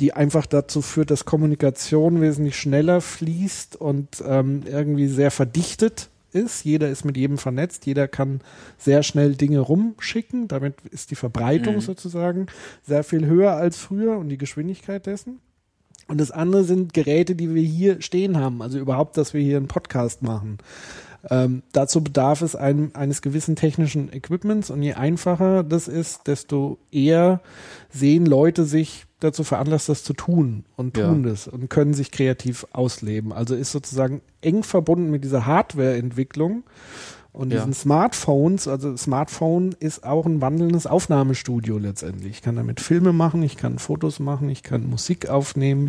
die 0.00 0.12
einfach 0.12 0.46
dazu 0.46 0.82
führt, 0.82 1.10
dass 1.10 1.24
Kommunikation 1.24 2.20
wesentlich 2.20 2.56
schneller 2.56 3.00
fließt 3.00 3.76
und 3.76 4.22
ähm, 4.26 4.62
irgendwie 4.66 5.08
sehr 5.08 5.30
verdichtet 5.30 6.08
ist. 6.32 6.64
Jeder 6.64 6.88
ist 6.88 7.04
mit 7.04 7.16
jedem 7.16 7.38
vernetzt, 7.38 7.86
jeder 7.86 8.08
kann 8.08 8.40
sehr 8.78 9.02
schnell 9.02 9.34
Dinge 9.34 9.60
rumschicken. 9.60 10.48
Damit 10.48 10.74
ist 10.90 11.10
die 11.10 11.16
Verbreitung 11.16 11.76
mhm. 11.76 11.80
sozusagen 11.80 12.46
sehr 12.86 13.04
viel 13.04 13.26
höher 13.26 13.52
als 13.52 13.76
früher 13.76 14.16
und 14.18 14.28
die 14.28 14.38
Geschwindigkeit 14.38 15.06
dessen. 15.06 15.40
Und 16.08 16.18
das 16.18 16.32
andere 16.32 16.64
sind 16.64 16.92
Geräte, 16.92 17.36
die 17.36 17.54
wir 17.54 17.62
hier 17.62 18.00
stehen 18.02 18.36
haben. 18.36 18.62
Also 18.62 18.78
überhaupt, 18.78 19.16
dass 19.16 19.32
wir 19.32 19.40
hier 19.40 19.58
einen 19.58 19.68
Podcast 19.68 20.22
machen. 20.22 20.58
Ähm, 21.28 21.62
dazu 21.72 22.02
bedarf 22.02 22.40
es 22.42 22.56
ein, 22.56 22.94
eines 22.94 23.20
gewissen 23.20 23.56
technischen 23.56 24.12
Equipments 24.12 24.70
und 24.70 24.82
je 24.82 24.94
einfacher 24.94 25.62
das 25.62 25.86
ist, 25.86 26.26
desto 26.26 26.78
eher 26.90 27.40
sehen 27.90 28.24
Leute 28.24 28.64
sich 28.64 29.04
dazu 29.20 29.44
veranlasst, 29.44 29.88
das 29.88 30.02
zu 30.02 30.14
tun 30.14 30.64
und 30.76 30.94
tun 30.94 31.24
ja. 31.24 31.30
das 31.30 31.46
und 31.46 31.68
können 31.68 31.92
sich 31.92 32.10
kreativ 32.10 32.66
ausleben. 32.72 33.32
Also 33.32 33.54
ist 33.54 33.70
sozusagen 33.70 34.22
eng 34.40 34.62
verbunden 34.62 35.10
mit 35.10 35.24
dieser 35.24 35.44
Hardware-Entwicklung 35.44 36.64
und 37.32 37.52
diesen 37.52 37.72
ja. 37.72 37.78
Smartphones. 37.78 38.66
Also 38.66 38.96
Smartphone 38.96 39.74
ist 39.78 40.04
auch 40.04 40.26
ein 40.26 40.40
wandelndes 40.40 40.86
Aufnahmestudio 40.86 41.78
letztendlich. 41.78 42.32
Ich 42.32 42.42
kann 42.42 42.56
damit 42.56 42.80
Filme 42.80 43.12
machen, 43.12 43.42
ich 43.42 43.56
kann 43.56 43.78
Fotos 43.78 44.20
machen, 44.20 44.48
ich 44.48 44.62
kann 44.62 44.88
Musik 44.88 45.28
aufnehmen 45.28 45.84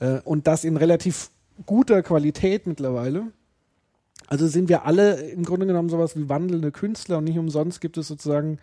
mhm. 0.00 0.06
äh, 0.06 0.20
und 0.24 0.46
das 0.48 0.64
in 0.64 0.76
relativ 0.76 1.30
guter 1.64 2.02
Qualität 2.02 2.66
mittlerweile. 2.66 3.28
Also 4.28 4.46
sind 4.46 4.68
wir 4.68 4.84
alle 4.84 5.14
im 5.30 5.42
Grunde 5.44 5.66
genommen 5.66 5.88
sowas 5.88 6.16
wie 6.16 6.28
wandelnde 6.28 6.70
Künstler 6.70 7.18
und 7.18 7.24
nicht 7.24 7.38
umsonst 7.38 7.80
gibt 7.80 7.96
es 7.96 8.08
sozusagen 8.08 8.58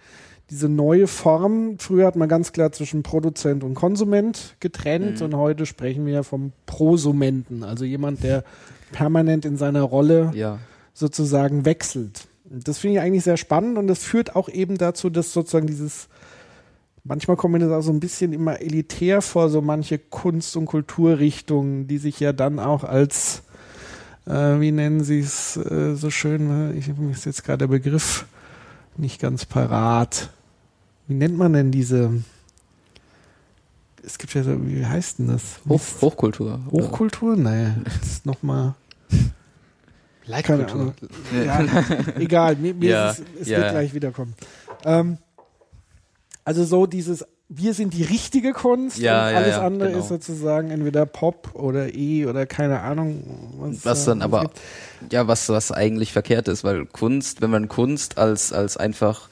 diese 0.51 0.69
neue 0.69 1.07
Form. 1.07 1.79
Früher 1.79 2.05
hat 2.05 2.15
man 2.15 2.29
ganz 2.29 2.53
klar 2.53 2.71
zwischen 2.71 3.01
Produzent 3.01 3.63
und 3.63 3.73
Konsument 3.73 4.55
getrennt 4.59 5.19
mhm. 5.19 5.25
und 5.25 5.35
heute 5.35 5.65
sprechen 5.65 6.05
wir 6.05 6.13
ja 6.13 6.23
vom 6.23 6.51
Prosumenten, 6.67 7.63
also 7.63 7.83
jemand, 7.83 8.23
der 8.23 8.43
permanent 8.91 9.43
in 9.43 9.57
seiner 9.57 9.81
Rolle 9.81 10.31
ja. 10.35 10.59
sozusagen 10.93 11.65
wechselt. 11.65 12.27
Das 12.43 12.77
finde 12.77 12.97
ich 12.97 13.01
eigentlich 13.01 13.23
sehr 13.23 13.37
spannend 13.37 13.79
und 13.79 13.87
das 13.87 14.03
führt 14.03 14.35
auch 14.35 14.49
eben 14.49 14.77
dazu, 14.77 15.09
dass 15.09 15.33
sozusagen 15.33 15.65
dieses 15.65 16.09
manchmal 17.03 17.37
kommt 17.37 17.53
mir 17.53 17.59
das 17.59 17.71
auch 17.71 17.81
so 17.81 17.91
ein 17.91 17.99
bisschen 17.99 18.33
immer 18.33 18.61
elitär 18.61 19.23
vor, 19.23 19.49
so 19.49 19.61
manche 19.61 19.97
Kunst- 19.97 20.55
und 20.57 20.67
Kulturrichtungen, 20.67 21.87
die 21.87 21.97
sich 21.97 22.19
ja 22.19 22.33
dann 22.33 22.59
auch 22.59 22.83
als 22.83 23.43
äh, 24.25 24.59
wie 24.59 24.71
nennen 24.71 25.03
sie 25.03 25.19
es 25.19 25.57
äh, 25.57 25.95
so 25.95 26.09
schön, 26.09 26.77
ich 26.77 26.87
mir 26.87 27.11
ist 27.11 27.25
jetzt 27.25 27.43
gerade 27.43 27.59
der 27.59 27.67
Begriff 27.67 28.25
nicht 28.97 29.21
ganz 29.21 29.45
parat. 29.45 30.29
Wie 31.07 31.13
nennt 31.13 31.37
man 31.37 31.53
denn 31.53 31.71
diese? 31.71 32.23
Es 34.03 34.17
gibt 34.17 34.33
ja 34.33 34.43
so, 34.43 34.67
wie 34.67 34.85
heißt 34.85 35.19
denn 35.19 35.27
das? 35.27 35.59
Hoch, 35.67 35.81
Hochkultur. 36.01 36.59
Hochkultur? 36.71 37.35
Naja, 37.35 37.75
das 37.83 37.95
ist 38.03 38.25
nochmal. 38.25 38.75
Leitkultur. 40.27 40.93
Ja, 41.45 41.63
egal, 42.17 42.55
mir, 42.55 42.73
mir 42.73 42.89
ja, 42.89 43.09
ist 43.11 43.19
es, 43.19 43.41
es 43.41 43.47
ja. 43.47 43.59
wird 43.59 43.71
gleich 43.71 43.93
wiederkommen. 43.93 44.33
Ähm, 44.83 45.17
also 46.43 46.63
so 46.63 46.85
dieses 46.87 47.25
wir 47.47 47.73
sind 47.73 47.93
die 47.93 48.03
richtige 48.03 48.53
Kunst 48.53 48.97
ja, 48.97 49.29
und 49.29 49.35
alles 49.35 49.55
ja, 49.55 49.65
andere 49.65 49.89
genau. 49.89 50.01
ist 50.01 50.09
sozusagen 50.09 50.71
entweder 50.71 51.05
Pop 51.05 51.51
oder 51.53 51.93
E 51.93 52.25
oder 52.25 52.45
keine 52.47 52.81
Ahnung. 52.81 53.53
Was, 53.59 53.85
was 53.85 54.05
dann 54.05 54.21
aber, 54.21 54.41
gibt. 54.41 54.61
ja, 55.11 55.27
was, 55.27 55.47
was 55.49 55.71
eigentlich 55.71 56.11
verkehrt 56.11 56.47
ist, 56.47 56.63
weil 56.63 56.85
Kunst, 56.87 57.41
wenn 57.41 57.51
man 57.51 57.67
Kunst 57.67 58.17
als, 58.17 58.51
als 58.51 58.77
einfach 58.77 59.29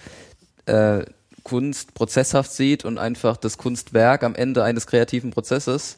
äh, 0.68 1.06
Kunst 1.44 1.96
prozesshaft 1.96 2.52
sieht 2.52 2.86
und 2.86 2.98
einfach 2.98 3.36
das 3.36 3.58
Kunstwerk 3.58 4.24
am 4.24 4.36
Ende 4.36 4.64
eines 4.64 4.86
kreativen 4.86 5.32
Prozesses, 5.32 5.98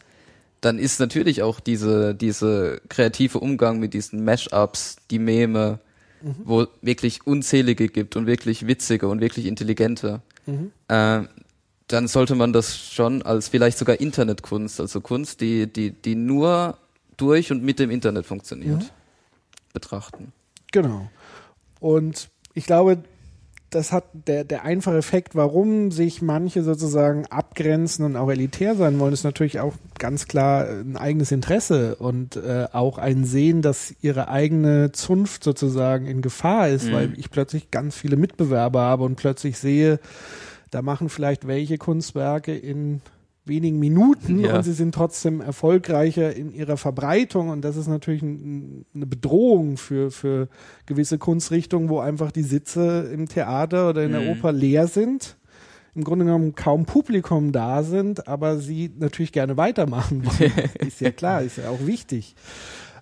dann 0.62 0.80
ist 0.80 1.00
natürlich 1.00 1.44
auch 1.44 1.60
diese, 1.60 2.16
diese 2.16 2.82
kreative 2.90 3.40
Umgang 3.40 3.80
mit 3.80 3.94
diesen 3.94 4.24
Mashups, 4.24 4.96
die 5.12 5.20
Meme, 5.20 5.80
mhm. 6.22 6.36
wo 6.46 6.68
wirklich 6.82 7.28
unzählige 7.28 7.90
gibt 7.90 8.16
und 8.16 8.26
wirklich 8.26 8.66
witzige 8.66 9.10
und 9.10 9.20
wirklich 9.20 9.46
intelligente. 9.46 10.22
Mhm. 10.46 10.72
Äh, 10.88 11.24
dann 11.88 12.08
sollte 12.08 12.36
man 12.36 12.52
das 12.54 12.78
schon 12.78 13.22
als 13.22 13.50
vielleicht 13.50 13.78
sogar 13.78 14.00
Internetkunst, 14.00 14.80
also 14.80 15.02
Kunst, 15.02 15.42
die, 15.42 15.72
die, 15.72 15.92
die 15.92 16.16
nur 16.16 16.78
durch 17.18 17.52
und 17.52 17.64
mit 17.64 17.80
dem 17.80 17.92
Internet 17.92 18.26
funktioniert, 18.26 18.82
mhm. 18.82 18.90
betrachten. 19.74 20.34
Genau. 20.72 21.10
Und 21.80 22.30
ich 22.54 22.66
glaube, 22.66 22.98
das 23.70 23.92
hat 23.92 24.06
der, 24.14 24.44
der 24.46 24.64
einfache 24.64 24.98
Effekt, 24.98 25.36
warum 25.36 25.92
sich 25.92 26.22
manche 26.22 26.64
sozusagen 26.64 27.26
abgrenzen 27.28 28.06
und 28.06 28.16
auch 28.16 28.30
elitär 28.30 28.76
sein 28.76 29.00
wollen, 29.00 29.14
ist 29.14 29.24
natürlich 29.24 29.60
auch 29.60 29.74
ganz 30.00 30.28
klar 30.28 30.68
ein 30.68 30.98
eigenes 30.98 31.32
Interesse 31.32 31.96
und 31.98 32.38
äh, 32.38 32.68
auch 32.72 32.98
ein 32.98 33.26
Sehen, 33.26 33.62
dass 33.62 33.94
ihre 34.02 34.30
eigene 34.30 34.92
Zunft 34.94 35.44
sozusagen 35.44 36.08
in 36.08 36.22
Gefahr 36.22 36.70
ist, 36.70 36.88
mhm. 36.88 36.94
weil 36.94 37.20
ich 37.20 37.30
plötzlich 37.30 37.70
ganz 37.70 37.96
viele 37.96 38.16
Mitbewerber 38.16 38.82
habe 38.82 39.04
und 39.04 39.18
plötzlich 39.18 39.58
sehe, 39.58 40.00
da 40.76 40.82
machen 40.82 41.08
vielleicht 41.08 41.48
welche 41.48 41.78
Kunstwerke 41.78 42.54
in 42.54 43.00
wenigen 43.46 43.80
Minuten 43.80 44.40
ja. 44.40 44.58
und 44.58 44.64
sie 44.64 44.74
sind 44.74 44.94
trotzdem 44.94 45.40
erfolgreicher 45.40 46.36
in 46.36 46.52
ihrer 46.52 46.76
Verbreitung 46.76 47.48
und 47.48 47.62
das 47.62 47.78
ist 47.78 47.88
natürlich 47.88 48.22
ein, 48.24 48.86
eine 48.94 49.06
Bedrohung 49.06 49.78
für, 49.78 50.12
für 50.12 50.50
gewisse 50.86 51.18
Kunstrichtungen, 51.18 51.88
wo 51.88 52.00
einfach 52.00 52.30
die 52.34 52.44
Sitze 52.44 53.10
im 53.14 53.30
Theater 53.30 53.90
oder 53.90 54.04
in 54.04 54.12
der 54.12 54.20
mhm. 54.22 54.30
Oper 54.32 54.52
leer 54.52 54.88
sind. 54.88 55.38
Im 55.94 56.04
Grunde 56.04 56.26
genommen 56.26 56.56
kaum 56.56 56.86
Publikum 56.86 57.54
da 57.54 57.82
sind, 57.82 58.28
aber 58.28 58.58
sie 58.58 58.92
natürlich 59.00 59.32
gerne 59.32 59.56
weitermachen 59.56 60.26
wollen. 60.26 60.52
ist 60.86 61.00
ja 61.00 61.12
klar, 61.12 61.42
ist 61.42 61.58
ja 61.58 61.70
auch 61.70 61.88
wichtig. 61.88 62.36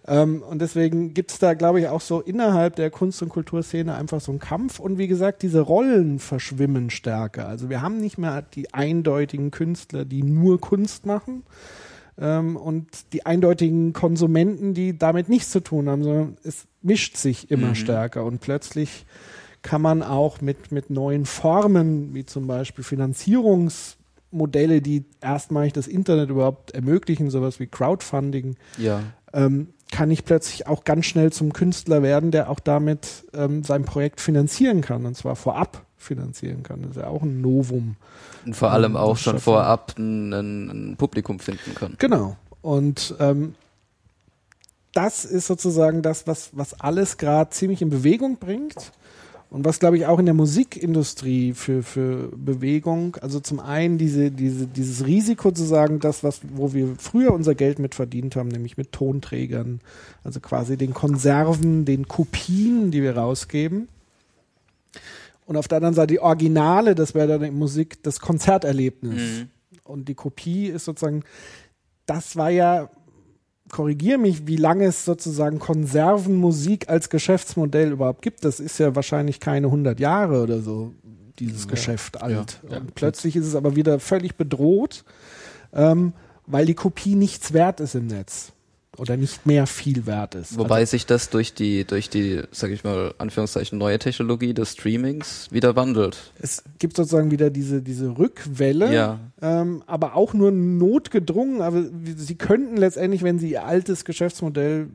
Ähm, 0.06 0.42
und 0.42 0.60
deswegen 0.62 1.13
gibt 1.13 1.32
es 1.32 1.39
da, 1.39 1.54
glaube 1.54 1.80
ich, 1.80 1.88
auch 1.88 2.02
so 2.02 2.22
innerhalb 2.22 2.76
der 2.76 2.89
Kunst- 2.89 3.22
und 3.22 3.30
Kulturszene 3.30 3.96
einfach 3.96 4.20
so 4.20 4.32
einen 4.32 4.39
Kampf. 4.39 4.80
Und 4.80 4.98
wie 4.98 5.08
gesagt, 5.08 5.42
diese 5.44 5.62
Rollen 5.62 6.20
verschwimmen 6.20 6.89
stärker. 6.89 7.48
Also 7.48 7.70
wir 7.70 7.82
haben 7.82 8.00
nicht 8.00 8.18
mehr 8.18 8.42
die 8.42 8.74
eindeutigen 8.74 9.52
Künstler, 9.52 10.06
die 10.06 10.24
nur 10.24 10.60
Kunst 10.60 11.06
machen. 11.06 11.44
Ähm, 12.18 12.58
und 12.58 13.13
die 13.13 13.26
eindeutigen 13.26 13.94
Konsumenten, 13.94 14.74
die 14.74 14.98
damit 14.98 15.30
nichts 15.30 15.52
zu 15.52 15.62
tun 15.62 15.89
haben, 15.89 16.04
sondern 16.04 16.38
es 16.44 16.68
mischt 16.82 17.18
sich 17.18 17.50
immer 17.50 17.70
mhm. 17.70 17.76
stärker. 17.76 18.26
Und 18.26 18.39
plötzlich 18.39 19.06
kann 19.62 19.82
man 19.82 20.04
auch 20.04 20.42
mit, 20.42 20.72
mit 20.72 20.89
neuen 20.89 21.26
Formen, 21.26 22.13
wie 22.13 22.26
zum 22.26 22.46
Beispiel 22.48 22.84
Finanzierungsmodelle, 22.84 24.82
die 24.82 25.06
erstmalig 25.22 25.74
das 25.74 25.88
Internet 25.88 26.30
überhaupt 26.30 26.72
ermöglichen, 26.72 27.30
sowas 27.30 27.62
wie 27.62 27.68
Crowdfunding, 27.68 28.58
ja. 28.78 29.02
ähm, 29.32 29.70
kann 29.91 30.10
ich 30.12 30.26
plötzlich 30.26 30.67
auch 30.67 30.84
ganz 30.84 31.06
schnell 31.06 31.32
zum 31.32 31.54
Künstler 31.54 32.02
werden, 32.02 32.32
der 32.32 32.50
auch 32.50 32.60
damit 32.60 33.26
ähm, 33.34 33.63
sein 33.63 33.86
Projekt 33.86 34.22
finanzieren 34.22 34.82
kann 34.82 35.06
und 35.06 35.15
zwar 35.15 35.36
vorab 35.36 35.86
finanzieren 35.98 36.63
kann. 36.63 36.82
Das 36.82 36.91
ist 36.91 36.98
ja 36.98 37.08
auch 37.08 37.22
ein 37.22 37.41
Novum. 37.41 37.96
Und 38.46 38.56
vor 38.56 38.72
allem 38.72 38.91
ähm, 38.91 38.98
auch 38.98 39.17
schon 39.17 39.39
vorab 39.39 39.96
ein, 39.98 40.34
ein, 40.34 40.96
Publikum 40.98 41.39
finden 41.39 41.76
kann. 41.76 41.96
Genau. 41.98 42.36
Und 42.62 43.15
ähm, 43.19 43.56
das 44.93 45.26
ist 45.26 45.48
sozusagen 45.48 46.02
das, 46.02 46.28
was, 46.28 46.50
was 46.54 46.80
alles 46.80 47.17
gerade 47.17 47.50
ziemlich 47.52 47.82
in 47.82 47.89
Bewegung 47.89 48.38
bringt. 48.38 48.91
Und 49.54 49.66
was, 49.66 49.80
glaube 49.80 49.98
ich, 49.98 50.08
auch 50.08 50.18
in 50.18 50.26
der 50.26 50.34
Musikindustrie 50.34 51.54
für, 51.54 51.84
für 51.84 52.32
Bewegung, 52.36 53.18
also 53.18 53.39
zum 53.39 53.60
einen 53.60 54.00
diese, 54.00 54.32
diese, 54.32 54.66
dieses 54.66 55.06
Risiko 55.06 55.52
zu 55.52 55.63
sagen, 55.63 56.00
das, 56.00 56.24
was, 56.24 56.42
wo 56.56 56.74
wir 56.74 56.96
früher 56.98 57.32
unser 57.32 57.54
Geld 57.54 57.78
mit 57.78 57.94
verdient 57.94 58.36
haben, 58.36 58.48
nämlich 58.48 58.78
mit 58.78 58.92
Tonträgern, 58.92 59.80
also 60.24 60.39
quasi 60.39 60.76
den 60.76 60.96
Konserven, 60.96 61.86
den 61.86 62.08
Kopien, 62.08 62.89
die 62.89 63.04
wir 63.04 63.16
rausgeben. 63.16 63.89
Und 65.46 65.56
auf 65.56 65.68
der 65.68 65.76
anderen 65.76 65.94
Seite 65.94 66.16
die 66.16 66.20
Originale, 66.20 66.96
das 66.96 67.13
wäre 67.13 67.28
dann 67.28 67.44
in 67.44 67.56
Musik 67.56 68.02
das 68.02 68.20
Konzerterlebnis. 68.20 69.22
Mhm. 69.22 69.50
Und 69.84 70.10
die 70.10 70.16
Kopie 70.16 70.66
ist 70.66 70.86
sozusagen, 70.86 71.22
das 72.08 72.38
war 72.38 72.50
ja 72.50 72.89
korrigiere 73.74 74.20
mich, 74.20 74.46
wie 74.46 74.56
lange 74.56 74.86
es 74.86 75.04
sozusagen 75.04 75.58
Konservenmusik 75.58 76.90
als 76.90 77.10
Geschäftsmodell 77.10 77.92
überhaupt 77.92 78.22
gibt. 78.22 78.46
Das 78.46 78.60
ist 78.60 78.78
ja 78.78 78.96
wahrscheinlich 78.96 79.40
keine 79.40 79.68
100 79.68 80.00
Jahre 80.00 80.44
oder 80.44 80.62
so, 80.62 80.94
dieses 81.40 81.64
ja, 81.66 81.72
Geschäft 81.72 82.22
alt. 82.22 82.62
Ja. 82.70 82.78
Und 82.78 82.94
plötzlich 82.94 83.36
ist 83.36 83.48
es 83.48 83.56
aber 83.56 83.76
wieder 83.76 84.00
völlig 84.00 84.36
bedroht, 84.36 85.04
ähm, 85.74 86.14
weil 86.46 86.68
die 86.68 86.76
Kopie 86.76 87.16
nichts 87.16 87.52
wert 87.52 87.80
ist 87.80 87.96
im 87.96 88.06
Netz 88.06 88.54
oder 88.98 89.18
nicht 89.18 89.46
mehr 89.46 89.66
viel 89.66 90.06
wert 90.06 90.36
ist. 90.36 90.58
Wobei 90.58 90.80
also, 90.80 90.92
sich 90.92 91.06
das 91.06 91.30
durch 91.30 91.54
die, 91.54 91.86
durch 91.86 92.10
die, 92.10 92.42
sag 92.52 92.72
ich 92.72 92.84
mal, 92.84 93.14
Anführungszeichen 93.18 93.78
neue 93.78 93.98
Technologie 94.00 94.54
des 94.54 94.74
Streamings 94.74 95.48
wieder 95.52 95.76
wandelt. 95.76 96.32
Es 96.40 96.64
gibt 96.80 96.96
sozusagen 96.96 97.32
wieder 97.32 97.50
diese, 97.50 97.82
diese 97.82 98.18
Rückwelle, 98.18 98.94
ja. 98.94 99.20
ähm, 99.42 99.84
aber 99.88 100.16
auch 100.16 100.34
nur 100.34 100.52
notgedrungen. 100.52 101.62
Aber 101.62 101.84
sie 102.16 102.36
könnten 102.36 102.78
letztendlich, 102.78 103.24
wenn 103.24 103.40
sie 103.40 103.52
ihr 103.52 103.66
altes 103.66 104.06
Geschäftsmodell, 104.06 104.90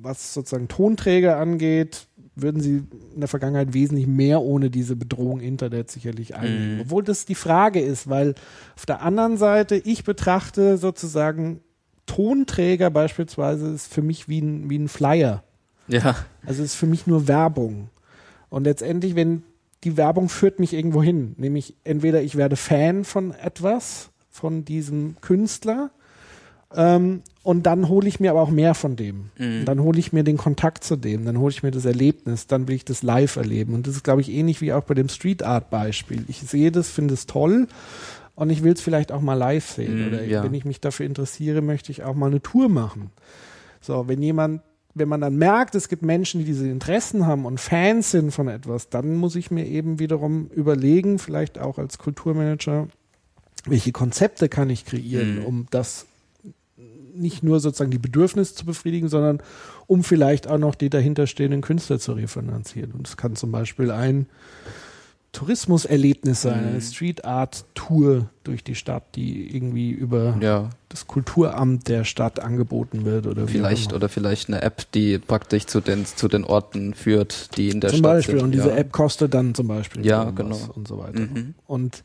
was 0.00 0.32
sozusagen 0.32 0.68
Tonträger 0.68 1.36
angeht, 1.36 2.06
würden 2.36 2.60
sie 2.60 2.84
in 3.14 3.20
der 3.20 3.28
Vergangenheit 3.28 3.72
wesentlich 3.72 4.06
mehr 4.06 4.42
ohne 4.42 4.70
diese 4.70 4.94
Bedrohung 4.94 5.40
Internet 5.40 5.90
sicherlich 5.90 6.36
eingehen. 6.36 6.74
Mhm. 6.74 6.80
Obwohl 6.82 7.02
das 7.02 7.24
die 7.24 7.34
Frage 7.34 7.80
ist, 7.80 8.08
weil 8.08 8.34
auf 8.76 8.84
der 8.86 9.00
anderen 9.02 9.38
Seite 9.38 9.76
ich 9.76 10.04
betrachte 10.04 10.76
sozusagen 10.76 11.60
Tonträger 12.06 12.90
beispielsweise 12.90 13.68
ist 13.68 13.92
für 13.92 14.02
mich 14.02 14.28
wie 14.28 14.40
ein, 14.40 14.70
wie 14.70 14.78
ein 14.78 14.88
Flyer. 14.88 15.42
Ja. 15.88 16.16
Also 16.44 16.62
ist 16.62 16.74
für 16.74 16.86
mich 16.86 17.06
nur 17.06 17.28
Werbung. 17.28 17.90
Und 18.48 18.64
letztendlich, 18.64 19.14
wenn 19.14 19.42
die 19.84 19.96
Werbung 19.96 20.28
führt 20.28 20.58
mich 20.58 20.72
irgendwo 20.72 21.02
hin, 21.02 21.34
nämlich 21.36 21.74
entweder 21.84 22.22
ich 22.22 22.36
werde 22.36 22.56
Fan 22.56 23.04
von 23.04 23.32
etwas, 23.32 24.10
von 24.30 24.64
diesem 24.64 25.16
Künstler, 25.20 25.90
ähm, 26.74 27.22
und 27.42 27.64
dann 27.64 27.88
hole 27.88 28.08
ich 28.08 28.18
mir 28.18 28.32
aber 28.32 28.42
auch 28.42 28.50
mehr 28.50 28.74
von 28.74 28.96
dem. 28.96 29.30
Mhm. 29.38 29.64
Dann 29.64 29.80
hole 29.80 29.98
ich 29.98 30.12
mir 30.12 30.24
den 30.24 30.36
Kontakt 30.36 30.82
zu 30.82 30.96
dem, 30.96 31.24
dann 31.24 31.38
hole 31.38 31.52
ich 31.52 31.62
mir 31.62 31.70
das 31.70 31.84
Erlebnis, 31.84 32.48
dann 32.48 32.66
will 32.66 32.74
ich 32.74 32.84
das 32.84 33.02
live 33.02 33.36
erleben. 33.36 33.74
Und 33.74 33.86
das 33.86 33.94
ist, 33.94 34.02
glaube 34.02 34.20
ich, 34.20 34.32
ähnlich 34.32 34.60
wie 34.60 34.72
auch 34.72 34.82
bei 34.82 34.94
dem 34.94 35.08
Street 35.08 35.44
Art 35.44 35.70
Beispiel. 35.70 36.24
Ich 36.26 36.40
sehe 36.40 36.72
das, 36.72 36.90
finde 36.90 37.14
es 37.14 37.26
toll 37.26 37.68
und 38.36 38.50
ich 38.50 38.62
will 38.62 38.74
es 38.74 38.80
vielleicht 38.80 39.10
auch 39.10 39.20
mal 39.20 39.34
live 39.34 39.68
sehen. 39.68 40.04
Mm, 40.04 40.08
oder 40.08 40.24
ja. 40.24 40.44
wenn 40.44 40.54
ich 40.54 40.64
mich 40.64 40.80
dafür 40.80 41.06
interessiere, 41.06 41.62
möchte 41.62 41.90
ich 41.90 42.04
auch 42.04 42.14
mal 42.14 42.26
eine 42.26 42.40
Tour 42.40 42.68
machen. 42.68 43.10
So, 43.80 44.06
wenn 44.08 44.22
jemand, 44.22 44.62
wenn 44.94 45.08
man 45.08 45.22
dann 45.22 45.36
merkt, 45.36 45.74
es 45.74 45.88
gibt 45.88 46.02
Menschen, 46.02 46.40
die 46.40 46.46
diese 46.46 46.68
Interessen 46.68 47.26
haben 47.26 47.46
und 47.46 47.58
Fans 47.58 48.10
sind 48.10 48.30
von 48.30 48.48
etwas, 48.48 48.90
dann 48.90 49.16
muss 49.16 49.34
ich 49.36 49.50
mir 49.50 49.66
eben 49.66 49.98
wiederum 49.98 50.48
überlegen, 50.48 51.18
vielleicht 51.18 51.58
auch 51.58 51.78
als 51.78 51.98
Kulturmanager, 51.98 52.88
welche 53.64 53.92
Konzepte 53.92 54.48
kann 54.48 54.70
ich 54.70 54.84
kreieren, 54.84 55.40
mm. 55.40 55.46
um 55.46 55.66
das 55.70 56.06
nicht 57.14 57.42
nur 57.42 57.60
sozusagen 57.60 57.90
die 57.90 57.98
Bedürfnisse 57.98 58.54
zu 58.54 58.66
befriedigen, 58.66 59.08
sondern 59.08 59.40
um 59.86 60.04
vielleicht 60.04 60.46
auch 60.46 60.58
noch 60.58 60.74
die 60.74 60.90
dahinterstehenden 60.90 61.62
Künstler 61.62 61.98
zu 61.98 62.12
refinanzieren. 62.12 62.92
Und 62.92 63.08
es 63.08 63.16
kann 63.16 63.34
zum 63.34 63.50
Beispiel 63.50 63.90
ein 63.90 64.26
Tourismuserlebnis 65.36 66.40
sein, 66.40 66.64
eine 66.64 66.70
mhm. 66.76 66.80
Street 66.80 67.26
Art 67.26 67.66
Tour 67.74 68.30
durch 68.42 68.64
die 68.64 68.74
Stadt, 68.74 69.02
die 69.16 69.54
irgendwie 69.54 69.90
über 69.90 70.34
ja. 70.40 70.70
das 70.88 71.06
Kulturamt 71.06 71.88
der 71.88 72.04
Stadt 72.04 72.40
angeboten 72.40 73.04
wird 73.04 73.26
oder 73.26 73.46
vielleicht 73.46 73.92
oder 73.92 74.08
vielleicht 74.08 74.48
eine 74.48 74.62
App, 74.62 74.90
die 74.92 75.18
praktisch 75.18 75.66
zu 75.66 75.82
den 75.82 76.06
zu 76.06 76.28
den 76.28 76.42
Orten 76.42 76.94
führt, 76.94 77.54
die 77.58 77.68
in 77.68 77.82
der 77.82 77.90
zum 77.90 77.98
Stadt 77.98 78.12
Beispiel. 78.14 78.36
sind. 78.36 78.44
Und 78.44 78.52
diese 78.52 78.70
ja. 78.70 78.76
App 78.76 78.92
kostet 78.92 79.34
dann 79.34 79.54
zum 79.54 79.68
Beispiel 79.68 80.06
ja 80.06 80.30
genau 80.30 80.58
und 80.74 80.88
so 80.88 80.96
weiter. 80.96 81.20
Mhm. 81.20 81.52
Und 81.66 82.02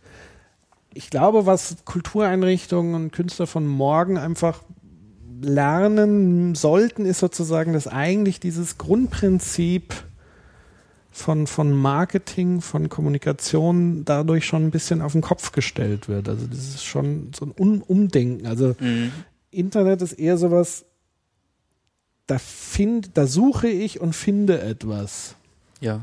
ich 0.94 1.10
glaube, 1.10 1.46
was 1.46 1.78
Kultureinrichtungen 1.86 2.96
und 2.96 3.12
Künstler 3.13 3.48
von 3.48 3.65
morgen 3.65 4.17
einfach 4.17 4.60
lernen 5.41 6.54
sollten, 6.54 7.06
ist 7.06 7.20
sozusagen, 7.20 7.72
dass 7.72 7.88
eigentlich 7.88 8.41
dieses 8.41 8.78
Grundprinzip 8.78 9.94
von, 11.12 11.45
von 11.45 11.74
Marketing, 11.74 12.62
von 12.62 12.88
Kommunikation 12.89 14.06
dadurch 14.06 14.45
schon 14.45 14.65
ein 14.65 14.71
bisschen 14.71 15.02
auf 15.02 15.12
den 15.12 15.21
Kopf 15.21 15.52
gestellt 15.52 16.08
wird. 16.08 16.30
Also 16.30 16.47
das 16.47 16.60
ist 16.60 16.86
schon 16.86 17.32
so 17.38 17.45
ein 17.45 17.52
um 17.52 17.82
Umdenken. 17.82 18.47
Also 18.47 18.76
mhm. 18.80 19.12
Internet 19.52 20.02
ist 20.02 20.13
eher 20.13 20.38
sowas, 20.38 20.86
da 22.28 22.39
find, 22.39 23.17
da 23.17 23.28
suche 23.28 23.67
ich 23.67 24.00
und 24.00 24.13
finde 24.13 24.62
etwas. 24.62 25.36
Ja. 25.82 26.02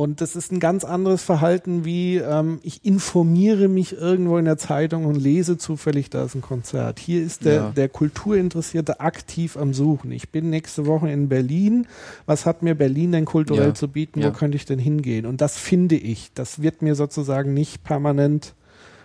Und 0.00 0.22
das 0.22 0.34
ist 0.34 0.50
ein 0.50 0.60
ganz 0.60 0.86
anderes 0.86 1.22
Verhalten 1.22 1.84
wie 1.84 2.16
ähm, 2.16 2.60
ich 2.62 2.86
informiere 2.86 3.68
mich 3.68 3.92
irgendwo 3.92 4.38
in 4.38 4.46
der 4.46 4.56
Zeitung 4.56 5.04
und 5.04 5.16
lese 5.16 5.58
zufällig, 5.58 6.08
da 6.08 6.24
ist 6.24 6.34
ein 6.34 6.40
Konzert. 6.40 6.98
Hier 6.98 7.22
ist 7.22 7.44
der, 7.44 7.54
ja. 7.54 7.70
der 7.72 7.90
Kulturinteressierte 7.90 9.00
aktiv 9.00 9.58
am 9.58 9.74
Suchen. 9.74 10.10
Ich 10.10 10.30
bin 10.30 10.48
nächste 10.48 10.86
Woche 10.86 11.10
in 11.10 11.28
Berlin. 11.28 11.86
Was 12.24 12.46
hat 12.46 12.62
mir 12.62 12.74
Berlin 12.74 13.12
denn 13.12 13.26
kulturell 13.26 13.68
ja. 13.68 13.74
zu 13.74 13.88
bieten? 13.88 14.20
Ja. 14.20 14.28
Wo 14.28 14.32
könnte 14.32 14.56
ich 14.56 14.64
denn 14.64 14.78
hingehen? 14.78 15.26
Und 15.26 15.42
das 15.42 15.58
finde 15.58 15.96
ich. 15.96 16.30
Das 16.32 16.62
wird 16.62 16.80
mir 16.80 16.94
sozusagen 16.94 17.52
nicht 17.52 17.84
permanent 17.84 18.54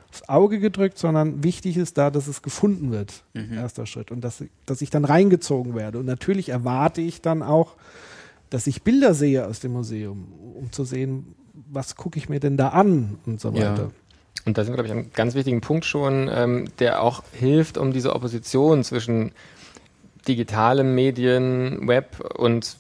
aufs 0.10 0.30
Auge 0.30 0.62
gedrückt, 0.62 0.98
sondern 0.98 1.44
wichtig 1.44 1.76
ist 1.76 1.98
da, 1.98 2.10
dass 2.10 2.28
es 2.28 2.42
gefunden 2.42 2.92
wird. 2.92 3.26
Mhm. 3.34 3.52
Erster 3.52 3.86
Schritt. 3.86 4.12
Und 4.12 4.22
dass, 4.22 4.42
dass 4.66 4.82
ich 4.82 4.92
dann 4.92 5.04
reingezogen 5.04 5.76
werde. 5.76 6.00
Und 6.00 6.06
natürlich 6.06 6.48
erwarte 6.48 7.02
ich 7.02 7.20
dann 7.22 7.44
auch, 7.44 7.76
dass 8.50 8.68
ich 8.68 8.84
Bilder 8.84 9.14
sehe 9.14 9.48
aus 9.48 9.60
dem 9.60 9.74
Museum, 9.74 10.28
um 10.56 10.72
zu 10.72 10.84
sehen, 10.84 11.36
was 11.72 11.96
gucke 11.96 12.20
ich 12.20 12.30
mir 12.30 12.40
denn 12.40 12.58
da 12.58 12.70
an 12.70 13.18
und 13.26 13.40
so 13.40 13.54
weiter. 13.54 13.84
Ja. 13.84 13.92
Und 14.46 14.58
da 14.58 14.64
sind 14.64 14.74
wir, 14.74 14.84
glaube 14.84 14.88
ich, 14.88 14.92
einem 14.92 15.12
ganz 15.14 15.34
wichtigen 15.34 15.62
Punkt 15.62 15.86
schon, 15.86 16.30
ähm, 16.32 16.68
der 16.80 17.02
auch 17.02 17.24
hilft, 17.34 17.78
um 17.78 17.92
diese 17.92 18.16
Opposition 18.16 18.84
zwischen 18.84 19.32
digitalem 20.28 20.94
Medien, 20.94 21.88
Web 21.88 22.20
und 22.38 22.78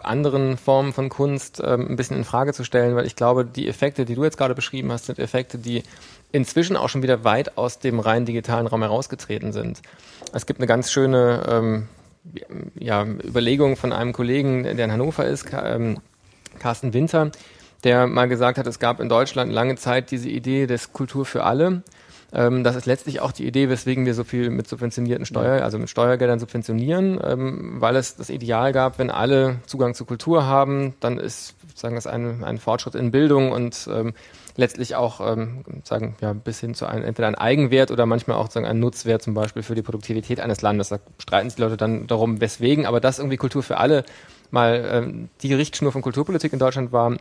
anderen 0.00 0.56
Formen 0.56 0.92
von 0.92 1.08
Kunst 1.08 1.60
ähm, 1.64 1.88
ein 1.88 1.96
bisschen 1.96 2.16
in 2.16 2.24
Frage 2.24 2.52
zu 2.52 2.64
stellen, 2.64 2.94
weil 2.94 3.06
ich 3.06 3.16
glaube, 3.16 3.44
die 3.44 3.68
Effekte, 3.68 4.04
die 4.04 4.14
du 4.14 4.24
jetzt 4.24 4.38
gerade 4.38 4.54
beschrieben 4.54 4.92
hast, 4.92 5.06
sind 5.06 5.18
Effekte, 5.18 5.58
die 5.58 5.82
inzwischen 6.30 6.76
auch 6.76 6.88
schon 6.88 7.02
wieder 7.02 7.24
weit 7.24 7.58
aus 7.58 7.78
dem 7.78 7.98
rein 7.98 8.24
digitalen 8.24 8.66
Raum 8.66 8.82
herausgetreten 8.82 9.52
sind. 9.52 9.82
Es 10.32 10.46
gibt 10.46 10.60
eine 10.60 10.66
ganz 10.66 10.92
schöne 10.92 11.42
ähm, 11.48 11.88
ja, 12.78 13.04
Überlegung 13.04 13.76
von 13.76 13.92
einem 13.92 14.12
Kollegen, 14.12 14.64
der 14.64 14.84
in 14.84 14.92
Hannover 14.92 15.24
ist, 15.24 15.46
ähm, 15.52 15.98
Carsten 16.58 16.92
Winter, 16.92 17.30
der 17.84 18.06
mal 18.06 18.28
gesagt 18.28 18.58
hat, 18.58 18.66
es 18.66 18.78
gab 18.78 19.00
in 19.00 19.08
Deutschland 19.08 19.52
lange 19.52 19.76
Zeit 19.76 20.10
diese 20.10 20.28
Idee 20.28 20.66
des 20.66 20.92
Kultur 20.92 21.24
für 21.24 21.44
alle. 21.44 21.82
Ähm, 22.32 22.62
das 22.64 22.76
ist 22.76 22.86
letztlich 22.86 23.20
auch 23.20 23.32
die 23.32 23.46
Idee, 23.46 23.70
weswegen 23.70 24.04
wir 24.04 24.14
so 24.14 24.24
viel 24.24 24.50
mit 24.50 24.68
subventionierten 24.68 25.24
Steuer, 25.24 25.62
also 25.62 25.78
mit 25.78 25.88
Steuergeldern 25.88 26.38
subventionieren, 26.38 27.18
ähm, 27.22 27.80
weil 27.80 27.96
es 27.96 28.16
das 28.16 28.28
Ideal 28.28 28.72
gab, 28.72 28.98
wenn 28.98 29.10
alle 29.10 29.60
Zugang 29.66 29.94
zu 29.94 30.04
Kultur 30.04 30.44
haben, 30.44 30.94
dann 31.00 31.18
ist 31.18 31.54
sagen 31.74 31.94
das 31.94 32.06
ein, 32.06 32.44
ein 32.44 32.58
Fortschritt 32.58 32.94
in 32.94 33.10
Bildung 33.10 33.52
und 33.52 33.88
ähm, 33.92 34.14
letztlich 34.58 34.96
auch 34.96 35.20
ähm, 35.20 35.64
sagen 35.84 36.16
ja 36.20 36.32
bis 36.32 36.58
hin 36.58 36.74
zu 36.74 36.84
einem 36.84 37.04
entweder 37.04 37.28
ein 37.28 37.36
Eigenwert 37.36 37.92
oder 37.92 38.06
manchmal 38.06 38.36
auch 38.36 38.50
sagen 38.50 38.66
ein 38.66 38.80
Nutzwert 38.80 39.22
zum 39.22 39.32
Beispiel 39.32 39.62
für 39.62 39.76
die 39.76 39.82
Produktivität 39.82 40.40
eines 40.40 40.60
Landes. 40.62 40.88
Da 40.88 40.98
streiten 41.18 41.48
sich 41.48 41.56
die 41.56 41.62
Leute 41.62 41.76
dann 41.76 42.08
darum, 42.08 42.40
weswegen, 42.40 42.84
aber 42.84 43.00
das 43.00 43.20
irgendwie 43.20 43.36
Kultur 43.36 43.62
für 43.62 43.78
alle 43.78 44.04
mal 44.50 44.84
ähm, 44.90 45.28
die 45.42 45.54
Richtschnur 45.54 45.92
von 45.92 46.02
Kulturpolitik 46.02 46.52
in 46.52 46.58
Deutschland 46.58 46.90
war, 46.90 47.16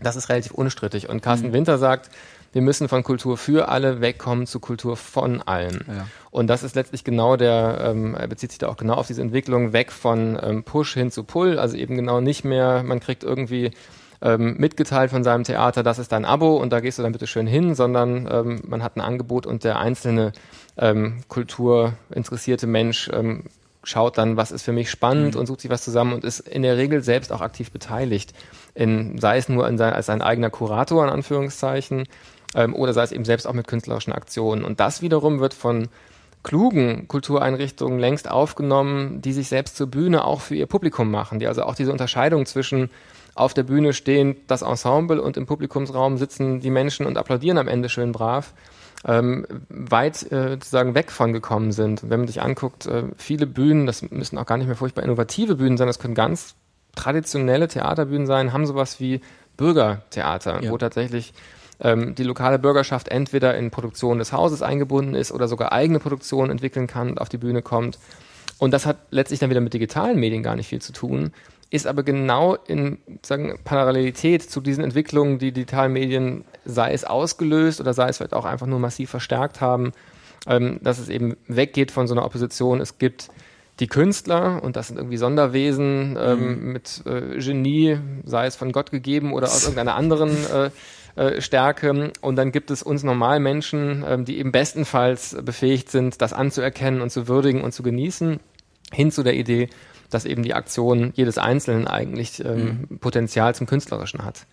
das 0.00 0.16
ist 0.16 0.30
relativ 0.30 0.52
unstrittig. 0.52 1.10
Und 1.10 1.20
Carsten 1.22 1.48
mhm. 1.48 1.52
Winter 1.52 1.76
sagt, 1.76 2.10
wir 2.52 2.62
müssen 2.62 2.88
von 2.88 3.02
Kultur 3.02 3.36
für 3.36 3.68
alle 3.68 4.00
wegkommen 4.00 4.46
zu 4.46 4.58
Kultur 4.58 4.96
von 4.96 5.42
allen. 5.42 5.84
Ja. 5.86 6.06
Und 6.30 6.46
das 6.46 6.62
ist 6.62 6.74
letztlich 6.74 7.04
genau 7.04 7.36
der, 7.36 7.78
ähm, 7.84 8.14
er 8.14 8.26
bezieht 8.26 8.52
sich 8.52 8.58
da 8.58 8.68
auch 8.68 8.78
genau 8.78 8.94
auf 8.94 9.06
diese 9.06 9.20
Entwicklung 9.20 9.74
weg 9.74 9.92
von 9.92 10.38
ähm, 10.42 10.64
Push 10.64 10.94
hin 10.94 11.10
zu 11.10 11.24
Pull, 11.24 11.58
also 11.58 11.76
eben 11.76 11.94
genau 11.94 12.22
nicht 12.22 12.44
mehr, 12.44 12.82
man 12.82 13.00
kriegt 13.00 13.22
irgendwie 13.22 13.70
ähm, 14.22 14.56
mitgeteilt 14.58 15.10
von 15.10 15.24
seinem 15.24 15.44
Theater, 15.44 15.82
das 15.82 15.98
ist 15.98 16.12
dein 16.12 16.24
Abo 16.24 16.56
und 16.56 16.72
da 16.72 16.80
gehst 16.80 16.98
du 16.98 17.02
dann 17.02 17.12
bitte 17.12 17.26
schön 17.26 17.46
hin, 17.46 17.74
sondern 17.74 18.28
ähm, 18.30 18.62
man 18.66 18.82
hat 18.82 18.96
ein 18.96 19.00
Angebot 19.00 19.46
und 19.46 19.64
der 19.64 19.78
einzelne 19.78 20.32
ähm, 20.76 21.22
kulturinteressierte 21.28 22.66
Mensch 22.66 23.10
ähm, 23.12 23.44
schaut 23.82 24.18
dann, 24.18 24.36
was 24.36 24.52
ist 24.52 24.62
für 24.62 24.72
mich 24.72 24.90
spannend 24.90 25.34
mhm. 25.34 25.40
und 25.40 25.46
sucht 25.46 25.62
sich 25.62 25.70
was 25.70 25.82
zusammen 25.82 26.12
und 26.12 26.24
ist 26.24 26.40
in 26.40 26.62
der 26.62 26.76
Regel 26.76 27.02
selbst 27.02 27.32
auch 27.32 27.40
aktiv 27.40 27.70
beteiligt. 27.70 28.34
In, 28.74 29.18
sei 29.18 29.38
es 29.38 29.48
nur 29.48 29.66
in 29.68 29.78
sein, 29.78 29.92
als 29.92 30.06
sein 30.06 30.22
eigener 30.22 30.50
Kurator, 30.50 31.04
in 31.04 31.10
Anführungszeichen, 31.10 32.06
ähm, 32.54 32.74
oder 32.74 32.92
sei 32.92 33.02
es 33.04 33.12
eben 33.12 33.24
selbst 33.24 33.46
auch 33.46 33.52
mit 33.52 33.68
künstlerischen 33.68 34.12
Aktionen. 34.12 34.64
Und 34.64 34.80
das 34.80 35.02
wiederum 35.02 35.40
wird 35.40 35.54
von 35.54 35.88
klugen 36.42 37.06
Kultureinrichtungen 37.08 37.98
längst 37.98 38.30
aufgenommen, 38.30 39.20
die 39.20 39.32
sich 39.32 39.48
selbst 39.48 39.76
zur 39.76 39.88
Bühne 39.88 40.24
auch 40.24 40.40
für 40.40 40.54
ihr 40.54 40.66
Publikum 40.66 41.10
machen, 41.10 41.38
die 41.38 41.46
also 41.46 41.62
auch 41.64 41.74
diese 41.74 41.92
Unterscheidung 41.92 42.46
zwischen 42.46 42.90
auf 43.40 43.54
der 43.54 43.62
Bühne 43.62 43.92
stehen 43.92 44.36
das 44.46 44.62
Ensemble 44.62 45.20
und 45.20 45.36
im 45.36 45.46
Publikumsraum 45.46 46.18
sitzen 46.18 46.60
die 46.60 46.70
Menschen 46.70 47.06
und 47.06 47.16
applaudieren 47.16 47.58
am 47.58 47.68
Ende 47.68 47.88
schön 47.88 48.12
brav, 48.12 48.52
ähm, 49.04 49.46
weit 49.68 50.30
äh, 50.30 50.50
sozusagen 50.50 50.94
weg 50.94 51.10
von 51.10 51.32
gekommen 51.32 51.72
sind. 51.72 52.08
wenn 52.10 52.20
man 52.20 52.26
sich 52.26 52.42
anguckt, 52.42 52.86
äh, 52.86 53.04
viele 53.16 53.46
Bühnen, 53.46 53.86
das 53.86 54.02
müssen 54.10 54.36
auch 54.36 54.46
gar 54.46 54.58
nicht 54.58 54.66
mehr 54.66 54.76
furchtbar 54.76 55.02
innovative 55.02 55.56
Bühnen 55.56 55.78
sein, 55.78 55.86
das 55.86 55.98
können 55.98 56.14
ganz 56.14 56.54
traditionelle 56.94 57.68
Theaterbühnen 57.68 58.26
sein, 58.26 58.52
haben 58.52 58.66
sowas 58.66 59.00
wie 59.00 59.20
Bürgertheater, 59.56 60.62
ja. 60.62 60.70
wo 60.70 60.76
tatsächlich 60.76 61.32
ähm, 61.80 62.14
die 62.14 62.24
lokale 62.24 62.58
Bürgerschaft 62.58 63.08
entweder 63.08 63.56
in 63.56 63.70
Produktion 63.70 64.18
des 64.18 64.32
Hauses 64.32 64.60
eingebunden 64.60 65.14
ist 65.14 65.32
oder 65.32 65.48
sogar 65.48 65.72
eigene 65.72 65.98
Produktion 65.98 66.50
entwickeln 66.50 66.86
kann 66.86 67.10
und 67.10 67.20
auf 67.20 67.30
die 67.30 67.38
Bühne 67.38 67.62
kommt. 67.62 67.98
Und 68.58 68.72
das 68.72 68.84
hat 68.84 68.98
letztlich 69.10 69.40
dann 69.40 69.48
wieder 69.48 69.62
mit 69.62 69.72
digitalen 69.72 70.20
Medien 70.20 70.42
gar 70.42 70.56
nicht 70.56 70.68
viel 70.68 70.82
zu 70.82 70.92
tun, 70.92 71.32
ist 71.70 71.86
aber 71.86 72.02
genau 72.02 72.56
in 72.66 72.98
sagen, 73.22 73.58
Parallelität 73.64 74.42
zu 74.42 74.60
diesen 74.60 74.82
Entwicklungen, 74.82 75.38
die 75.38 75.52
digitalen 75.52 75.92
Medien, 75.92 76.44
sei 76.64 76.92
es 76.92 77.04
ausgelöst 77.04 77.80
oder 77.80 77.94
sei 77.94 78.08
es 78.08 78.18
vielleicht 78.18 78.34
auch 78.34 78.44
einfach 78.44 78.66
nur 78.66 78.80
massiv 78.80 79.10
verstärkt 79.10 79.60
haben, 79.60 79.92
ähm, 80.46 80.80
dass 80.82 80.98
es 80.98 81.08
eben 81.08 81.36
weggeht 81.46 81.92
von 81.92 82.08
so 82.08 82.14
einer 82.14 82.24
Opposition. 82.24 82.80
Es 82.80 82.98
gibt 82.98 83.28
die 83.78 83.86
Künstler 83.86 84.62
und 84.62 84.76
das 84.76 84.88
sind 84.88 84.96
irgendwie 84.96 85.16
Sonderwesen 85.16 86.18
ähm, 86.20 86.38
mhm. 86.38 86.72
mit 86.72 87.02
äh, 87.06 87.38
Genie, 87.38 87.98
sei 88.24 88.46
es 88.46 88.56
von 88.56 88.72
Gott 88.72 88.90
gegeben 88.90 89.32
oder 89.32 89.46
aus 89.46 89.62
irgendeiner 89.64 89.94
anderen 89.94 90.30
äh, 90.52 90.70
äh, 91.16 91.40
Stärke. 91.40 92.12
Und 92.20 92.36
dann 92.36 92.50
gibt 92.50 92.70
es 92.70 92.82
uns 92.82 93.04
Normalmenschen, 93.04 94.04
ähm, 94.06 94.24
die 94.24 94.38
eben 94.38 94.52
bestenfalls 94.52 95.36
befähigt 95.42 95.88
sind, 95.88 96.20
das 96.20 96.32
anzuerkennen 96.32 97.00
und 97.00 97.10
zu 97.10 97.28
würdigen 97.28 97.62
und 97.62 97.72
zu 97.72 97.82
genießen, 97.82 98.40
hin 98.92 99.10
zu 99.12 99.22
der 99.22 99.34
Idee, 99.34 99.68
dass 100.10 100.24
eben 100.24 100.42
die 100.42 100.54
Aktion 100.54 101.12
jedes 101.14 101.38
Einzelnen 101.38 101.86
eigentlich 101.86 102.44
ähm, 102.44 102.86
mhm. 102.88 102.98
Potenzial 102.98 103.54
zum 103.54 103.66
Künstlerischen 103.66 104.24
hat. 104.24 104.46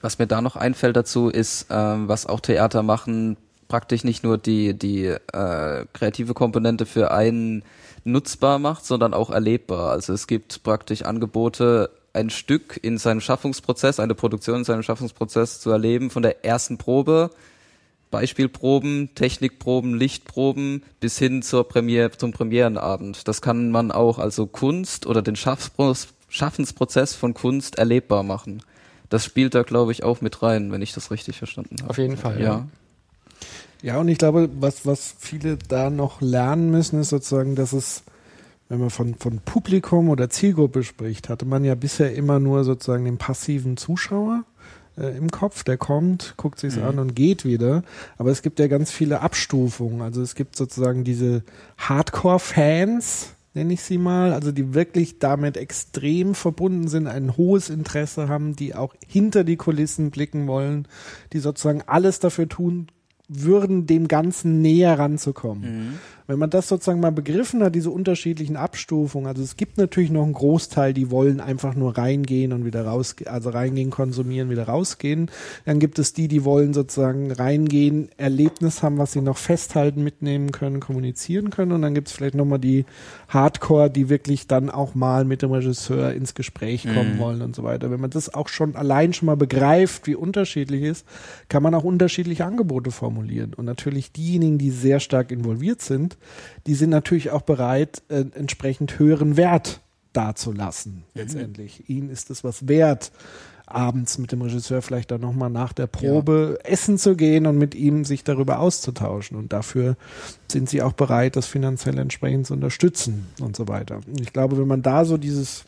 Was 0.00 0.18
mir 0.18 0.26
da 0.26 0.40
noch 0.40 0.56
einfällt 0.56 0.96
dazu 0.96 1.28
ist, 1.28 1.66
ähm, 1.70 2.08
was 2.08 2.26
auch 2.26 2.40
Theater 2.40 2.82
machen, 2.82 3.36
praktisch 3.68 4.04
nicht 4.04 4.22
nur 4.22 4.38
die, 4.38 4.74
die 4.74 5.06
äh, 5.06 5.86
kreative 5.92 6.34
Komponente 6.34 6.86
für 6.86 7.10
einen 7.10 7.64
nutzbar 8.04 8.58
macht, 8.58 8.84
sondern 8.84 9.14
auch 9.14 9.30
erlebbar. 9.30 9.90
Also 9.90 10.12
es 10.12 10.26
gibt 10.26 10.62
praktisch 10.62 11.02
Angebote, 11.02 11.90
ein 12.12 12.30
Stück 12.30 12.78
in 12.82 12.98
seinem 12.98 13.20
Schaffungsprozess, 13.20 13.98
eine 13.98 14.14
Produktion 14.14 14.58
in 14.58 14.64
seinem 14.64 14.82
Schaffungsprozess 14.82 15.60
zu 15.60 15.70
erleben, 15.70 16.10
von 16.10 16.22
der 16.22 16.44
ersten 16.44 16.78
Probe 16.78 17.30
Beispielproben, 18.14 19.10
Technikproben, 19.16 19.98
Lichtproben 19.98 20.84
bis 21.00 21.18
hin 21.18 21.42
zur 21.42 21.66
Premiere, 21.66 22.12
zum 22.12 22.30
Premierenabend. 22.30 23.26
Das 23.26 23.42
kann 23.42 23.72
man 23.72 23.90
auch 23.90 24.20
also 24.20 24.46
Kunst 24.46 25.06
oder 25.06 25.20
den 25.20 25.34
Schaffensprozess 25.34 27.14
von 27.16 27.34
Kunst 27.34 27.76
erlebbar 27.76 28.22
machen. 28.22 28.62
Das 29.08 29.24
spielt 29.24 29.56
da, 29.56 29.64
glaube 29.64 29.90
ich, 29.90 30.04
auch 30.04 30.20
mit 30.20 30.42
rein, 30.44 30.70
wenn 30.70 30.80
ich 30.80 30.92
das 30.92 31.10
richtig 31.10 31.38
verstanden 31.38 31.78
habe. 31.80 31.90
Auf 31.90 31.98
jeden 31.98 32.16
Fall, 32.16 32.40
ja. 32.40 32.44
ja. 32.44 32.66
Ja, 33.82 33.98
und 33.98 34.06
ich 34.06 34.18
glaube, 34.18 34.48
was, 34.60 34.86
was 34.86 35.16
viele 35.18 35.58
da 35.68 35.90
noch 35.90 36.20
lernen 36.20 36.70
müssen, 36.70 37.00
ist 37.00 37.08
sozusagen, 37.08 37.56
dass 37.56 37.72
es, 37.72 38.04
wenn 38.68 38.78
man 38.78 38.90
von, 38.90 39.16
von 39.16 39.40
Publikum 39.40 40.08
oder 40.08 40.30
Zielgruppe 40.30 40.84
spricht, 40.84 41.28
hatte 41.28 41.46
man 41.46 41.64
ja 41.64 41.74
bisher 41.74 42.14
immer 42.14 42.38
nur 42.38 42.62
sozusagen 42.62 43.04
den 43.04 43.18
passiven 43.18 43.76
Zuschauer 43.76 44.44
äh, 44.98 45.16
im 45.16 45.30
Kopf, 45.30 45.64
der 45.64 45.76
kommt, 45.76 46.34
guckt 46.36 46.58
sich's 46.60 46.76
mhm. 46.76 46.84
an 46.84 46.98
und 46.98 47.16
geht 47.16 47.44
wieder. 47.44 47.82
Aber 48.18 48.30
es 48.30 48.42
gibt 48.42 48.58
ja 48.58 48.66
ganz 48.66 48.90
viele 48.90 49.20
Abstufungen. 49.20 50.02
Also 50.02 50.22
es 50.22 50.34
gibt 50.34 50.56
sozusagen 50.56 51.04
diese 51.04 51.42
Hardcore-Fans, 51.78 53.34
nenne 53.54 53.72
ich 53.72 53.82
sie 53.82 53.98
mal, 53.98 54.32
also 54.32 54.52
die 54.52 54.74
wirklich 54.74 55.18
damit 55.18 55.56
extrem 55.56 56.34
verbunden 56.34 56.88
sind, 56.88 57.06
ein 57.06 57.36
hohes 57.36 57.70
Interesse 57.70 58.28
haben, 58.28 58.56
die 58.56 58.74
auch 58.74 58.94
hinter 59.06 59.44
die 59.44 59.56
Kulissen 59.56 60.10
blicken 60.10 60.46
wollen, 60.46 60.88
die 61.32 61.38
sozusagen 61.38 61.82
alles 61.86 62.18
dafür 62.18 62.48
tun 62.48 62.88
würden, 63.28 63.86
dem 63.86 64.08
Ganzen 64.08 64.60
näher 64.60 64.98
ranzukommen. 64.98 65.62
Mhm. 65.62 65.98
Wenn 66.26 66.38
man 66.38 66.48
das 66.48 66.68
sozusagen 66.68 67.00
mal 67.00 67.12
begriffen 67.12 67.62
hat, 67.62 67.74
diese 67.74 67.90
unterschiedlichen 67.90 68.56
Abstufungen, 68.56 69.26
also 69.26 69.42
es 69.42 69.56
gibt 69.56 69.76
natürlich 69.76 70.10
noch 70.10 70.22
einen 70.22 70.32
Großteil, 70.32 70.94
die 70.94 71.10
wollen 71.10 71.38
einfach 71.38 71.74
nur 71.74 71.98
reingehen 71.98 72.54
und 72.54 72.64
wieder 72.64 72.86
rausgehen, 72.86 73.30
also 73.30 73.50
reingehen, 73.50 73.90
konsumieren, 73.90 74.48
wieder 74.48 74.64
rausgehen. 74.64 75.30
Dann 75.66 75.80
gibt 75.80 75.98
es 75.98 76.14
die, 76.14 76.26
die 76.26 76.44
wollen 76.44 76.72
sozusagen 76.72 77.30
reingehen, 77.30 78.08
Erlebnis 78.16 78.82
haben, 78.82 78.96
was 78.96 79.12
sie 79.12 79.20
noch 79.20 79.36
festhalten, 79.36 80.02
mitnehmen 80.02 80.50
können, 80.50 80.80
kommunizieren 80.80 81.50
können. 81.50 81.72
Und 81.72 81.82
dann 81.82 81.92
gibt 81.94 82.08
es 82.08 82.14
vielleicht 82.14 82.36
nochmal 82.36 82.58
die 82.58 82.86
Hardcore, 83.28 83.90
die 83.90 84.08
wirklich 84.08 84.46
dann 84.46 84.70
auch 84.70 84.94
mal 84.94 85.26
mit 85.26 85.42
dem 85.42 85.52
Regisseur 85.52 86.14
ins 86.14 86.34
Gespräch 86.34 86.84
kommen 86.84 87.16
mhm. 87.16 87.18
wollen 87.18 87.42
und 87.42 87.54
so 87.54 87.64
weiter. 87.64 87.90
Wenn 87.90 88.00
man 88.00 88.08
das 88.08 88.32
auch 88.32 88.48
schon 88.48 88.76
allein 88.76 89.12
schon 89.12 89.26
mal 89.26 89.36
begreift, 89.36 90.06
wie 90.06 90.14
unterschiedlich 90.14 90.84
ist, 90.84 91.06
kann 91.50 91.62
man 91.62 91.74
auch 91.74 91.84
unterschiedliche 91.84 92.46
Angebote 92.46 92.90
formulieren. 92.90 93.52
Und 93.52 93.66
natürlich 93.66 94.10
diejenigen, 94.10 94.56
die 94.56 94.70
sehr 94.70 95.00
stark 95.00 95.30
involviert 95.30 95.82
sind, 95.82 96.13
die 96.66 96.74
sind 96.74 96.90
natürlich 96.90 97.30
auch 97.30 97.42
bereit, 97.42 98.02
äh, 98.08 98.24
entsprechend 98.34 98.98
höheren 98.98 99.36
Wert 99.36 99.80
dazulassen. 100.12 100.92
Mhm. 100.92 101.02
Letztendlich. 101.14 101.88
Ihnen 101.88 102.10
ist 102.10 102.30
es 102.30 102.44
was 102.44 102.68
wert, 102.68 103.12
abends 103.66 104.18
mit 104.18 104.32
dem 104.32 104.42
Regisseur 104.42 104.82
vielleicht 104.82 105.10
dann 105.10 105.20
nochmal 105.20 105.50
nach 105.50 105.72
der 105.72 105.86
Probe 105.86 106.58
ja. 106.62 106.70
essen 106.70 106.98
zu 106.98 107.16
gehen 107.16 107.46
und 107.46 107.58
mit 107.58 107.74
ihm 107.74 108.04
sich 108.04 108.24
darüber 108.24 108.58
auszutauschen. 108.58 109.36
Und 109.36 109.52
dafür 109.52 109.96
sind 110.50 110.68
sie 110.68 110.82
auch 110.82 110.92
bereit, 110.92 111.36
das 111.36 111.46
finanziell 111.46 111.98
entsprechend 111.98 112.46
zu 112.46 112.54
unterstützen 112.54 113.26
und 113.40 113.56
so 113.56 113.68
weiter. 113.68 114.00
Und 114.06 114.20
ich 114.20 114.32
glaube, 114.32 114.58
wenn 114.58 114.68
man 114.68 114.82
da 114.82 115.04
so 115.04 115.16
dieses 115.16 115.64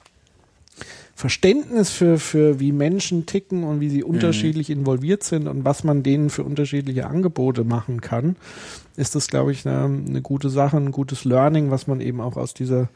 Verständnis 1.14 1.90
für, 1.90 2.18
für 2.18 2.60
wie 2.60 2.72
Menschen 2.72 3.24
ticken 3.24 3.64
und 3.64 3.80
wie 3.80 3.88
sie 3.88 4.02
mhm. 4.02 4.10
unterschiedlich 4.10 4.68
involviert 4.68 5.24
sind 5.24 5.48
und 5.48 5.64
was 5.64 5.82
man 5.82 6.02
denen 6.02 6.28
für 6.28 6.44
unterschiedliche 6.44 7.06
Angebote 7.06 7.64
machen 7.64 8.02
kann, 8.02 8.36
ist 8.96 9.14
das, 9.14 9.28
glaube 9.28 9.52
ich, 9.52 9.66
eine, 9.66 9.84
eine 9.84 10.22
gute 10.22 10.50
Sache, 10.50 10.76
ein 10.76 10.92
gutes 10.92 11.24
Learning, 11.24 11.70
was 11.70 11.86
man 11.86 12.00
eben 12.00 12.20
auch 12.20 12.36
aus 12.36 12.54
dieser 12.54 12.88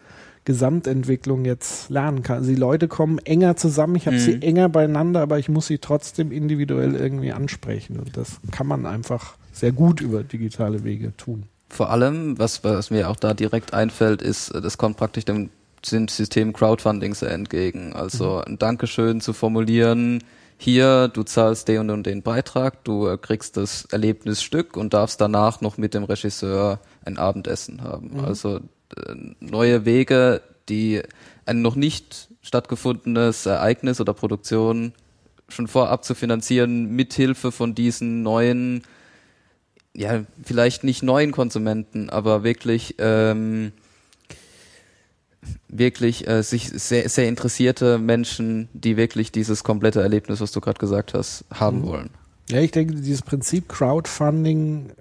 Gesamtentwicklung 0.45 1.45
jetzt 1.45 1.91
lernen 1.91 2.23
kann. 2.23 2.39
Also 2.39 2.51
die 2.51 2.57
Leute 2.57 2.89
kommen 2.89 3.19
enger 3.19 3.57
zusammen, 3.57 3.97
ich 3.97 4.07
habe 4.07 4.17
mhm. 4.17 4.21
sie 4.21 4.43
enger 4.43 4.69
beieinander, 4.69 5.21
aber 5.21 5.39
ich 5.39 5.49
muss 5.49 5.67
sie 5.67 5.79
trotzdem 5.79 6.33
individuell 6.33 6.95
irgendwie 6.95 7.33
ansprechen. 7.33 7.99
Und 7.99 8.17
das 8.17 8.41
kann 8.51 8.67
man 8.67 8.87
einfach 8.87 9.37
sehr 9.53 9.73
gut 9.73 10.01
über 10.01 10.23
digitale 10.23 10.83
Wege 10.85 11.17
tun. 11.17 11.45
Vor 11.69 11.91
allem, 11.91 12.39
was, 12.39 12.65
was 12.65 12.91
mir 12.91 13.11
auch 13.11 13.17
da 13.17 13.35
direkt 13.35 13.75
einfällt, 13.75 14.23
ist, 14.23 14.53
das 14.55 14.79
kommt 14.79 14.97
praktisch 14.97 15.25
dem 15.25 15.51
System 15.85 16.53
Crowdfunding 16.53 17.15
sehr 17.15 17.31
entgegen. 17.31 17.93
Also 17.93 18.39
mhm. 18.39 18.53
ein 18.53 18.59
Dankeschön 18.59 19.21
zu 19.21 19.33
formulieren, 19.33 20.25
hier, 20.63 21.09
du 21.09 21.23
zahlst 21.23 21.69
den 21.69 21.89
und 21.89 22.05
den 22.05 22.23
Beitrag, 22.23 22.85
du 22.85 23.09
äh, 23.09 23.17
kriegst 23.17 23.57
das 23.57 23.87
Erlebnisstück 23.87 24.77
und 24.77 24.93
darfst 24.93 25.19
danach 25.19 25.63
noch 25.63 25.79
mit 25.79 25.95
dem 25.95 26.05
Regisseur 26.05 26.81
ein 27.03 27.17
Abendessen 27.17 27.83
haben. 27.83 28.11
Mhm. 28.13 28.25
Also 28.27 28.57
äh, 28.57 29.15
neue 29.41 29.87
Wege, 29.87 30.43
die 30.69 31.01
ein 31.47 31.63
noch 31.63 31.77
nicht 31.77 32.29
stattgefundenes 32.43 33.47
Ereignis 33.47 34.03
oder 34.03 34.13
Produktion 34.13 34.93
schon 35.49 35.67
vorab 35.67 36.05
zu 36.05 36.15
finanzieren, 36.15 36.95
mithilfe 36.95 37.53
von 37.53 37.75
diesen 37.75 38.23
neuen, 38.23 38.83
ja, 39.97 40.25
vielleicht 40.45 40.85
nicht 40.85 41.03
neuen 41.03 41.33
Konsumenten, 41.33 42.11
aber 42.11 42.45
wirklich 42.45 42.97
ähm, 42.99 43.73
wirklich 45.69 46.29
äh, 46.29 46.43
sich 46.43 46.69
sehr, 46.69 47.09
sehr 47.09 47.29
interessierte 47.29 47.99
Menschen, 47.99 48.69
die 48.73 48.97
wirklich 48.97 49.33
dieses 49.33 49.65
komplette 49.65 50.01
Erlebnis, 50.01 50.41
was 50.41 50.53
du 50.53 50.61
gerade 50.61 50.79
gesagt 50.79 51.15
hast, 51.15 51.45
haben 51.53 51.81
mhm. 51.81 51.87
wollen. 51.87 52.11
Ja, 52.51 52.61
ich 52.61 52.73
denke, 52.73 52.95
dieses 52.95 53.23
Prinzip 53.23 53.69
Crowdfunding 53.69 54.91
äh, 54.91 54.93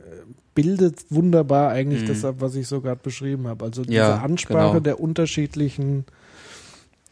bildet 0.55 1.05
wunderbar 1.09 1.71
eigentlich 1.71 2.03
mhm. 2.03 2.07
das 2.07 2.25
ab, 2.25 2.35
was 2.39 2.55
ich 2.55 2.67
so 2.67 2.81
gerade 2.81 3.01
beschrieben 3.01 3.47
habe. 3.47 3.65
Also 3.65 3.83
diese 3.83 3.95
ja, 3.95 4.17
Ansprache 4.17 4.73
genau. 4.73 4.79
der 4.79 4.99
unterschiedlichen 4.99 6.05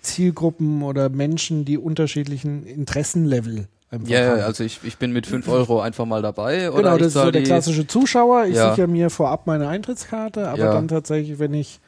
Zielgruppen 0.02 0.84
oder 0.84 1.10
Menschen, 1.10 1.66
die 1.66 1.78
unterschiedlichen 1.78 2.66
Interessenlevel 2.66 3.68
Einfach 3.90 4.10
ja, 4.10 4.32
haben. 4.32 4.42
also 4.42 4.66
ich, 4.66 4.82
ich 4.84 4.98
bin 4.98 5.14
mit 5.14 5.28
5 5.28 5.48
Euro 5.48 5.80
einfach 5.80 6.06
mal 6.06 6.22
dabei. 6.22 6.72
Oder 6.72 6.84
genau, 6.84 6.98
das 6.98 7.08
ist 7.08 7.14
so 7.14 7.32
der 7.32 7.44
klassische 7.44 7.88
Zuschauer. 7.88 8.46
Ich 8.46 8.56
ja. 8.56 8.72
sichere 8.72 8.88
mir 8.88 9.10
vorab 9.10 9.48
meine 9.48 9.70
Eintrittskarte, 9.70 10.50
aber 10.50 10.60
ja. 10.60 10.74
dann 10.74 10.90
tatsächlich, 10.90 11.40
wenn 11.40 11.54
ich 11.54 11.80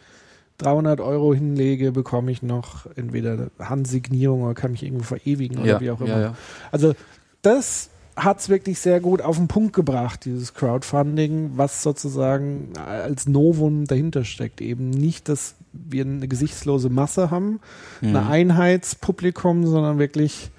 300 0.60 0.99
Euro 1.01 1.34
hinlege, 1.34 1.91
bekomme 1.91 2.32
ich 2.32 2.43
noch 2.43 2.86
entweder 2.95 3.49
Handsignierung 3.60 4.43
oder 4.43 4.53
kann 4.53 4.72
mich 4.72 4.84
irgendwo 4.84 5.03
verewigen 5.03 5.60
oder 5.60 5.68
ja, 5.68 5.82
wie 5.82 5.91
auch 5.91 6.01
immer. 6.01 6.10
Ja, 6.10 6.22
ja. 6.22 6.36
Also 6.72 6.93
das 7.41 7.89
hat 8.16 8.39
es 8.39 8.49
wirklich 8.49 8.80
sehr 8.80 8.99
gut 8.99 9.22
auf 9.22 9.38
den 9.38 9.47
Punkt 9.47 9.74
gebracht, 9.74 10.26
dieses 10.26 10.53
Crowdfunding, 10.53 11.51
was 11.55 11.84
sozusagen 11.84 12.74
als 12.78 13.28
Novum 13.28 13.86
dahinter 13.86 14.26
steckt. 14.26 14.62
Eben 14.62 14.89
nicht, 14.89 15.30
dass 15.30 15.55
wir 15.72 16.03
eine 16.03 16.28
gesichtslose 16.28 16.89
Masse 16.89 17.32
haben, 17.32 17.60
mhm. 18.01 18.10
eine 18.16 18.28
Einheitspublikum, 18.28 19.66
sondern 19.66 19.99
wirklich 19.99 20.51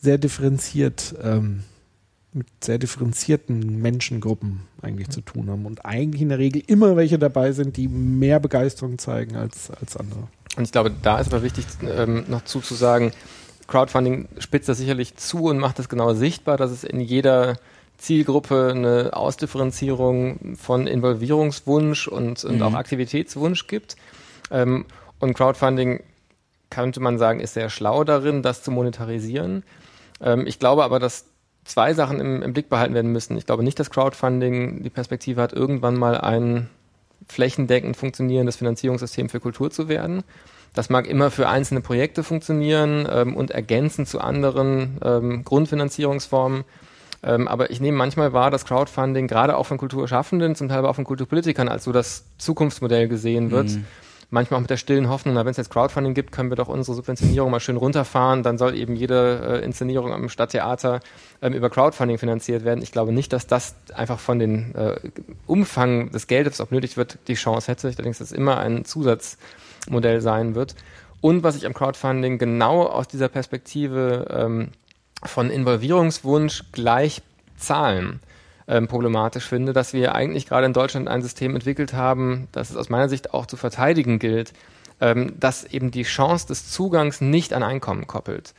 sehr 0.00 0.18
differenziert 0.18 1.14
ähm, 1.22 1.64
mit 2.38 2.46
sehr 2.62 2.78
differenzierten 2.78 3.80
Menschengruppen 3.80 4.62
eigentlich 4.82 5.08
zu 5.10 5.20
tun 5.20 5.50
haben 5.50 5.66
und 5.66 5.84
eigentlich 5.84 6.22
in 6.22 6.28
der 6.28 6.38
Regel 6.38 6.62
immer 6.66 6.96
welche 6.96 7.18
dabei 7.18 7.52
sind, 7.52 7.76
die 7.76 7.88
mehr 7.88 8.40
Begeisterung 8.40 8.98
zeigen 8.98 9.36
als, 9.36 9.70
als 9.70 9.96
andere. 9.96 10.28
Und 10.56 10.64
ich 10.64 10.72
glaube, 10.72 10.92
da 11.02 11.18
ist 11.18 11.32
aber 11.32 11.42
wichtig 11.42 11.66
ähm, 11.82 12.24
noch 12.28 12.44
zuzusagen, 12.44 13.12
Crowdfunding 13.68 14.28
spitzt 14.38 14.68
das 14.68 14.78
sicherlich 14.78 15.16
zu 15.16 15.44
und 15.44 15.58
macht 15.58 15.78
es 15.78 15.88
genau 15.88 16.14
sichtbar, 16.14 16.56
dass 16.56 16.70
es 16.70 16.84
in 16.84 17.00
jeder 17.00 17.58
Zielgruppe 17.98 18.70
eine 18.74 19.10
Ausdifferenzierung 19.12 20.56
von 20.56 20.86
Involvierungswunsch 20.86 22.08
und, 22.08 22.44
und 22.44 22.56
mhm. 22.56 22.62
auch 22.62 22.74
Aktivitätswunsch 22.74 23.66
gibt. 23.66 23.96
Ähm, 24.50 24.86
und 25.18 25.34
Crowdfunding 25.34 26.02
könnte 26.70 27.00
man 27.00 27.18
sagen, 27.18 27.40
ist 27.40 27.54
sehr 27.54 27.70
schlau 27.70 28.04
darin, 28.04 28.42
das 28.42 28.62
zu 28.62 28.70
monetarisieren. 28.70 29.64
Ähm, 30.20 30.46
ich 30.46 30.58
glaube 30.58 30.84
aber, 30.84 30.98
dass 30.98 31.26
zwei 31.68 31.94
Sachen 31.94 32.18
im, 32.18 32.42
im, 32.42 32.52
Blick 32.52 32.68
behalten 32.68 32.94
werden 32.94 33.12
müssen. 33.12 33.36
Ich 33.36 33.46
glaube 33.46 33.62
nicht, 33.62 33.78
dass 33.78 33.90
Crowdfunding 33.90 34.82
die 34.82 34.90
Perspektive 34.90 35.40
hat, 35.40 35.52
irgendwann 35.52 35.96
mal 35.96 36.18
ein 36.18 36.68
flächendeckend 37.28 37.96
funktionierendes 37.96 38.56
Finanzierungssystem 38.56 39.28
für 39.28 39.38
Kultur 39.38 39.70
zu 39.70 39.88
werden. 39.88 40.24
Das 40.74 40.90
mag 40.90 41.06
immer 41.06 41.30
für 41.30 41.48
einzelne 41.48 41.80
Projekte 41.80 42.22
funktionieren 42.22 43.06
ähm, 43.10 43.36
und 43.36 43.50
ergänzen 43.50 44.06
zu 44.06 44.20
anderen 44.20 44.98
ähm, 45.04 45.44
Grundfinanzierungsformen. 45.44 46.64
Ähm, 47.22 47.48
aber 47.48 47.70
ich 47.70 47.80
nehme 47.80 47.98
manchmal 47.98 48.32
wahr, 48.32 48.50
dass 48.50 48.64
Crowdfunding 48.64 49.26
gerade 49.26 49.56
auch 49.56 49.66
von 49.66 49.76
Kulturschaffenden, 49.76 50.54
zum 50.54 50.68
Teil 50.68 50.86
auch 50.86 50.94
von 50.94 51.04
Kulturpolitikern 51.04 51.68
als 51.68 51.84
so 51.84 51.92
das 51.92 52.24
Zukunftsmodell 52.38 53.08
gesehen 53.08 53.50
wird. 53.50 53.70
Mhm 53.70 53.84
manchmal 54.30 54.58
auch 54.58 54.62
mit 54.62 54.70
der 54.70 54.76
stillen 54.76 55.08
Hoffnung, 55.08 55.34
na, 55.34 55.44
wenn 55.44 55.50
es 55.50 55.56
jetzt 55.56 55.70
Crowdfunding 55.70 56.14
gibt, 56.14 56.32
können 56.32 56.50
wir 56.50 56.56
doch 56.56 56.68
unsere 56.68 56.94
Subventionierung 56.94 57.50
mal 57.50 57.60
schön 57.60 57.76
runterfahren, 57.76 58.42
dann 58.42 58.58
soll 58.58 58.74
eben 58.76 58.94
jede 58.94 59.60
äh, 59.60 59.64
Inszenierung 59.64 60.12
am 60.12 60.28
Stadttheater 60.28 61.00
ähm, 61.40 61.54
über 61.54 61.70
Crowdfunding 61.70 62.18
finanziert 62.18 62.64
werden. 62.64 62.82
Ich 62.82 62.92
glaube 62.92 63.12
nicht, 63.12 63.32
dass 63.32 63.46
das 63.46 63.74
einfach 63.94 64.18
von 64.18 64.38
den 64.38 64.74
äh, 64.74 65.00
Umfang 65.46 66.10
des 66.10 66.26
Geldes, 66.26 66.60
auch 66.60 66.70
nötig 66.70 66.96
wird, 66.96 67.18
die 67.28 67.34
Chance 67.34 67.70
hätte. 67.70 67.88
Ich 67.88 67.96
denke, 67.96 68.10
dass 68.10 68.20
es 68.20 68.32
immer 68.32 68.58
ein 68.58 68.84
Zusatzmodell 68.84 70.20
sein 70.20 70.54
wird. 70.54 70.74
Und 71.20 71.42
was 71.42 71.56
ich 71.56 71.66
am 71.66 71.74
Crowdfunding 71.74 72.38
genau 72.38 72.82
aus 72.84 73.08
dieser 73.08 73.28
Perspektive 73.28 74.26
ähm, 74.30 74.68
von 75.24 75.50
Involvierungswunsch 75.50 76.64
gleich 76.72 77.22
zahlen 77.56 78.20
ähm, 78.68 78.86
problematisch 78.86 79.46
finde, 79.46 79.72
dass 79.72 79.92
wir 79.92 80.14
eigentlich 80.14 80.46
gerade 80.46 80.66
in 80.66 80.72
Deutschland 80.72 81.08
ein 81.08 81.22
System 81.22 81.54
entwickelt 81.54 81.94
haben, 81.94 82.48
das 82.52 82.70
es 82.70 82.76
aus 82.76 82.90
meiner 82.90 83.08
Sicht 83.08 83.32
auch 83.32 83.46
zu 83.46 83.56
verteidigen 83.56 84.18
gilt, 84.18 84.52
ähm, 85.00 85.32
das 85.40 85.64
eben 85.64 85.90
die 85.90 86.02
Chance 86.02 86.46
des 86.46 86.70
Zugangs 86.70 87.20
nicht 87.20 87.54
an 87.54 87.62
Einkommen 87.62 88.06
koppelt. 88.06 88.54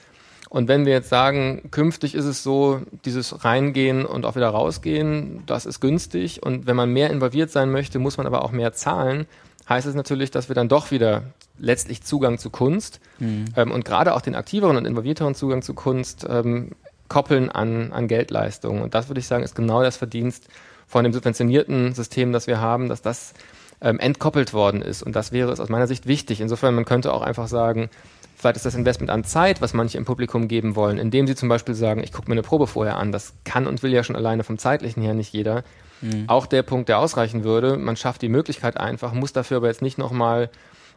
Und 0.50 0.68
wenn 0.68 0.88
wir 0.88 0.94
jetzt 0.94 1.10
sagen, 1.10 1.70
künftig 1.70 2.16
ist 2.16 2.26
es 2.26 2.42
so, 2.42 2.82
dieses 3.06 3.46
Reingehen 3.46 4.04
und 4.04 4.26
auch 4.26 4.36
wieder 4.36 4.50
rausgehen, 4.50 5.44
das 5.46 5.68
ist 5.68 5.80
günstig. 5.80 6.42
Und 6.42 6.66
wenn 6.66 6.76
man 6.76 6.92
mehr 6.92 7.12
involviert 7.12 7.52
sein 7.52 7.72
möchte, 7.72 8.00
muss 8.00 8.18
man 8.18 8.26
aber 8.26 8.44
auch 8.44 8.52
mehr 8.52 8.74
zahlen, 8.74 9.28
heißt 9.70 9.86
es 9.86 9.94
natürlich, 9.94 10.32
dass 10.32 10.50
wir 10.50 10.56
dann 10.56 10.68
doch 10.68 10.90
wieder 10.90 11.22
letztlich 11.60 12.02
Zugang 12.02 12.40
zu 12.40 12.50
Kunst 12.50 13.00
mhm. 13.20 13.46
ähm, 13.56 13.72
und 13.72 13.86
gerade 13.86 14.16
auch 14.16 14.22
den 14.22 14.34
aktiveren 14.34 14.76
und 14.76 14.86
involvierteren 14.86 15.36
Zugang 15.36 15.62
zu 15.62 15.76
Kunst 15.76 16.26
ähm, 16.28 16.72
koppeln 17.10 17.50
an, 17.50 17.92
an 17.92 18.08
Geldleistungen. 18.08 18.82
Und 18.82 18.94
das 18.94 19.10
würde 19.10 19.20
ich 19.20 19.28
sagen, 19.28 19.44
ist 19.44 19.56
genau 19.56 19.84
das 19.84 19.98
Verdienst 19.98 20.48
von 20.88 21.04
dem 21.04 21.14
subventionierten 21.14 21.94
System, 21.94 22.32
das 22.32 22.48
wir 22.48 22.62
haben, 22.62 22.90
dass 22.90 23.02
das 23.02 23.34
ähm, 23.82 24.00
entkoppelt 24.00 24.54
worden 24.54 24.82
ist. 24.82 25.04
Und 25.04 25.16
das 25.16 25.32
wäre 25.32 25.52
es 25.52 25.60
aus 25.60 25.70
meiner 25.70 25.88
Sicht 25.88 26.08
wichtig. 26.08 26.42
Insofern, 26.42 26.76
man 26.76 26.86
könnte 26.86 27.14
auch 27.14 27.22
einfach 27.22 27.48
sagen, 27.48 27.90
vielleicht 28.36 28.58
ist 28.58 28.66
das 28.66 28.76
Investment 28.76 29.12
an 29.12 29.24
Zeit, 29.24 29.62
was 29.62 29.74
manche 29.74 29.98
im 29.98 30.06
Publikum 30.06 30.48
geben 30.48 30.76
wollen, 30.76 30.98
indem 30.98 31.28
sie 31.28 31.36
zum 31.36 31.50
Beispiel 31.50 31.76
sagen, 31.76 32.04
ich 32.04 32.12
gucke 32.12 32.30
mir 32.30 32.36
eine 32.36 32.42
Probe 32.42 32.68
vorher 32.68 32.98
an. 32.98 33.12
Das 33.12 33.34
kann 33.44 33.68
und 33.68 33.84
will 33.84 33.94
ja 33.94 34.04
schon 34.04 34.16
alleine 34.16 34.44
vom 34.44 34.58
zeitlichen 34.58 35.04
her 35.04 35.14
nicht 35.14 35.34
jeder. 35.34 35.64
Mhm. 36.02 36.26
Auch 36.28 36.46
der 36.46 36.64
Punkt, 36.64 36.90
der 36.90 37.00
ausreichen 37.00 37.44
würde, 37.44 37.78
man 37.78 37.96
schafft 37.96 38.22
die 38.22 38.30
Möglichkeit 38.30 38.78
einfach, 38.78 39.14
muss 39.14 39.34
dafür 39.34 39.58
aber 39.58 39.68
jetzt 39.68 39.82
nicht 39.82 39.98
nochmal 39.98 40.50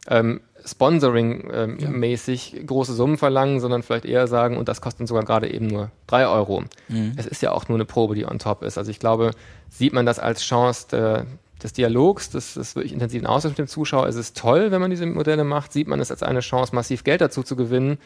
ähm, 0.09 0.41
Sponsoring-mäßig 0.65 2.53
ähm, 2.53 2.59
ja. 2.61 2.67
große 2.67 2.95
Summen 2.95 3.19
verlangen, 3.19 3.61
sondern 3.61 3.83
vielleicht 3.83 4.05
eher 4.05 4.27
sagen, 4.27 4.57
und 4.57 4.69
das 4.69 4.81
kostet 4.81 5.09
sogar 5.09 5.25
gerade 5.25 5.53
eben 5.53 5.67
nur 5.67 5.91
drei 6.07 6.27
Euro. 6.27 6.65
Mhm. 6.89 7.13
Es 7.17 7.27
ist 7.27 7.43
ja 7.43 7.53
auch 7.53 7.69
nur 7.69 7.77
eine 7.77 7.85
Probe, 7.85 8.15
die 8.15 8.27
on 8.27 8.39
top 8.39 8.63
ist. 8.63 8.79
Also 8.79 8.91
ich 8.91 8.99
glaube, 8.99 9.33
sieht 9.71 9.93
man 9.93 10.07
das 10.07 10.19
als 10.19 10.43
Chance 10.43 10.87
der, 10.91 11.27
des 11.63 11.73
Dialogs, 11.73 12.31
des, 12.31 12.55
des 12.55 12.77
wirklich 12.77 12.93
intensiven 12.93 13.27
Austauschs 13.27 13.53
mit 13.53 13.59
dem 13.59 13.69
Zuschauer, 13.69 14.07
es 14.07 14.17
ist 14.17 14.37
toll, 14.37 14.71
wenn 14.71 14.81
man 14.81 14.91
diese 14.91 15.07
Modelle 15.07 15.45
macht, 15.45 15.73
sieht 15.73 15.89
man 15.89 16.01
es 16.01 16.11
als 16.11 16.23
eine 16.23 16.41
Chance, 16.41 16.75
massiv 16.75 17.05
Geld 17.05 17.21
dazu 17.21 17.43
zu 17.43 17.57
gewinnen, 17.57 17.99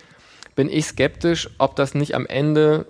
bin 0.54 0.68
ich 0.68 0.86
skeptisch, 0.86 1.50
ob 1.58 1.76
das 1.76 1.94
nicht 1.94 2.14
am 2.14 2.26
Ende 2.26 2.86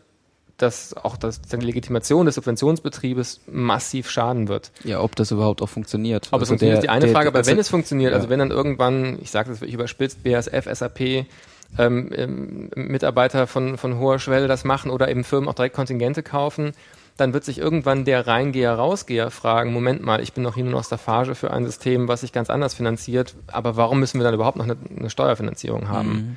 dass 0.57 0.95
auch 0.95 1.17
das, 1.17 1.41
die 1.43 1.57
Legitimation 1.57 2.27
des 2.27 2.37
Subventionsbetriebes 2.37 3.41
massiv 3.47 4.11
schaden 4.11 4.49
wird. 4.49 4.71
Ja, 4.85 5.01
ob 5.01 5.15
das 5.17 5.31
überhaupt 5.31 5.61
auch 5.63 5.69
funktioniert. 5.69 6.29
Ob 6.29 6.35
also 6.35 6.45
es 6.45 6.49
funktioniert, 6.49 6.77
der, 6.77 6.79
ist 6.79 6.85
die 6.85 6.89
eine 6.89 7.05
der, 7.07 7.15
Frage, 7.15 7.29
aber 7.29 7.39
also, 7.39 7.51
wenn 7.51 7.59
es 7.59 7.69
funktioniert, 7.69 8.13
also 8.13 8.27
ja. 8.27 8.31
also 8.31 8.31
wenn 8.31 8.39
dann 8.39 8.51
irgendwann, 8.51 9.19
ich 9.21 9.31
sage 9.31 9.51
das 9.51 9.61
wirklich 9.61 9.75
überspitzt, 9.75 10.23
BASF, 10.25 10.67
SAP, 10.73 11.27
ähm, 11.79 12.11
ähm, 12.15 12.71
Mitarbeiter 12.75 13.47
von, 13.47 13.77
von 13.77 13.99
hoher 13.99 14.19
Schwelle 14.19 14.49
das 14.49 14.65
machen 14.65 14.91
oder 14.91 15.09
eben 15.09 15.25
Firmen 15.25 15.49
auch 15.49 15.55
direkt 15.55 15.75
Kontingente 15.75 16.23
kaufen, 16.23 16.73
dann 17.19 17.33
wird 17.33 17.45
sich 17.45 17.59
irgendwann 17.59 18.05
der 18.05 18.27
Reingeher, 18.27 18.75
Rausgeher 18.75 19.31
fragen, 19.31 19.73
Moment 19.73 20.03
mal, 20.03 20.21
ich 20.21 20.33
bin 20.33 20.45
doch 20.45 20.55
hier 20.55 20.65
nur 20.65 20.75
noch 20.75 20.85
Staffage 20.85 21.35
für 21.35 21.51
ein 21.51 21.65
System, 21.65 22.09
was 22.09 22.21
sich 22.21 22.33
ganz 22.33 22.51
anders 22.51 22.75
finanziert, 22.75 23.35
aber 23.47 23.77
warum 23.77 24.01
müssen 24.01 24.21
wir 24.21 24.25
dann 24.25 24.35
überhaupt 24.35 24.57
noch 24.57 24.65
eine, 24.65 24.77
eine 24.99 25.11
Steuerfinanzierung 25.11 25.89
haben? 25.89 26.09
Mhm 26.09 26.37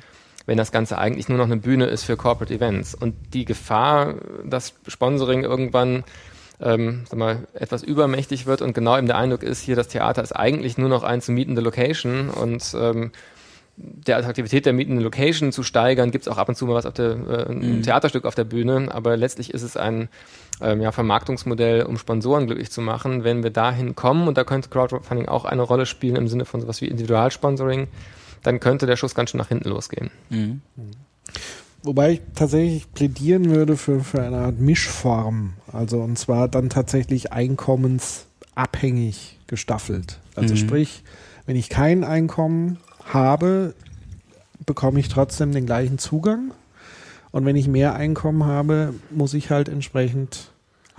wenn 0.50 0.58
das 0.58 0.72
Ganze 0.72 0.98
eigentlich 0.98 1.28
nur 1.28 1.38
noch 1.38 1.44
eine 1.44 1.58
Bühne 1.58 1.86
ist 1.86 2.02
für 2.02 2.16
Corporate 2.16 2.52
Events. 2.52 2.96
Und 2.96 3.14
die 3.34 3.44
Gefahr, 3.44 4.16
dass 4.44 4.74
Sponsoring 4.88 5.44
irgendwann 5.44 6.02
ähm, 6.60 7.04
sag 7.08 7.20
mal, 7.20 7.46
etwas 7.54 7.84
übermächtig 7.84 8.46
wird 8.46 8.60
und 8.60 8.74
genau 8.74 8.98
eben 8.98 9.06
der 9.06 9.16
Eindruck 9.16 9.44
ist, 9.44 9.60
hier 9.60 9.76
das 9.76 9.86
Theater 9.86 10.24
ist 10.24 10.32
eigentlich 10.32 10.76
nur 10.76 10.88
noch 10.88 11.04
ein 11.04 11.20
zu 11.20 11.30
mietende 11.30 11.60
Location 11.60 12.30
und 12.30 12.74
ähm, 12.74 13.12
der 13.76 14.16
Attraktivität 14.16 14.66
der 14.66 14.72
mietenden 14.72 15.04
Location 15.04 15.52
zu 15.52 15.62
steigern, 15.62 16.10
gibt 16.10 16.26
es 16.26 16.28
auch 16.28 16.36
ab 16.36 16.48
und 16.48 16.56
zu 16.56 16.66
mal 16.66 16.74
was 16.74 16.84
auf 16.84 16.94
der, 16.94 17.10
äh, 17.12 17.52
ein 17.52 17.76
mhm. 17.76 17.82
Theaterstück 17.84 18.24
auf 18.24 18.34
der 18.34 18.42
Bühne, 18.42 18.88
aber 18.90 19.16
letztlich 19.16 19.54
ist 19.54 19.62
es 19.62 19.76
ein 19.76 20.08
ähm, 20.60 20.80
ja, 20.80 20.90
Vermarktungsmodell, 20.90 21.84
um 21.84 21.96
Sponsoren 21.96 22.46
glücklich 22.46 22.72
zu 22.72 22.80
machen. 22.80 23.22
Wenn 23.22 23.44
wir 23.44 23.50
dahin 23.50 23.94
kommen, 23.94 24.26
und 24.26 24.36
da 24.36 24.42
könnte 24.42 24.68
Crowdfunding 24.68 25.28
auch 25.28 25.44
eine 25.44 25.62
Rolle 25.62 25.86
spielen 25.86 26.16
im 26.16 26.26
Sinne 26.26 26.44
von 26.44 26.60
sowas 26.60 26.80
wie 26.80 26.88
Individualsponsoring, 26.88 27.86
dann 28.42 28.60
könnte 28.60 28.86
der 28.86 28.96
Schuss 28.96 29.14
ganz 29.14 29.30
schön 29.30 29.38
nach 29.38 29.48
hinten 29.48 29.68
losgehen. 29.68 30.10
Mhm. 30.30 30.62
Wobei 31.82 32.12
ich 32.12 32.20
tatsächlich 32.34 32.92
plädieren 32.92 33.50
würde 33.50 33.76
für, 33.76 34.00
für 34.00 34.22
eine 34.22 34.38
Art 34.38 34.58
Mischform. 34.60 35.54
Also 35.72 36.00
und 36.00 36.18
zwar 36.18 36.48
dann 36.48 36.68
tatsächlich 36.68 37.32
einkommensabhängig 37.32 39.38
gestaffelt. 39.46 40.18
Also 40.34 40.54
mhm. 40.54 40.58
sprich, 40.58 41.04
wenn 41.46 41.56
ich 41.56 41.70
kein 41.70 42.04
Einkommen 42.04 42.78
habe, 43.04 43.74
bekomme 44.66 45.00
ich 45.00 45.08
trotzdem 45.08 45.52
den 45.52 45.64
gleichen 45.66 45.98
Zugang. 45.98 46.52
Und 47.32 47.46
wenn 47.46 47.56
ich 47.56 47.68
mehr 47.68 47.94
Einkommen 47.94 48.44
habe, 48.44 48.94
muss 49.10 49.34
ich 49.34 49.50
halt 49.50 49.68
entsprechend 49.68 50.49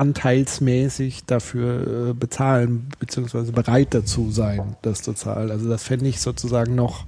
anteilsmäßig 0.02 1.26
dafür 1.26 2.10
äh, 2.10 2.14
bezahlen, 2.14 2.90
beziehungsweise 2.98 3.52
bereit 3.52 3.90
dazu 3.94 4.32
sein, 4.32 4.76
das 4.82 5.04
zu 5.04 5.14
zahlen. 5.14 5.52
Also 5.52 5.70
das 5.70 5.84
fände 5.84 6.08
ich 6.08 6.20
sozusagen 6.20 6.74
noch 6.74 7.06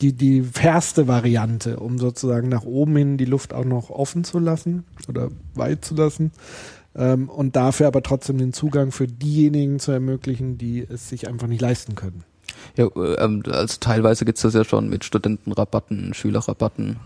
die, 0.00 0.12
die 0.12 0.42
fairste 0.42 1.08
Variante, 1.08 1.80
um 1.80 1.98
sozusagen 1.98 2.48
nach 2.48 2.62
oben 2.62 2.96
hin 2.96 3.16
die 3.16 3.24
Luft 3.24 3.52
auch 3.52 3.64
noch 3.64 3.90
offen 3.90 4.22
zu 4.22 4.38
lassen 4.38 4.84
oder 5.08 5.30
weit 5.54 5.84
zu 5.84 5.96
lassen. 5.96 6.30
Ähm, 6.94 7.28
und 7.28 7.56
dafür 7.56 7.88
aber 7.88 8.02
trotzdem 8.02 8.38
den 8.38 8.52
Zugang 8.52 8.92
für 8.92 9.08
diejenigen 9.08 9.80
zu 9.80 9.90
ermöglichen, 9.90 10.56
die 10.56 10.86
es 10.88 11.08
sich 11.08 11.26
einfach 11.26 11.48
nicht 11.48 11.60
leisten 11.60 11.96
können. 11.96 12.22
Ja, 12.76 12.86
äh, 12.94 13.14
ähm, 13.14 13.42
also 13.50 13.78
teilweise 13.80 14.24
gibt 14.24 14.38
es 14.38 14.42
das 14.42 14.54
ja 14.54 14.62
schon 14.62 14.88
mit 14.88 15.02
Studentenrabatten, 15.04 16.14
Schülerrabatten. 16.14 16.96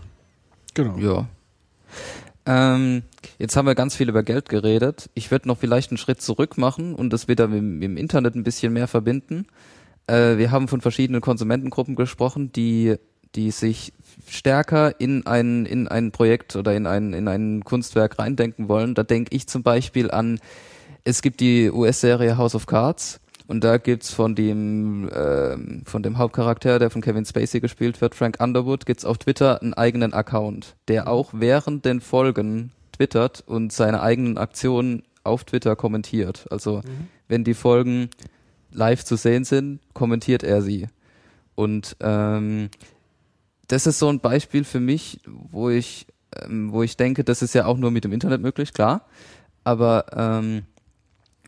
Genau. 0.75 0.97
Ja. 0.99 1.27
Ähm, 2.49 3.03
jetzt 3.37 3.55
haben 3.55 3.67
wir 3.67 3.75
ganz 3.75 3.95
viel 3.95 4.09
über 4.09 4.23
Geld 4.23 4.49
geredet. 4.49 5.11
Ich 5.13 5.29
würde 5.29 5.47
noch 5.47 5.59
vielleicht 5.59 5.91
einen 5.91 5.99
Schritt 5.99 6.19
zurück 6.19 6.57
machen 6.57 6.95
und 6.95 7.13
das 7.13 7.27
wieder 7.27 7.47
mit, 7.47 7.83
dem 7.83 7.95
Internet 7.95 8.33
ein 8.33 8.43
bisschen 8.43 8.73
mehr 8.73 8.87
verbinden. 8.87 9.45
Äh, 10.07 10.37
wir 10.37 10.49
haben 10.49 10.67
von 10.67 10.81
verschiedenen 10.81 11.21
Konsumentengruppen 11.21 11.95
gesprochen, 11.95 12.51
die 12.51 12.95
die 13.35 13.51
sich 13.51 13.93
stärker 14.27 14.99
in 14.99 15.27
ein 15.27 15.67
in 15.67 15.87
ein 15.87 16.11
Projekt 16.11 16.55
oder 16.55 16.75
in 16.75 16.87
ein 16.87 17.13
in 17.13 17.27
ein 17.27 17.63
Kunstwerk 17.63 18.17
reindenken 18.17 18.67
wollen. 18.67 18.95
Da 18.95 19.03
denke 19.03 19.35
ich 19.35 19.45
zum 19.45 19.61
Beispiel 19.61 20.09
an 20.09 20.39
es 21.03 21.21
gibt 21.21 21.41
die 21.41 21.69
US-Serie 21.69 22.37
House 22.37 22.55
of 22.55 22.65
Cards 22.65 23.19
und 23.49 23.63
da 23.63 23.77
gibt's 23.77 24.13
von 24.13 24.35
dem 24.35 25.09
äh, 25.09 25.57
von 25.83 26.03
dem 26.03 26.19
Hauptcharakter, 26.19 26.77
der 26.77 26.91
von 26.91 27.01
Kevin 27.01 27.25
Spacey 27.25 27.59
gespielt 27.59 27.99
wird, 27.99 28.13
Frank 28.13 28.37
Underwood, 28.39 28.85
gibt's 28.85 29.05
auf 29.05 29.17
Twitter 29.17 29.59
einen 29.59 29.73
eigenen 29.73 30.13
Account, 30.13 30.75
der 30.87 31.07
auch 31.07 31.31
während 31.33 31.83
den 31.83 31.99
Folgen 31.99 32.71
twittert 32.91 33.43
und 33.47 33.73
seine 33.73 34.03
eigenen 34.03 34.37
Aktionen 34.37 35.01
auf 35.23 35.45
Twitter 35.45 35.75
kommentiert. 35.75 36.45
Also 36.51 36.77
mhm. 36.77 37.07
wenn 37.27 37.43
die 37.43 37.55
Folgen 37.55 38.11
live 38.71 39.03
zu 39.03 39.15
sehen 39.15 39.45
sind, 39.45 39.79
kommentiert 39.93 40.43
er 40.43 40.61
sie. 40.61 40.87
Und 41.55 41.97
ähm, 42.01 42.69
das 43.67 43.87
ist 43.87 43.97
so 43.97 44.09
ein 44.09 44.19
Beispiel 44.19 44.63
für 44.63 44.79
mich, 44.79 45.21
wo 45.25 45.71
ich, 45.71 46.05
ähm, 46.39 46.71
wo 46.71 46.83
ich 46.83 46.97
denke, 46.97 47.23
das 47.23 47.41
ist 47.41 47.55
ja 47.55 47.65
auch 47.65 47.77
nur 47.77 47.89
mit 47.89 48.03
dem 48.03 48.13
Internet 48.13 48.41
möglich, 48.41 48.73
klar, 48.73 49.07
aber 49.63 50.05
ähm, 50.15 50.65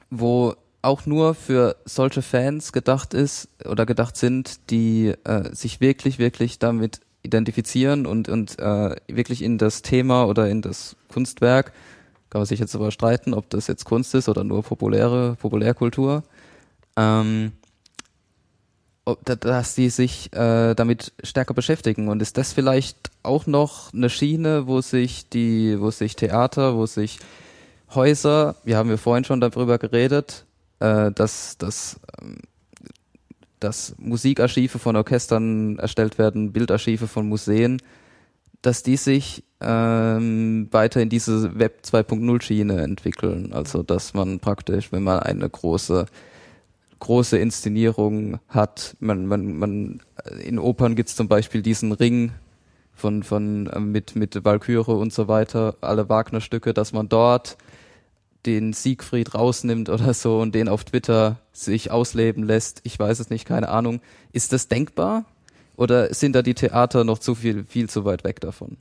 wo 0.09 0.55
auch 0.81 1.05
nur 1.05 1.35
für 1.35 1.75
solche 1.85 2.21
Fans 2.21 2.71
gedacht 2.71 3.13
ist 3.13 3.47
oder 3.65 3.85
gedacht 3.85 4.17
sind, 4.17 4.59
die 4.69 5.13
äh, 5.23 5.53
sich 5.53 5.79
wirklich, 5.79 6.17
wirklich 6.17 6.59
damit 6.59 7.01
identifizieren 7.23 8.05
und, 8.05 8.29
und 8.29 8.57
äh, 8.59 8.95
wirklich 9.07 9.43
in 9.43 9.57
das 9.57 9.81
Thema 9.83 10.25
oder 10.25 10.49
in 10.49 10.61
das 10.61 10.95
Kunstwerk, 11.09 11.71
kann 12.29 12.39
man 12.39 12.45
sich 12.45 12.59
jetzt 12.59 12.75
aber 12.75 12.91
streiten, 12.91 13.33
ob 13.33 13.49
das 13.49 13.67
jetzt 13.67 13.85
Kunst 13.85 14.15
ist 14.15 14.29
oder 14.29 14.43
nur 14.43 14.63
populäre, 14.63 15.35
Populärkultur, 15.35 16.23
ähm, 16.95 17.51
dass 19.25 19.75
die 19.75 19.89
sich 19.89 20.31
äh, 20.33 20.73
damit 20.73 21.11
stärker 21.23 21.53
beschäftigen. 21.53 22.07
Und 22.07 22.21
ist 22.21 22.37
das 22.37 22.53
vielleicht 22.53 23.11
auch 23.23 23.47
noch 23.47 23.93
eine 23.93 24.09
Schiene, 24.09 24.67
wo 24.67 24.81
sich 24.81 25.27
die, 25.29 25.79
wo 25.79 25.91
sich 25.91 26.15
Theater, 26.15 26.75
wo 26.75 26.85
sich 26.85 27.19
Häuser, 27.93 28.55
wir 28.63 28.77
haben 28.77 28.89
ja 28.89 28.97
vorhin 28.97 29.25
schon 29.25 29.41
darüber 29.41 29.77
geredet, 29.77 30.45
äh, 30.81 31.11
dass, 31.11 31.57
dass, 31.57 31.99
ähm, 32.21 32.39
dass 33.59 33.95
Musikarchive 33.97 34.79
von 34.79 34.95
Orchestern 34.95 35.79
erstellt 35.79 36.17
werden, 36.17 36.51
Bildarchive 36.51 37.07
von 37.07 37.29
Museen, 37.29 37.81
dass 38.61 38.83
die 38.83 38.97
sich 38.97 39.43
ähm, 39.61 40.67
weiter 40.71 41.01
in 41.01 41.09
diese 41.09 41.57
Web 41.57 41.81
2.0 41.85 42.41
Schiene 42.41 42.81
entwickeln. 42.81 43.53
Also 43.53 43.83
dass 43.83 44.13
man 44.13 44.39
praktisch, 44.39 44.91
wenn 44.91 45.03
man 45.03 45.19
eine 45.19 45.49
große 45.49 46.05
große 46.99 47.37
Inszenierung 47.37 48.39
hat, 48.47 48.95
man, 48.99 49.25
man, 49.25 49.57
man 49.57 50.01
in 50.43 50.59
Opern 50.59 50.95
gibt's 50.95 51.15
zum 51.15 51.27
Beispiel 51.27 51.63
diesen 51.63 51.91
Ring 51.91 52.31
von, 52.93 53.23
von 53.23 53.67
äh, 53.67 53.79
mit, 53.79 54.15
mit 54.15 54.45
Walküre 54.45 54.93
und 54.93 55.11
so 55.11 55.27
weiter, 55.27 55.75
alle 55.81 56.09
Wagner-Stücke, 56.09 56.73
dass 56.73 56.93
man 56.93 57.09
dort 57.09 57.57
den 58.45 58.73
Siegfried 58.73 59.33
rausnimmt 59.33 59.89
oder 59.89 60.13
so 60.13 60.39
und 60.39 60.55
den 60.55 60.67
auf 60.67 60.83
Twitter 60.83 61.39
sich 61.53 61.91
ausleben 61.91 62.43
lässt. 62.43 62.81
Ich 62.83 62.97
weiß 62.97 63.19
es 63.19 63.29
nicht, 63.29 63.45
keine 63.45 63.69
Ahnung. 63.69 64.01
Ist 64.33 64.53
das 64.53 64.67
denkbar? 64.67 65.25
Oder 65.77 66.13
sind 66.13 66.33
da 66.33 66.41
die 66.41 66.53
Theater 66.53 67.03
noch 67.03 67.19
zu 67.19 67.35
viel, 67.35 67.65
viel 67.65 67.89
zu 67.89 68.05
weit 68.05 68.23
weg 68.23 68.39
davon? 68.39 68.77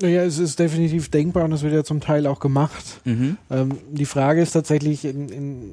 Naja, 0.00 0.24
es 0.24 0.38
ist 0.38 0.58
definitiv 0.58 1.08
denkbar 1.08 1.44
und 1.44 1.52
es 1.52 1.62
wird 1.62 1.72
ja 1.72 1.84
zum 1.84 2.00
Teil 2.00 2.26
auch 2.26 2.40
gemacht. 2.40 3.00
Mhm. 3.04 3.36
Ähm, 3.50 3.78
die 3.92 4.06
Frage 4.06 4.42
ist 4.42 4.52
tatsächlich, 4.52 5.04
in, 5.04 5.28
in 5.28 5.72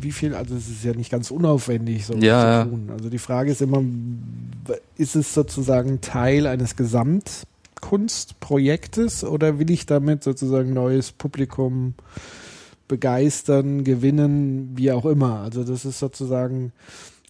wie 0.00 0.12
viel, 0.12 0.34
also 0.34 0.54
es 0.54 0.68
ist 0.68 0.84
ja 0.84 0.94
nicht 0.94 1.10
ganz 1.10 1.30
unaufwendig, 1.30 2.06
so 2.06 2.14
ja, 2.14 2.62
zu 2.64 2.70
tun. 2.70 2.90
Also 2.92 3.10
die 3.10 3.18
Frage 3.18 3.50
ist 3.50 3.60
immer, 3.60 3.82
ist 4.96 5.16
es 5.16 5.34
sozusagen 5.34 6.00
Teil 6.00 6.46
eines 6.46 6.76
Gesamt 6.76 7.42
Kunstprojektes 7.80 9.24
oder 9.24 9.58
will 9.58 9.70
ich 9.70 9.86
damit 9.86 10.24
sozusagen 10.24 10.72
neues 10.72 11.12
Publikum 11.12 11.94
begeistern, 12.88 13.84
gewinnen, 13.84 14.72
wie 14.76 14.92
auch 14.92 15.06
immer? 15.06 15.40
Also 15.40 15.64
das 15.64 15.84
ist 15.84 15.98
sozusagen 15.98 16.72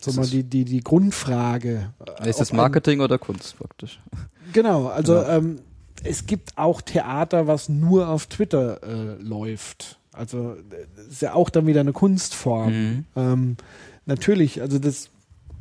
so 0.00 0.12
mal 0.12 0.26
die, 0.26 0.44
die, 0.44 0.64
die 0.64 0.80
Grundfrage. 0.80 1.92
Ist 2.24 2.40
das 2.40 2.52
Marketing 2.52 3.00
oder 3.00 3.18
Kunst 3.18 3.58
praktisch? 3.58 4.00
Genau, 4.52 4.86
also 4.86 5.14
ja. 5.14 5.36
ähm, 5.36 5.60
es 6.04 6.26
gibt 6.26 6.56
auch 6.56 6.80
Theater, 6.80 7.46
was 7.46 7.68
nur 7.68 8.08
auf 8.08 8.26
Twitter 8.26 8.82
äh, 8.82 9.22
läuft. 9.22 9.98
Also 10.12 10.56
ist 11.10 11.22
ja 11.22 11.34
auch 11.34 11.50
dann 11.50 11.66
wieder 11.66 11.80
eine 11.80 11.92
Kunstform. 11.92 12.72
Mhm. 12.72 13.04
Ähm, 13.16 13.56
natürlich, 14.06 14.60
also 14.62 14.78
das 14.78 15.10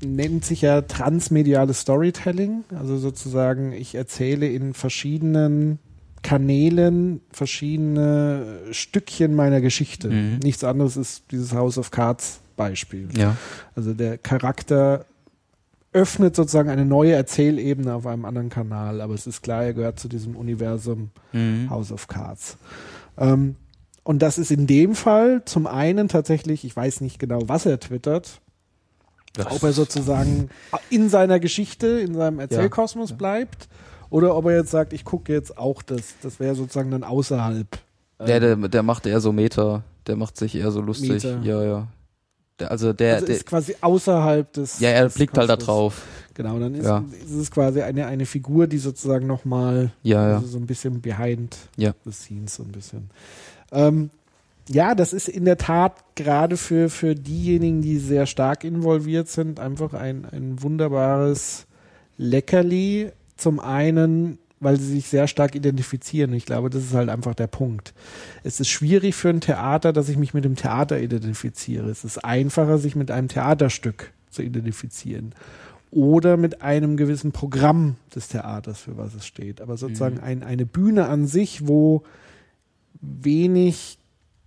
nennt 0.03 0.45
sich 0.45 0.61
ja 0.61 0.81
transmediales 0.81 1.81
Storytelling. 1.81 2.63
Also 2.77 2.97
sozusagen, 2.97 3.71
ich 3.71 3.95
erzähle 3.95 4.47
in 4.47 4.73
verschiedenen 4.73 5.79
Kanälen 6.21 7.21
verschiedene 7.31 8.59
Stückchen 8.71 9.35
meiner 9.35 9.61
Geschichte. 9.61 10.09
Mhm. 10.09 10.39
Nichts 10.39 10.63
anderes 10.63 10.97
ist 10.97 11.25
dieses 11.31 11.53
House 11.53 11.77
of 11.77 11.91
Cards 11.91 12.39
Beispiel. 12.55 13.09
Ja. 13.15 13.37
Also 13.75 13.93
der 13.93 14.17
Charakter 14.17 15.05
öffnet 15.93 16.35
sozusagen 16.35 16.69
eine 16.69 16.83
neue 16.83 17.13
Erzählebene 17.13 17.93
auf 17.93 18.05
einem 18.05 18.25
anderen 18.25 18.49
Kanal, 18.49 19.01
aber 19.01 19.13
es 19.13 19.27
ist 19.27 19.43
klar, 19.43 19.63
er 19.63 19.73
gehört 19.73 19.99
zu 19.99 20.09
diesem 20.09 20.35
Universum 20.35 21.11
mhm. 21.31 21.69
House 21.69 21.91
of 21.91 22.07
Cards. 22.07 22.57
Ähm, 23.17 23.55
und 24.03 24.21
das 24.21 24.37
ist 24.37 24.51
in 24.51 24.67
dem 24.67 24.93
Fall 24.93 25.43
zum 25.45 25.67
einen 25.67 26.09
tatsächlich, 26.09 26.65
ich 26.65 26.75
weiß 26.75 27.01
nicht 27.01 27.17
genau, 27.17 27.39
was 27.45 27.65
er 27.65 27.79
twittert, 27.79 28.41
das 29.35 29.51
ob 29.51 29.63
er 29.63 29.73
sozusagen 29.73 30.49
in 30.89 31.09
seiner 31.09 31.39
Geschichte, 31.39 31.87
in 31.87 32.15
seinem 32.15 32.39
Erzählkosmos 32.39 33.11
ja. 33.11 33.15
bleibt 33.15 33.67
oder 34.09 34.35
ob 34.35 34.45
er 34.45 34.57
jetzt 34.57 34.71
sagt, 34.71 34.93
ich 34.93 35.03
gucke 35.03 35.33
jetzt 35.33 35.57
auch 35.57 35.81
das. 35.81 36.15
Das 36.21 36.39
wäre 36.39 36.55
sozusagen 36.55 36.91
dann 36.91 37.03
außerhalb. 37.03 37.67
Der, 38.25 38.39
der, 38.39 38.55
der 38.55 38.83
macht 38.83 39.05
eher 39.05 39.19
so 39.19 39.31
Meter, 39.31 39.83
der 40.07 40.15
macht 40.15 40.37
sich 40.37 40.55
eher 40.55 40.71
so 40.71 40.81
lustig. 40.81 41.09
Meter. 41.09 41.39
Ja, 41.41 41.63
ja. 41.63 41.87
Der, 42.59 42.71
also 42.71 42.93
der, 42.93 43.15
also 43.15 43.25
der 43.25 43.35
ist 43.35 43.45
quasi 43.45 43.75
außerhalb 43.81 44.53
des. 44.53 44.79
Ja, 44.79 44.89
er 44.89 45.09
blickt 45.09 45.37
halt 45.37 45.49
da 45.49 45.57
drauf. 45.57 46.03
Genau, 46.33 46.59
dann 46.59 46.75
ist, 46.75 46.85
ja. 46.85 47.03
ist 47.25 47.33
es 47.33 47.51
quasi 47.51 47.81
eine, 47.81 48.07
eine 48.07 48.25
Figur, 48.25 48.67
die 48.67 48.77
sozusagen 48.77 49.27
nochmal 49.27 49.91
ja, 50.03 50.29
ja. 50.29 50.35
Also 50.35 50.47
so 50.47 50.57
ein 50.57 50.65
bisschen 50.65 51.01
behind 51.01 51.57
ja. 51.77 51.93
the 52.05 52.11
scenes 52.11 52.55
so 52.55 52.63
ein 52.63 52.71
bisschen. 52.71 53.09
Ähm, 53.71 54.09
ja, 54.69 54.95
das 54.95 55.13
ist 55.13 55.29
in 55.29 55.45
der 55.45 55.57
Tat 55.57 55.93
gerade 56.15 56.57
für, 56.57 56.89
für 56.89 57.15
diejenigen, 57.15 57.81
die 57.81 57.97
sehr 57.97 58.25
stark 58.25 58.63
involviert 58.63 59.27
sind, 59.27 59.59
einfach 59.59 59.93
ein, 59.93 60.25
ein 60.25 60.61
wunderbares 60.61 61.67
Leckerli. 62.17 63.11
Zum 63.37 63.59
einen, 63.59 64.39
weil 64.59 64.79
sie 64.79 64.93
sich 64.93 65.07
sehr 65.07 65.27
stark 65.27 65.55
identifizieren. 65.55 66.33
Ich 66.33 66.45
glaube, 66.45 66.69
das 66.69 66.83
ist 66.83 66.93
halt 66.93 67.09
einfach 67.09 67.35
der 67.35 67.47
Punkt. 67.47 67.93
Es 68.43 68.59
ist 68.59 68.69
schwierig 68.69 69.13
für 69.13 69.29
ein 69.29 69.41
Theater, 69.41 69.93
dass 69.93 70.09
ich 70.09 70.17
mich 70.17 70.33
mit 70.33 70.45
dem 70.45 70.55
Theater 70.55 70.99
identifiziere. 70.99 71.89
Es 71.89 72.03
ist 72.03 72.23
einfacher, 72.23 72.77
sich 72.77 72.95
mit 72.95 73.11
einem 73.11 73.27
Theaterstück 73.27 74.13
zu 74.31 74.41
identifizieren. 74.41 75.35
Oder 75.91 76.37
mit 76.37 76.61
einem 76.61 76.97
gewissen 76.97 77.31
Programm 77.31 77.97
des 78.15 78.29
Theaters, 78.29 78.79
für 78.79 78.97
was 78.97 79.13
es 79.13 79.27
steht. 79.27 79.61
Aber 79.61 79.77
sozusagen 79.77 80.15
mhm. 80.15 80.23
ein, 80.23 80.43
eine 80.43 80.65
Bühne 80.65 81.07
an 81.07 81.27
sich, 81.27 81.67
wo 81.67 82.03
wenig 83.01 83.97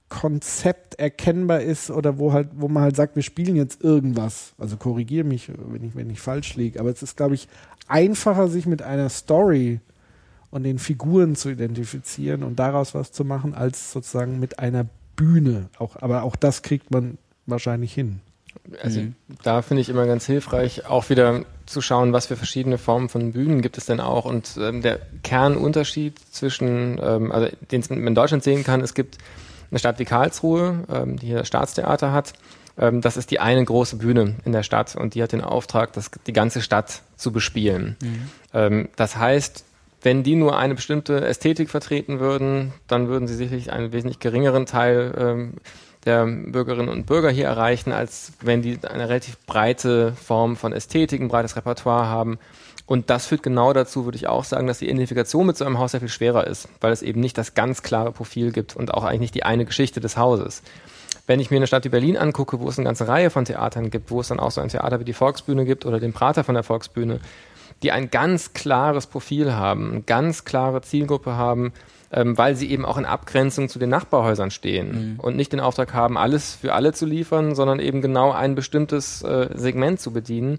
Konzept 0.08 0.98
erkennbar 0.98 1.60
ist 1.60 1.90
oder 1.90 2.18
wo 2.18 2.32
halt, 2.32 2.48
wo 2.54 2.68
man 2.68 2.82
halt 2.82 2.96
sagt, 2.96 3.16
wir 3.16 3.22
spielen 3.22 3.56
jetzt 3.56 3.82
irgendwas. 3.84 4.52
Also 4.58 4.76
korrigiere 4.76 5.24
mich, 5.24 5.50
wenn 5.56 5.84
ich, 5.84 5.94
wenn 5.94 6.10
ich 6.10 6.20
falsch 6.20 6.56
liege. 6.56 6.80
Aber 6.80 6.90
es 6.90 7.02
ist, 7.02 7.16
glaube 7.16 7.34
ich, 7.34 7.48
einfacher, 7.88 8.48
sich 8.48 8.66
mit 8.66 8.82
einer 8.82 9.08
Story 9.08 9.80
und 10.50 10.62
den 10.62 10.78
Figuren 10.78 11.36
zu 11.36 11.50
identifizieren 11.50 12.42
und 12.42 12.58
daraus 12.58 12.94
was 12.94 13.12
zu 13.12 13.24
machen, 13.24 13.54
als 13.54 13.92
sozusagen 13.92 14.40
mit 14.40 14.58
einer 14.58 14.86
Bühne. 15.16 15.68
Auch, 15.78 15.96
aber 15.96 16.22
auch 16.22 16.36
das 16.36 16.62
kriegt 16.62 16.90
man 16.90 17.18
wahrscheinlich 17.46 17.92
hin. 17.92 18.20
Also 18.82 19.00
mhm. 19.00 19.14
da 19.42 19.62
finde 19.62 19.80
ich 19.82 19.88
immer 19.88 20.06
ganz 20.06 20.26
hilfreich, 20.26 20.86
auch 20.86 21.10
wieder 21.10 21.44
zu 21.66 21.80
schauen, 21.80 22.12
was 22.12 22.26
für 22.26 22.36
verschiedene 22.36 22.78
Formen 22.78 23.08
von 23.08 23.32
Bühnen 23.32 23.62
gibt 23.62 23.78
es 23.78 23.86
denn 23.86 24.00
auch. 24.00 24.24
Und 24.24 24.58
ähm, 24.58 24.82
der 24.82 25.00
Kernunterschied 25.22 26.18
zwischen, 26.30 26.98
ähm, 27.02 27.30
also 27.30 27.48
den 27.70 27.84
man 27.90 28.06
in 28.06 28.14
Deutschland 28.14 28.42
sehen 28.42 28.64
kann, 28.64 28.80
es 28.80 28.94
gibt 28.94 29.18
eine 29.70 29.78
Stadt 29.78 29.98
wie 29.98 30.04
Karlsruhe, 30.04 30.84
ähm, 30.90 31.18
die 31.18 31.26
hier 31.26 31.38
das 31.38 31.48
Staatstheater 31.48 32.12
hat. 32.12 32.32
Ähm, 32.78 33.00
das 33.00 33.16
ist 33.16 33.30
die 33.30 33.40
eine 33.40 33.64
große 33.64 33.96
Bühne 33.96 34.36
in 34.44 34.52
der 34.52 34.62
Stadt 34.62 34.96
und 34.96 35.14
die 35.14 35.22
hat 35.22 35.32
den 35.32 35.42
Auftrag, 35.42 35.92
das, 35.92 36.10
die 36.26 36.32
ganze 36.32 36.62
Stadt 36.62 37.02
zu 37.16 37.32
bespielen. 37.32 37.96
Mhm. 38.02 38.28
Ähm, 38.54 38.88
das 38.96 39.16
heißt, 39.16 39.64
wenn 40.02 40.22
die 40.22 40.36
nur 40.36 40.56
eine 40.56 40.74
bestimmte 40.74 41.26
Ästhetik 41.26 41.70
vertreten 41.70 42.20
würden, 42.20 42.72
dann 42.86 43.08
würden 43.08 43.26
sie 43.26 43.34
sicherlich 43.34 43.72
einen 43.72 43.92
wesentlich 43.92 44.20
geringeren 44.20 44.64
Teil 44.64 45.12
ähm, 45.18 45.54
der 46.04 46.24
Bürgerinnen 46.24 46.88
und 46.88 47.06
Bürger 47.06 47.30
hier 47.30 47.46
erreichen, 47.46 47.92
als 47.92 48.32
wenn 48.40 48.62
die 48.62 48.78
eine 48.88 49.08
relativ 49.08 49.36
breite 49.46 50.12
Form 50.12 50.56
von 50.56 50.72
Ästhetik, 50.72 51.20
ein 51.20 51.28
breites 51.28 51.56
Repertoire 51.56 52.06
haben. 52.06 52.38
Und 52.88 53.10
das 53.10 53.26
führt 53.26 53.42
genau 53.42 53.74
dazu, 53.74 54.06
würde 54.06 54.16
ich 54.16 54.28
auch 54.28 54.44
sagen, 54.44 54.66
dass 54.66 54.78
die 54.78 54.86
Identifikation 54.86 55.44
mit 55.44 55.58
so 55.58 55.66
einem 55.66 55.78
Haus 55.78 55.90
sehr 55.90 56.00
viel 56.00 56.08
schwerer 56.08 56.46
ist, 56.46 56.70
weil 56.80 56.90
es 56.90 57.02
eben 57.02 57.20
nicht 57.20 57.36
das 57.36 57.52
ganz 57.52 57.82
klare 57.82 58.12
Profil 58.12 58.50
gibt 58.50 58.76
und 58.76 58.94
auch 58.94 59.04
eigentlich 59.04 59.20
nicht 59.20 59.34
die 59.34 59.42
eine 59.42 59.66
Geschichte 59.66 60.00
des 60.00 60.16
Hauses. 60.16 60.62
Wenn 61.26 61.38
ich 61.38 61.50
mir 61.50 61.58
eine 61.58 61.66
Stadt 61.66 61.84
wie 61.84 61.90
Berlin 61.90 62.16
angucke, 62.16 62.60
wo 62.60 62.68
es 62.70 62.78
eine 62.78 62.86
ganze 62.86 63.06
Reihe 63.06 63.28
von 63.28 63.44
Theatern 63.44 63.90
gibt, 63.90 64.10
wo 64.10 64.22
es 64.22 64.28
dann 64.28 64.40
auch 64.40 64.50
so 64.50 64.62
ein 64.62 64.70
Theater 64.70 65.00
wie 65.00 65.04
die 65.04 65.12
Volksbühne 65.12 65.66
gibt 65.66 65.84
oder 65.84 66.00
den 66.00 66.14
Prater 66.14 66.44
von 66.44 66.54
der 66.54 66.64
Volksbühne, 66.64 67.20
die 67.82 67.92
ein 67.92 68.08
ganz 68.08 68.54
klares 68.54 69.06
Profil 69.06 69.52
haben, 69.52 69.90
eine 69.90 70.00
ganz 70.00 70.46
klare 70.46 70.80
Zielgruppe 70.80 71.36
haben, 71.36 71.74
ähm, 72.10 72.38
weil 72.38 72.56
sie 72.56 72.70
eben 72.70 72.86
auch 72.86 72.96
in 72.96 73.04
Abgrenzung 73.04 73.68
zu 73.68 73.78
den 73.78 73.90
Nachbarhäusern 73.90 74.50
stehen 74.50 75.12
mhm. 75.12 75.20
und 75.20 75.36
nicht 75.36 75.52
den 75.52 75.60
Auftrag 75.60 75.92
haben, 75.92 76.16
alles 76.16 76.54
für 76.54 76.72
alle 76.72 76.94
zu 76.94 77.04
liefern, 77.04 77.54
sondern 77.54 77.80
eben 77.80 78.00
genau 78.00 78.32
ein 78.32 78.54
bestimmtes 78.54 79.20
äh, 79.20 79.50
Segment 79.54 80.00
zu 80.00 80.10
bedienen. 80.10 80.58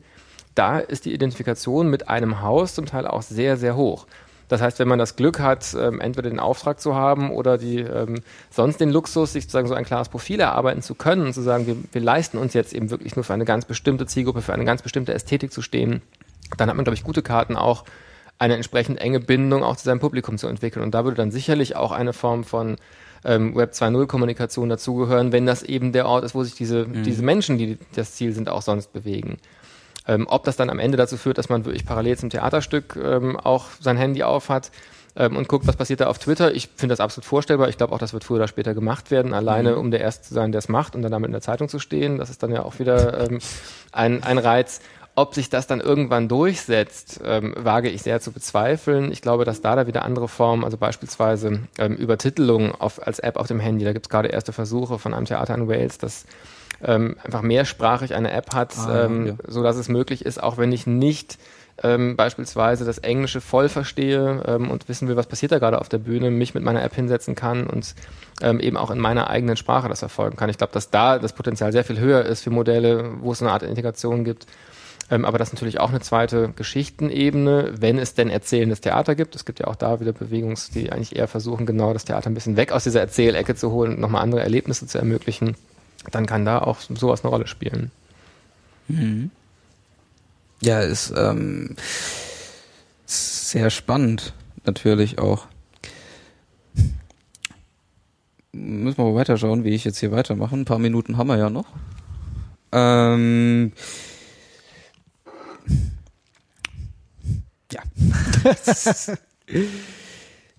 Da 0.59 0.79
ist 0.79 1.05
die 1.05 1.13
Identifikation 1.13 1.89
mit 1.89 2.09
einem 2.09 2.41
Haus 2.41 2.75
zum 2.75 2.85
Teil 2.85 3.07
auch 3.07 3.21
sehr, 3.21 3.55
sehr 3.55 3.77
hoch. 3.77 4.07
Das 4.49 4.61
heißt, 4.61 4.77
wenn 4.79 4.89
man 4.89 4.99
das 4.99 5.15
Glück 5.15 5.39
hat, 5.39 5.73
ähm, 5.79 6.01
entweder 6.01 6.29
den 6.29 6.39
Auftrag 6.39 6.81
zu 6.81 6.95
haben 6.95 7.31
oder 7.31 7.57
die 7.57 7.79
ähm, 7.79 8.15
sonst 8.49 8.81
den 8.81 8.89
Luxus, 8.89 9.31
sich 9.31 9.43
sozusagen 9.45 9.69
so 9.69 9.73
ein 9.73 9.85
klares 9.85 10.09
Profil 10.09 10.41
erarbeiten 10.41 10.81
zu 10.81 10.95
können 10.95 11.27
und 11.27 11.33
zu 11.33 11.41
sagen, 11.41 11.65
wir, 11.65 11.77
wir 11.93 12.01
leisten 12.01 12.37
uns 12.37 12.53
jetzt 12.53 12.73
eben 12.73 12.89
wirklich 12.89 13.15
nur 13.15 13.23
für 13.23 13.33
eine 13.33 13.45
ganz 13.45 13.63
bestimmte 13.63 14.05
Zielgruppe, 14.05 14.41
für 14.41 14.51
eine 14.51 14.65
ganz 14.65 14.81
bestimmte 14.81 15.13
Ästhetik 15.13 15.53
zu 15.53 15.61
stehen, 15.61 16.01
dann 16.57 16.67
hat 16.67 16.75
man, 16.75 16.83
glaube 16.83 16.95
ich, 16.95 17.05
gute 17.05 17.21
Karten 17.21 17.55
auch 17.55 17.85
eine 18.37 18.55
entsprechend 18.55 18.99
enge 18.99 19.21
Bindung 19.21 19.63
auch 19.63 19.77
zu 19.77 19.85
seinem 19.85 20.01
Publikum 20.01 20.37
zu 20.37 20.47
entwickeln. 20.47 20.83
Und 20.83 20.93
da 20.93 21.05
würde 21.05 21.15
dann 21.15 21.31
sicherlich 21.31 21.77
auch 21.77 21.93
eine 21.93 22.11
Form 22.11 22.43
von 22.43 22.75
ähm, 23.23 23.55
Web 23.55 23.71
2.0 23.71 24.07
Kommunikation 24.07 24.67
dazugehören, 24.67 25.31
wenn 25.31 25.45
das 25.45 25.63
eben 25.63 25.93
der 25.93 26.05
Ort 26.05 26.25
ist, 26.25 26.35
wo 26.35 26.43
sich 26.43 26.55
diese, 26.55 26.85
mhm. 26.85 27.03
diese 27.03 27.23
Menschen, 27.23 27.57
die 27.57 27.77
das 27.95 28.15
Ziel 28.15 28.33
sind, 28.33 28.49
auch 28.49 28.61
sonst 28.61 28.91
bewegen. 28.91 29.37
Ähm, 30.09 30.25
ob 30.27 30.43
das 30.43 30.57
dann 30.57 30.71
am 30.71 30.79
Ende 30.79 30.97
dazu 30.97 31.17
führt, 31.17 31.37
dass 31.37 31.49
man 31.49 31.65
wirklich 31.65 31.85
parallel 31.85 32.17
zum 32.17 32.31
Theaterstück 32.31 32.97
ähm, 33.01 33.37
auch 33.37 33.67
sein 33.79 33.95
Handy 33.95 34.23
aufhat 34.23 34.71
ähm, 35.15 35.37
und 35.37 35.47
guckt, 35.47 35.67
was 35.67 35.75
passiert 35.75 36.01
da 36.01 36.07
auf 36.07 36.17
Twitter. 36.17 36.55
Ich 36.55 36.67
finde 36.75 36.93
das 36.93 36.99
absolut 36.99 37.25
vorstellbar. 37.25 37.69
Ich 37.69 37.77
glaube 37.77 37.93
auch, 37.93 37.99
das 37.99 38.11
wird 38.11 38.23
früher 38.23 38.37
oder 38.37 38.47
später 38.47 38.73
gemacht 38.73 39.11
werden, 39.11 39.35
alleine 39.35 39.73
mhm. 39.73 39.77
um 39.77 39.91
der 39.91 40.01
Erste 40.01 40.29
zu 40.29 40.33
sein, 40.33 40.51
der 40.51 40.59
es 40.59 40.67
macht 40.67 40.95
und 40.95 41.03
dann 41.03 41.11
damit 41.11 41.27
in 41.27 41.33
der 41.33 41.41
Zeitung 41.41 41.69
zu 41.69 41.77
stehen. 41.77 42.17
Das 42.17 42.31
ist 42.31 42.41
dann 42.41 42.51
ja 42.51 42.63
auch 42.63 42.79
wieder 42.79 43.29
ähm, 43.29 43.37
ein, 43.91 44.23
ein 44.23 44.39
Reiz. 44.39 44.81
Ob 45.13 45.35
sich 45.35 45.51
das 45.51 45.67
dann 45.67 45.79
irgendwann 45.79 46.27
durchsetzt, 46.27 47.19
ähm, 47.23 47.53
wage 47.55 47.89
ich 47.89 48.01
sehr 48.01 48.19
zu 48.19 48.31
bezweifeln. 48.31 49.11
Ich 49.11 49.21
glaube, 49.21 49.45
dass 49.45 49.61
da 49.61 49.75
da 49.75 49.85
wieder 49.85 50.05
andere 50.05 50.27
Formen, 50.27 50.63
also 50.63 50.77
beispielsweise 50.77 51.59
ähm, 51.77 51.95
Übertitelung 51.95 52.73
auf, 52.73 53.05
als 53.05 53.19
App 53.19 53.37
auf 53.37 53.45
dem 53.45 53.59
Handy, 53.59 53.85
da 53.85 53.93
gibt 53.93 54.07
es 54.07 54.09
gerade 54.09 54.29
erste 54.29 54.53
Versuche 54.53 54.97
von 54.97 55.13
einem 55.13 55.25
Theater 55.25 55.53
in 55.53 55.67
Wales, 55.67 55.99
das 55.99 56.25
ähm, 56.83 57.17
einfach 57.23 57.41
mehrsprachig 57.41 58.15
eine 58.15 58.31
App 58.31 58.53
hat, 58.53 58.77
ah, 58.77 59.05
ähm, 59.05 59.27
ja. 59.27 59.33
so 59.47 59.63
dass 59.63 59.75
es 59.75 59.89
möglich 59.89 60.25
ist, 60.25 60.41
auch 60.41 60.57
wenn 60.57 60.71
ich 60.71 60.87
nicht 60.87 61.37
ähm, 61.81 62.15
beispielsweise 62.15 62.85
das 62.85 62.97
Englische 62.97 63.41
voll 63.41 63.69
verstehe 63.69 64.43
ähm, 64.45 64.69
und 64.69 64.89
wissen 64.89 65.07
will, 65.07 65.15
was 65.15 65.27
passiert 65.27 65.51
da 65.51 65.59
gerade 65.59 65.79
auf 65.79 65.89
der 65.89 65.97
Bühne, 65.97 66.29
mich 66.29 66.53
mit 66.53 66.63
meiner 66.63 66.83
App 66.83 66.93
hinsetzen 66.93 67.35
kann 67.35 67.67
und 67.67 67.95
ähm, 68.41 68.59
eben 68.59 68.77
auch 68.77 68.91
in 68.91 68.99
meiner 68.99 69.29
eigenen 69.29 69.55
Sprache 69.55 69.87
das 69.87 69.99
verfolgen 69.99 70.35
kann. 70.35 70.49
Ich 70.49 70.57
glaube, 70.57 70.73
dass 70.73 70.89
da 70.89 71.19
das 71.19 71.33
Potenzial 71.33 71.71
sehr 71.71 71.83
viel 71.83 71.99
höher 71.99 72.25
ist 72.25 72.43
für 72.43 72.49
Modelle, 72.49 73.11
wo 73.21 73.31
es 73.31 73.41
eine 73.41 73.51
Art 73.51 73.63
Integration 73.63 74.23
gibt 74.23 74.45
ähm, 75.11 75.25
aber 75.25 75.37
das 75.37 75.49
ist 75.49 75.53
natürlich 75.53 75.79
auch 75.79 75.89
eine 75.89 76.01
zweite 76.01 76.49
Geschichtenebene, 76.55 77.73
wenn 77.79 77.97
es 77.97 78.13
denn 78.13 78.29
erzählendes 78.29 78.81
Theater 78.81 79.15
gibt. 79.15 79.35
Es 79.35 79.45
gibt 79.45 79.59
ja 79.59 79.67
auch 79.67 79.75
da 79.75 79.99
wieder 79.99 80.13
Bewegungs, 80.13 80.69
die 80.69 80.91
eigentlich 80.91 81.15
eher 81.15 81.27
versuchen, 81.27 81.65
genau 81.65 81.93
das 81.93 82.05
Theater 82.05 82.29
ein 82.29 82.35
bisschen 82.35 82.57
weg 82.57 82.71
aus 82.71 82.83
dieser 82.83 82.99
Erzählecke 82.99 83.55
zu 83.55 83.71
holen 83.71 83.95
und 83.95 83.99
nochmal 83.99 84.21
andere 84.21 84.41
Erlebnisse 84.41 84.85
zu 84.85 84.97
ermöglichen. 84.97 85.55
Dann 86.11 86.25
kann 86.25 86.45
da 86.45 86.59
auch 86.59 86.79
sowas 86.79 87.23
eine 87.23 87.29
Rolle 87.29 87.47
spielen. 87.47 87.91
Mhm. 88.87 89.31
Ja, 90.61 90.81
ist 90.81 91.13
ähm, 91.15 91.75
sehr 93.05 93.69
spannend, 93.69 94.33
natürlich 94.65 95.19
auch. 95.19 95.47
Müssen 98.51 98.97
wir 98.97 99.05
mal 99.05 99.15
weiterschauen, 99.15 99.63
wie 99.63 99.69
ich 99.69 99.85
jetzt 99.85 99.99
hier 99.99 100.11
weitermache. 100.11 100.55
Ein 100.55 100.65
paar 100.65 100.79
Minuten 100.79 101.17
haben 101.17 101.27
wir 101.27 101.37
ja 101.37 101.49
noch. 101.49 101.67
Ähm, 102.71 103.71
ja. 107.71 107.81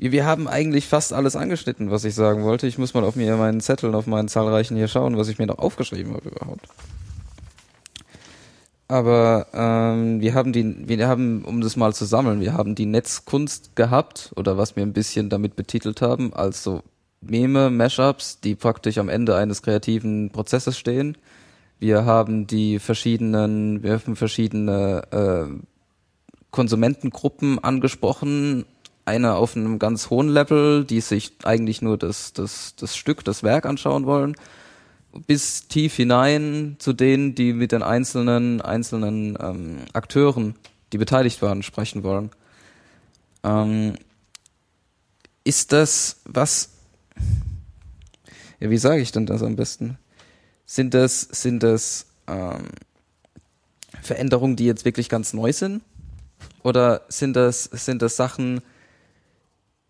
Wir 0.03 0.25
haben 0.25 0.49
eigentlich 0.49 0.87
fast 0.87 1.13
alles 1.13 1.37
angeschnitten, 1.37 1.91
was 1.91 2.05
ich 2.05 2.15
sagen 2.15 2.43
wollte. 2.43 2.67
Ich 2.67 2.79
muss 2.79 2.95
mal 2.95 3.05
auf 3.05 3.17
mir 3.17 3.37
meinen 3.37 3.61
Zetteln, 3.61 3.95
auf 3.95 4.07
meinen 4.07 4.29
zahlreichen 4.29 4.75
hier 4.75 4.89
schauen, 4.89 5.19
was 5.19 5.29
ich 5.29 5.39
mir 5.39 5.47
noch 5.47 5.59
aufgeschrieben 5.59 6.15
habe 6.15 6.31
überhaupt. 6.31 6.67
Aber 8.89 9.47
ähm, 9.53 10.23
wir 10.23 10.33
haben 10.33 10.55
die, 10.55 10.89
wir 10.89 11.07
haben, 11.07 11.45
um 11.45 11.61
das 11.61 11.77
mal 11.77 11.93
zu 11.93 12.07
sammeln, 12.07 12.41
wir 12.41 12.55
haben 12.55 12.75
die 12.75 12.87
Netzkunst 12.87 13.77
gehabt 13.77 14.33
oder 14.37 14.57
was 14.57 14.75
wir 14.75 14.83
ein 14.83 14.95
bisschen 14.95 15.29
damit 15.29 15.55
betitelt 15.55 16.01
haben, 16.01 16.33
als 16.33 16.63
so 16.63 16.83
Meme, 17.21 17.69
Mashups, 17.69 18.41
die 18.41 18.55
praktisch 18.55 18.97
am 18.97 19.11
Ende 19.11 19.37
eines 19.37 19.61
kreativen 19.61 20.31
Prozesses 20.31 20.79
stehen. 20.79 21.19
Wir 21.79 22.07
haben 22.07 22.47
die 22.47 22.79
verschiedenen, 22.79 23.83
wir 23.83 23.93
haben 23.93 24.17
verschiedene 24.17 25.03
äh, 25.13 25.55
Konsumentengruppen 26.51 27.59
angesprochen. 27.59 28.65
Eine 29.11 29.35
auf 29.35 29.57
einem 29.57 29.81
ganz 29.81 30.09
hohen 30.09 30.29
Level, 30.29 30.85
die 30.85 31.01
sich 31.01 31.33
eigentlich 31.43 31.83
nur 31.83 31.99
das, 31.99 32.33
das, 32.33 32.77
das 32.77 32.97
Stück, 32.97 33.25
das 33.25 33.43
Werk 33.43 33.67
anschauen 33.67 34.07
wollen, 34.07 34.37
bis 35.27 35.67
tief 35.67 35.97
hinein 35.97 36.77
zu 36.79 36.93
denen, 36.93 37.35
die 37.35 37.53
mit 37.53 37.73
den 37.73 37.83
einzelnen, 37.83 38.61
einzelnen 38.61 39.37
ähm, 39.41 39.79
Akteuren, 39.95 40.55
die 40.93 40.99
beteiligt 40.99 41.43
waren, 41.43 41.65
sprechen 41.65 42.05
wollen. 42.05 42.31
Ähm, 43.43 43.95
ist 45.43 45.73
das 45.73 46.21
was, 46.25 46.71
ja, 48.61 48.71
wie 48.71 48.79
sage 48.79 49.03
ich 49.03 49.11
denn 49.11 49.27
das 49.27 49.43
am 49.43 49.57
besten? 49.57 49.99
Sind 50.67 50.95
das, 50.95 51.23
sind 51.23 51.65
das 51.65 52.07
ähm, 52.29 52.69
Veränderungen, 54.03 54.55
die 54.55 54.67
jetzt 54.67 54.85
wirklich 54.85 55.09
ganz 55.09 55.33
neu 55.33 55.53
sind? 55.53 55.83
Oder 56.63 57.03
sind 57.09 57.35
das, 57.35 57.65
sind 57.65 58.03
das 58.03 58.15
Sachen, 58.15 58.61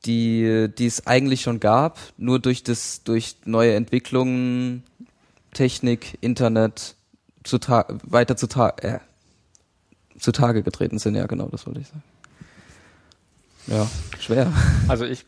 die, 0.04 0.68
die 0.76 0.86
es 0.86 1.06
eigentlich 1.06 1.42
schon 1.42 1.60
gab, 1.60 1.98
nur 2.16 2.38
durch 2.38 2.62
das, 2.62 3.02
durch 3.04 3.36
neue 3.44 3.74
Entwicklungen, 3.74 4.84
Technik, 5.52 6.16
Internet 6.20 6.94
zu 7.42 7.58
weiter 7.58 8.36
zu 8.36 8.46
äh, 8.82 8.98
zutage 10.18 10.62
getreten 10.62 10.98
sind, 10.98 11.14
ja 11.14 11.26
genau, 11.26 11.48
das 11.48 11.66
wollte 11.66 11.80
ich 11.80 11.88
sagen. 11.88 12.02
Ja, 13.66 13.88
schwer. 14.18 14.52
Also 14.88 15.04
ich 15.04 15.24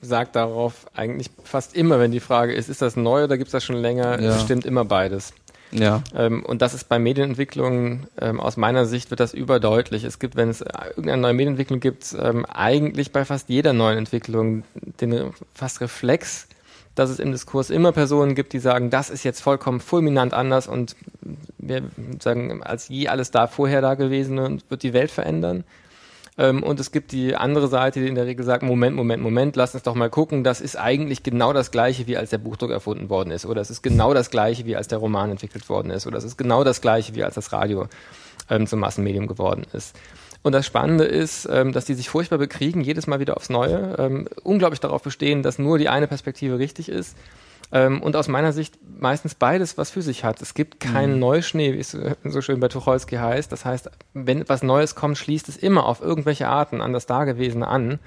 sagt 0.00 0.36
darauf 0.36 0.86
eigentlich 0.94 1.30
fast 1.44 1.74
immer, 1.74 1.98
wenn 1.98 2.12
die 2.12 2.20
Frage 2.20 2.52
ist, 2.52 2.68
ist 2.68 2.82
das 2.82 2.96
neu 2.96 3.24
oder 3.24 3.38
gibt 3.38 3.48
es 3.48 3.52
das 3.52 3.64
schon 3.64 3.76
länger, 3.76 4.20
ja. 4.20 4.38
stimmt 4.38 4.66
immer 4.66 4.84
beides. 4.84 5.32
Ja. 5.74 6.02
Ähm, 6.14 6.44
und 6.44 6.62
das 6.62 6.72
ist 6.72 6.88
bei 6.88 6.98
Medienentwicklung, 6.98 8.06
ähm, 8.20 8.40
aus 8.40 8.56
meiner 8.56 8.86
Sicht 8.86 9.10
wird 9.10 9.20
das 9.20 9.34
überdeutlich. 9.34 10.04
Es 10.04 10.18
gibt, 10.18 10.36
wenn 10.36 10.48
es 10.48 10.60
irgendeine 10.60 11.20
neue 11.20 11.34
Medienentwicklung 11.34 11.80
gibt, 11.80 12.14
ähm, 12.18 12.46
eigentlich 12.46 13.12
bei 13.12 13.24
fast 13.24 13.48
jeder 13.48 13.72
neuen 13.72 13.98
Entwicklung 13.98 14.62
den 15.00 15.32
fast 15.52 15.80
Reflex, 15.80 16.46
dass 16.94 17.10
es 17.10 17.18
im 17.18 17.32
Diskurs 17.32 17.70
immer 17.70 17.90
Personen 17.90 18.36
gibt, 18.36 18.52
die 18.52 18.60
sagen, 18.60 18.88
das 18.90 19.10
ist 19.10 19.24
jetzt 19.24 19.40
vollkommen 19.40 19.80
fulminant 19.80 20.32
anders 20.32 20.68
und 20.68 20.94
wir 21.58 21.82
sagen, 22.20 22.62
als 22.62 22.88
je 22.88 23.08
alles 23.08 23.32
da 23.32 23.48
vorher 23.48 23.80
da 23.80 23.94
gewesen 23.94 24.38
und 24.38 24.70
wird 24.70 24.84
die 24.84 24.92
Welt 24.92 25.10
verändern. 25.10 25.64
Ähm, 26.36 26.62
und 26.62 26.80
es 26.80 26.90
gibt 26.90 27.12
die 27.12 27.36
andere 27.36 27.68
Seite, 27.68 28.00
die 28.00 28.08
in 28.08 28.14
der 28.14 28.26
Regel 28.26 28.44
sagt, 28.44 28.62
Moment, 28.62 28.96
Moment, 28.96 29.22
Moment, 29.22 29.56
lass 29.56 29.74
uns 29.74 29.84
doch 29.84 29.94
mal 29.94 30.10
gucken, 30.10 30.42
das 30.42 30.60
ist 30.60 30.76
eigentlich 30.76 31.22
genau 31.22 31.52
das 31.52 31.70
gleiche, 31.70 32.06
wie 32.06 32.16
als 32.16 32.30
der 32.30 32.38
Buchdruck 32.38 32.70
erfunden 32.70 33.08
worden 33.08 33.30
ist. 33.30 33.46
Oder 33.46 33.60
es 33.60 33.70
ist 33.70 33.82
genau 33.82 34.14
das 34.14 34.30
gleiche, 34.30 34.66
wie 34.66 34.76
als 34.76 34.88
der 34.88 34.98
Roman 34.98 35.30
entwickelt 35.30 35.68
worden 35.68 35.90
ist. 35.90 36.06
Oder 36.06 36.18
es 36.18 36.24
ist 36.24 36.36
genau 36.36 36.64
das 36.64 36.80
gleiche, 36.80 37.14
wie 37.14 37.22
als 37.22 37.36
das 37.36 37.52
Radio 37.52 37.86
ähm, 38.50 38.66
zum 38.66 38.80
Massenmedium 38.80 39.26
geworden 39.26 39.64
ist. 39.72 39.96
Und 40.42 40.52
das 40.52 40.66
Spannende 40.66 41.04
ist, 41.04 41.48
ähm, 41.50 41.72
dass 41.72 41.86
die 41.86 41.94
sich 41.94 42.10
furchtbar 42.10 42.38
bekriegen, 42.38 42.82
jedes 42.82 43.06
Mal 43.06 43.20
wieder 43.20 43.36
aufs 43.36 43.48
Neue, 43.48 43.96
ähm, 43.98 44.28
unglaublich 44.42 44.80
darauf 44.80 45.02
bestehen, 45.02 45.42
dass 45.42 45.58
nur 45.58 45.78
die 45.78 45.88
eine 45.88 46.06
Perspektive 46.06 46.58
richtig 46.58 46.88
ist 46.88 47.16
Ähm, 47.72 48.02
und 48.02 48.16
aus 48.16 48.28
meiner 48.28 48.52
Sicht 48.52 48.78
meistens 48.98 49.34
beides, 49.34 49.76
was 49.78 49.90
für 49.90 50.02
sich 50.02 50.24
hat. 50.24 50.40
Es 50.40 50.54
gibt 50.54 50.80
keinen 50.80 51.14
mhm. 51.14 51.20
Neuschnee, 51.20 51.74
wie 51.74 51.80
es 51.80 51.96
so 52.24 52.40
schön 52.40 52.60
bei 52.60 52.68
Tucholsky 52.68 53.16
heißt. 53.16 53.50
Das 53.50 53.64
heißt, 53.64 53.90
wenn 54.12 54.40
etwas 54.40 54.62
Neues 54.62 54.94
kommt, 54.94 55.18
schließt 55.18 55.48
es 55.48 55.56
immer 55.56 55.86
auf 55.86 56.00
irgendwelche 56.00 56.48
Arten 56.48 56.80
an 56.80 56.92
das 56.92 57.06
Dagewesene 57.06 57.66
an 57.66 57.98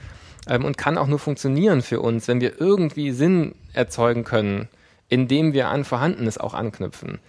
ähm, 0.48 0.66
und 0.66 0.78
kann 0.78 0.98
auch 0.98 1.08
nur 1.08 1.20
funktionieren 1.20 1.82
für 1.82 2.00
uns, 2.00 2.28
wenn 2.28 2.42
wir 2.42 2.60
irgendwie 2.60 3.12
Sinn 3.12 3.56
erzeugen 3.74 4.24
können, 4.24 4.70
indem 5.10 5.54
wir 5.54 5.70
an 5.70 5.84
Vorhandenes 5.84 6.38
auch 6.38 6.54
anknüpfen. 6.54 7.20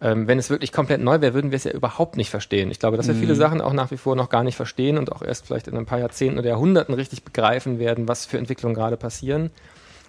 Ähm, 0.00 0.28
wenn 0.28 0.38
es 0.38 0.48
wirklich 0.48 0.70
komplett 0.70 1.00
neu 1.00 1.20
wäre, 1.20 1.34
würden 1.34 1.50
wir 1.50 1.56
es 1.56 1.64
ja 1.64 1.72
überhaupt 1.72 2.16
nicht 2.16 2.30
verstehen. 2.30 2.70
Ich 2.70 2.78
glaube, 2.78 2.96
dass 2.96 3.08
wir 3.08 3.14
mhm. 3.14 3.20
viele 3.20 3.34
Sachen 3.34 3.60
auch 3.60 3.72
nach 3.72 3.90
wie 3.90 3.96
vor 3.96 4.14
noch 4.14 4.28
gar 4.28 4.44
nicht 4.44 4.54
verstehen 4.54 4.96
und 4.96 5.10
auch 5.10 5.22
erst 5.22 5.46
vielleicht 5.46 5.66
in 5.66 5.76
ein 5.76 5.86
paar 5.86 5.98
Jahrzehnten 5.98 6.38
oder 6.38 6.50
Jahrhunderten 6.50 6.94
richtig 6.94 7.24
begreifen 7.24 7.80
werden, 7.80 8.06
was 8.06 8.24
für 8.24 8.38
Entwicklungen 8.38 8.76
gerade 8.76 8.96
passieren. 8.96 9.50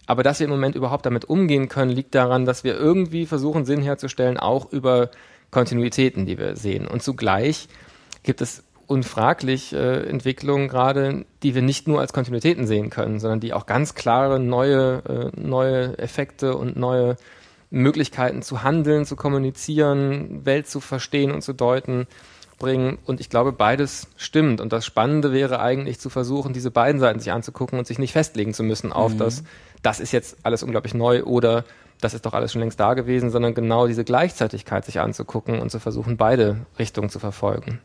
Aber 0.10 0.24
dass 0.24 0.40
wir 0.40 0.46
im 0.46 0.50
Moment 0.50 0.76
überhaupt 0.76 1.06
damit 1.06 1.26
umgehen 1.26 1.70
können, 1.70 1.92
liegt 1.92 2.16
daran, 2.16 2.44
dass 2.44 2.64
wir 2.64 2.76
irgendwie 2.76 3.28
versuchen, 3.28 3.64
Sinn 3.64 3.84
herzustellen, 3.84 4.38
auch 4.38 4.72
über 4.72 5.12
Kontinuitäten, 5.52 6.26
die 6.26 6.40
wir 6.40 6.56
sehen. 6.56 6.88
Und 6.88 7.04
zugleich 7.04 7.68
gibt 8.24 8.42
es 8.42 8.64
unfraglich 8.88 9.72
äh, 9.72 10.10
Entwicklungen 10.10 10.68
gerade, 10.68 11.26
die 11.44 11.54
wir 11.54 11.62
nicht 11.62 11.88
nur 11.88 12.00
als 12.00 12.12
Kontinuitäten 12.12 12.66
sehen 12.66 12.90
können, 12.90 13.20
sondern 13.20 13.40
die 13.40 13.54
auch 13.54 13.68
ganz 13.68 13.94
klare 13.94 14.40
neue, 14.40 15.04
äh, 15.36 15.40
neue 15.40 16.00
Effekte 16.00 16.58
und 16.58 16.76
neue 16.76 17.16
Möglichkeiten 17.70 18.42
zu 18.42 18.64
handeln, 18.64 19.06
zu 19.06 19.16
kommunizieren, 19.16 20.44
Welt 20.44 20.68
zu 20.68 20.80
verstehen 20.80 21.30
und 21.32 21.44
zu 21.44 21.54
deuten 21.54 22.08
bringen. 22.58 22.98
Und 23.06 23.20
ich 23.20 23.30
glaube, 23.30 23.52
beides 23.52 24.08
stimmt. 24.18 24.60
Und 24.60 24.74
das 24.74 24.88
Spannende 24.88 25.32
wäre 25.32 25.60
eigentlich 25.60 26.00
zu 26.00 26.10
versuchen, 26.10 26.52
diese 26.54 26.72
beiden 26.72 27.00
Seiten 27.00 27.20
sich 27.20 27.32
anzugucken 27.32 27.78
und 27.78 27.86
sich 27.86 28.00
nicht 28.00 28.14
festlegen 28.14 28.56
zu 28.56 28.64
müssen 28.64 28.92
auf 28.92 29.14
mhm. 29.14 29.20
das, 29.20 29.44
das 29.82 30.00
ist 30.00 30.12
jetzt 30.12 30.38
alles 30.44 30.64
unglaublich 30.64 30.94
neu 30.94 31.24
oder 31.24 31.66
das 32.02 32.14
ist 32.14 32.26
doch 32.26 32.34
alles 32.34 32.52
schon 32.52 32.62
längst 32.62 32.80
da 32.80 32.94
gewesen, 32.94 33.30
sondern 33.30 33.54
genau 33.54 33.88
diese 33.88 34.04
Gleichzeitigkeit 34.04 34.86
sich 34.86 35.00
anzugucken 35.00 35.60
und 35.60 35.70
zu 35.70 35.80
versuchen, 35.80 36.18
beide 36.18 36.66
Richtungen 36.78 37.10
zu 37.10 37.20
verfolgen. 37.20 37.80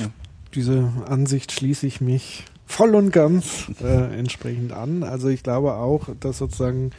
Ja. 0.00 0.08
Diese 0.54 0.92
Ansicht 1.08 1.50
schließe 1.50 1.86
ich 1.86 2.00
mich 2.00 2.44
voll 2.66 2.94
und 2.94 3.10
ganz 3.10 3.70
äh, 3.82 4.18
entsprechend 4.18 4.72
an. 4.72 5.02
Also 5.02 5.28
ich 5.28 5.42
glaube 5.42 5.74
auch, 5.74 6.08
dass 6.20 6.38
sozusagen 6.38 6.92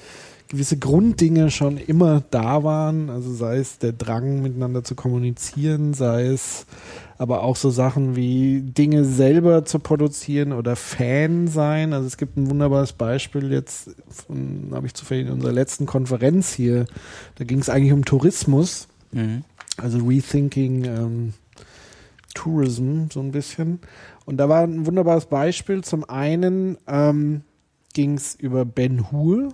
gewisse 0.47 0.77
Grunddinge 0.77 1.51
schon 1.51 1.77
immer 1.77 2.23
da 2.31 2.63
waren. 2.63 3.09
Also 3.09 3.33
sei 3.33 3.57
es 3.57 3.79
der 3.79 3.93
Drang, 3.93 4.41
miteinander 4.41 4.83
zu 4.83 4.95
kommunizieren, 4.95 5.93
sei 5.93 6.25
es 6.25 6.65
aber 7.17 7.43
auch 7.43 7.55
so 7.55 7.69
Sachen 7.69 8.15
wie 8.15 8.61
Dinge 8.61 9.05
selber 9.05 9.65
zu 9.65 9.79
produzieren 9.79 10.51
oder 10.51 10.75
Fan 10.75 11.47
sein. 11.47 11.93
Also 11.93 12.07
es 12.07 12.17
gibt 12.17 12.37
ein 12.37 12.49
wunderbares 12.49 12.93
Beispiel 12.93 13.51
jetzt, 13.51 13.91
habe 14.71 14.87
ich 14.87 14.93
zufällig 14.93 15.27
in 15.27 15.33
unserer 15.33 15.53
letzten 15.53 15.85
Konferenz 15.85 16.53
hier, 16.53 16.85
da 17.35 17.45
ging 17.45 17.59
es 17.59 17.69
eigentlich 17.69 17.93
um 17.93 18.03
Tourismus, 18.03 18.87
mhm. 19.11 19.43
also 19.77 19.99
Rethinking 19.99 20.85
ähm, 20.85 21.33
Tourism 22.33 23.05
so 23.11 23.19
ein 23.19 23.31
bisschen. 23.31 23.79
Und 24.25 24.37
da 24.37 24.49
war 24.49 24.63
ein 24.63 24.85
wunderbares 24.85 25.25
Beispiel. 25.25 25.83
Zum 25.83 26.07
einen 26.09 26.77
ähm, 26.87 27.41
ging 27.93 28.15
es 28.15 28.35
über 28.35 28.65
Ben 28.65 29.11
Hur. 29.11 29.53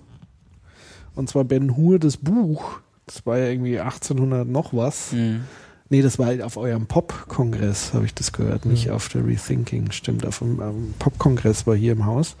Und 1.20 1.28
zwar 1.28 1.44
Ben 1.44 1.76
Hur, 1.76 1.98
das 1.98 2.16
Buch. 2.16 2.80
Das 3.04 3.26
war 3.26 3.36
ja 3.36 3.48
irgendwie 3.48 3.78
1800 3.78 4.48
noch 4.48 4.72
was. 4.72 5.12
Mhm. 5.12 5.42
Nee, 5.90 6.00
das 6.00 6.18
war 6.18 6.26
halt 6.26 6.40
auf 6.40 6.56
eurem 6.56 6.86
Pop-Kongress, 6.86 7.92
habe 7.92 8.06
ich 8.06 8.14
das 8.14 8.32
gehört, 8.32 8.64
nicht 8.64 8.86
mhm. 8.86 8.92
auf 8.94 9.08
der 9.10 9.26
Rethinking. 9.26 9.90
Stimmt, 9.90 10.24
auf 10.24 10.38
dem 10.38 10.62
ähm, 10.62 10.94
Pop-Kongress 10.98 11.66
war 11.66 11.74
hier 11.74 11.92
im 11.92 12.06
Haus. 12.06 12.36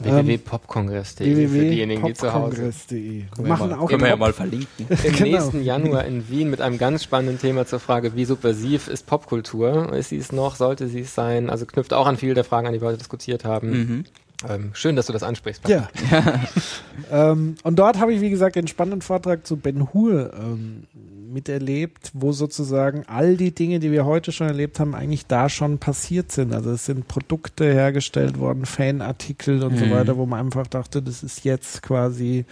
www.popkongress.de 0.00 1.34
www. 1.34 1.48
für 1.48 1.70
diejenigen, 1.70 2.04
die 2.04 2.12
zu 2.12 2.34
Hause 2.34 2.72
Wir 2.90 3.26
machen 3.38 3.72
auch 3.72 3.88
Können 3.88 4.02
wir 4.02 4.08
ja 4.08 4.16
mal 4.16 4.34
verlinken. 4.34 4.86
Im 4.88 5.12
genau. 5.14 5.38
nächsten 5.38 5.62
Januar 5.62 6.04
in 6.04 6.28
Wien 6.28 6.50
mit 6.50 6.60
einem 6.60 6.76
ganz 6.76 7.04
spannenden 7.04 7.38
Thema 7.38 7.64
zur 7.64 7.80
Frage, 7.80 8.16
wie 8.16 8.26
subversiv 8.26 8.88
ist 8.88 9.06
Popkultur? 9.06 9.94
Ist 9.94 10.10
sie 10.10 10.18
es 10.18 10.30
noch? 10.30 10.56
Sollte 10.56 10.88
sie 10.88 11.00
es 11.00 11.14
sein? 11.14 11.48
Also 11.48 11.64
knüpft 11.64 11.94
auch 11.94 12.06
an 12.06 12.18
viele 12.18 12.34
der 12.34 12.44
Fragen 12.44 12.66
an, 12.66 12.74
die 12.74 12.82
wir 12.82 12.88
heute 12.88 12.98
diskutiert 12.98 13.46
haben. 13.46 13.70
Mhm. 13.70 14.04
Ähm, 14.48 14.70
schön, 14.72 14.96
dass 14.96 15.06
du 15.06 15.12
das 15.12 15.22
ansprichst. 15.22 15.68
Ja. 15.68 15.88
ähm, 17.12 17.56
und 17.62 17.78
dort 17.78 17.98
habe 17.98 18.12
ich, 18.12 18.20
wie 18.20 18.30
gesagt, 18.30 18.56
einen 18.56 18.68
spannenden 18.68 19.02
Vortrag 19.02 19.46
zu 19.46 19.56
Ben 19.56 19.92
Hur 19.92 20.32
ähm, 20.34 20.84
miterlebt, 21.32 22.10
wo 22.14 22.32
sozusagen 22.32 23.04
all 23.06 23.36
die 23.36 23.54
Dinge, 23.54 23.80
die 23.80 23.92
wir 23.92 24.04
heute 24.04 24.32
schon 24.32 24.48
erlebt 24.48 24.80
haben, 24.80 24.94
eigentlich 24.94 25.26
da 25.26 25.48
schon 25.48 25.78
passiert 25.78 26.32
sind. 26.32 26.54
Also 26.54 26.70
es 26.70 26.86
sind 26.86 27.06
Produkte 27.06 27.72
hergestellt 27.72 28.38
worden, 28.38 28.66
Fanartikel 28.66 29.62
und 29.62 29.74
mhm. 29.74 29.78
so 29.78 29.90
weiter, 29.90 30.16
wo 30.16 30.26
man 30.26 30.40
einfach 30.40 30.66
dachte, 30.66 31.02
das 31.02 31.22
ist 31.22 31.44
jetzt 31.44 31.82
quasi 31.82 32.46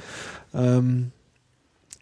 ähm, 0.54 1.10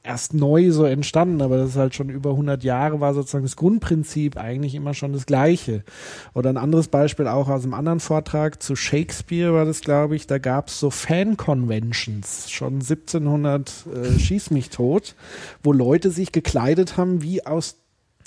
erst 0.07 0.35
neu 0.35 0.71
so 0.71 0.85
entstanden, 0.85 1.43
aber 1.43 1.59
das 1.59 1.71
ist 1.71 1.77
halt 1.77 1.95
schon 1.95 2.09
über 2.09 2.31
100 2.31 2.65
Jahre 2.65 3.01
war 3.01 3.13
sozusagen 3.13 3.45
das 3.45 3.57
Grundprinzip 3.57 4.37
eigentlich 4.37 4.75
immer 4.75 4.95
schon 4.95 5.13
das 5.13 5.27
gleiche. 5.27 5.85
Oder 6.35 6.51
ein 6.51 6.57
anderes 6.57 6.89
Beispiel 6.89 7.27
auch 7.27 7.49
aus 7.49 7.65
einem 7.65 7.75
anderen 7.75 8.01
Vortrag 8.01 8.63
zu 8.63 8.77
Shakespeare 8.77 9.53
war 9.53 9.65
das, 9.65 9.81
glaube 9.81 10.17
ich, 10.17 10.27
da 10.27 10.39
gab 10.39 10.69
es 10.69 10.81
so 10.81 10.91
Fan-Conventions, 10.91 12.51
schon 12.51 12.75
1700 12.75 13.87
äh, 13.95 14.19
schieß 14.19 14.51
mich 14.51 14.71
tot, 14.71 15.15
wo 15.63 15.73
Leute 15.73 16.11
sich 16.11 16.33
gekleidet 16.33 16.97
haben 16.97 17.23
wie 17.23 17.45
aus 17.45 17.77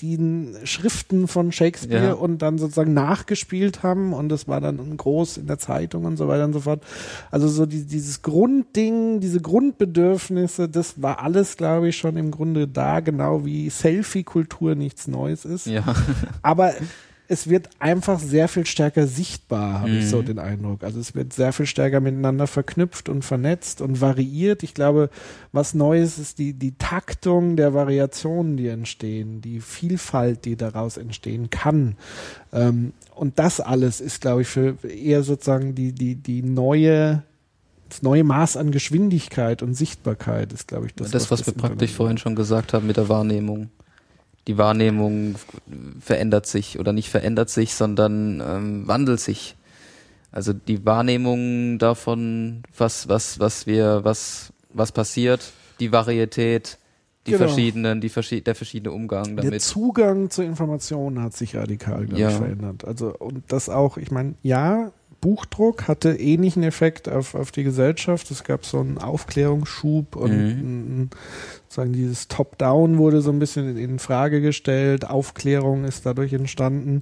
die 0.02 0.54
Schriften 0.64 1.28
von 1.28 1.52
Shakespeare 1.52 2.08
ja. 2.08 2.14
und 2.14 2.42
dann 2.42 2.58
sozusagen 2.58 2.94
nachgespielt 2.94 3.84
haben 3.84 4.14
und 4.14 4.30
das 4.30 4.48
war 4.48 4.62
dann 4.62 4.98
groß 4.98 5.38
in 5.38 5.48
der 5.48 5.60
Zeitung 5.60 6.06
und 6.06 6.18
so 6.18 6.28
weiter 6.28 6.46
und 6.46 6.54
so 6.54 6.62
fort. 6.62 6.84
Also 7.32 7.48
so 7.48 7.66
die, 7.66 7.86
dieses 7.86 8.22
Grundding, 8.22 9.20
diese 9.20 9.42
Grundbedürfnisse, 9.42 10.70
das 10.70 11.02
war 11.02 11.22
alles, 11.22 11.58
glaube 11.58 11.90
ich, 11.90 11.98
schon 11.98 12.18
im 12.18 12.32
Grunde 12.32 12.68
da, 12.68 13.00
genau 13.00 13.46
wie 13.46 13.70
Selfie-Kultur 13.70 14.76
nichts 14.76 15.08
Neues 15.08 15.46
ist. 15.46 15.66
Ja. 15.66 15.84
Aber 16.42 16.74
es 17.32 17.48
wird 17.48 17.70
einfach 17.78 18.20
sehr 18.20 18.48
viel 18.48 18.66
stärker 18.66 19.06
sichtbar, 19.06 19.82
habe 19.82 19.92
mhm. 19.92 20.00
ich 20.00 20.10
so 20.10 20.18
mhm. 20.18 20.26
den 20.26 20.40
Eindruck. 20.40 20.84
Also 20.84 21.00
es 21.00 21.14
wird 21.14 21.32
sehr 21.32 21.54
viel 21.54 21.68
stärker 21.68 22.00
miteinander 22.00 22.48
verknüpft 22.48 23.08
und 23.08 23.24
vernetzt 23.24 23.82
und 23.82 24.02
variiert. 24.02 24.64
Ich 24.64 24.74
glaube, 24.74 25.12
was 25.52 25.76
Neues 25.76 26.18
ist 26.18 26.40
die, 26.40 26.54
die 26.54 26.74
Taktung 26.80 27.56
der 27.56 27.76
Variationen, 27.76 28.58
die 28.58 28.68
entstehen, 28.68 29.42
die 29.42 29.62
Vielfalt, 29.62 30.44
die 30.46 30.56
daraus 30.56 30.98
entstehen 30.98 31.52
kann. 31.52 31.98
Ähm, 32.52 32.94
und 33.14 33.38
das 33.38 33.60
alles 33.60 34.02
ist, 34.02 34.22
glaube 34.22 34.42
ich, 34.42 34.48
für 34.48 34.78
eher 34.84 35.22
sozusagen 35.22 35.76
die, 35.76 35.94
die, 35.94 36.16
die 36.16 36.42
neue 36.42 37.24
das 37.90 38.04
neue 38.04 38.24
Maß 38.24 38.56
an 38.56 38.70
Geschwindigkeit 38.72 39.64
und 39.64 39.74
Sichtbarkeit 39.74 40.54
ist, 40.54 40.68
glaube 40.68 40.86
ich, 40.86 40.94
das. 40.94 41.10
Das, 41.10 41.32
was, 41.32 41.40
was 41.40 41.48
wir 41.48 41.54
praktisch 41.54 41.92
vorhin 41.92 42.20
schon 42.20 42.36
gesagt 42.36 42.74
haben 42.74 42.86
mit 42.86 42.98
der 42.98 43.10
Wahrnehmung 43.10 43.70
die 44.48 44.58
Wahrnehmung 44.58 45.36
verändert 46.00 46.48
sich 46.48 46.80
oder 46.80 46.94
nicht 46.94 47.10
verändert 47.10 47.50
sich, 47.50 47.74
sondern 47.74 48.42
ähm, 48.42 48.88
wandelt 48.88 49.20
sich. 49.20 49.56
Also 50.32 50.54
die 50.54 50.86
Wahrnehmung 50.86 51.80
davon, 51.80 52.64
was, 52.78 53.08
was, 53.10 53.40
was 53.40 53.68
wir, 53.68 54.04
was, 54.04 54.54
was 54.72 54.92
passiert, 54.92 55.52
die 55.80 55.92
Varietät, 55.92 56.78
die 57.26 57.32
genau. 57.32 57.46
verschiedenen, 57.46 58.02
die 58.02 58.10
verschi 58.10 58.42
der 58.42 58.56
verschiedene 58.56 58.92
Umgang 58.92 59.36
damit. 59.36 59.52
Der 59.52 59.60
Zugang 59.60 60.30
zur 60.30 60.46
Information 60.46 61.22
hat 61.22 61.36
sich 61.36 61.56
radikal, 61.56 62.06
glaube 62.06 62.22
ja. 62.22 62.30
ich, 62.30 62.36
verändert. 62.36 62.86
Also, 62.86 63.16
und 63.18 63.44
das 63.50 63.70
auch, 63.70 63.98
ich 63.98 64.12
meine, 64.12 64.36
ja, 64.42 64.92
Buchdruck 65.22 65.88
hatte 65.88 66.12
ähnlichen 66.14 66.64
Effekt 66.64 67.10
auf, 67.10 67.36
auf 67.36 67.52
die 67.52 67.64
Gesellschaft. 67.64 68.32
Es 68.32 68.44
gab 68.44 68.66
so 68.66 68.80
einen 68.80 68.98
Aufklärungsschub 68.98 70.16
und 70.16 70.32
mhm. 70.32 71.10
Sagen 71.74 71.94
dieses 71.94 72.28
Top-Down 72.28 72.98
wurde 72.98 73.22
so 73.22 73.32
ein 73.32 73.40
bisschen 73.40 73.78
in 73.78 74.00
Frage 74.00 74.42
gestellt. 74.42 75.08
Aufklärung 75.10 75.86
ist 75.86 76.06
dadurch 76.06 76.34
entstanden. 76.34 77.02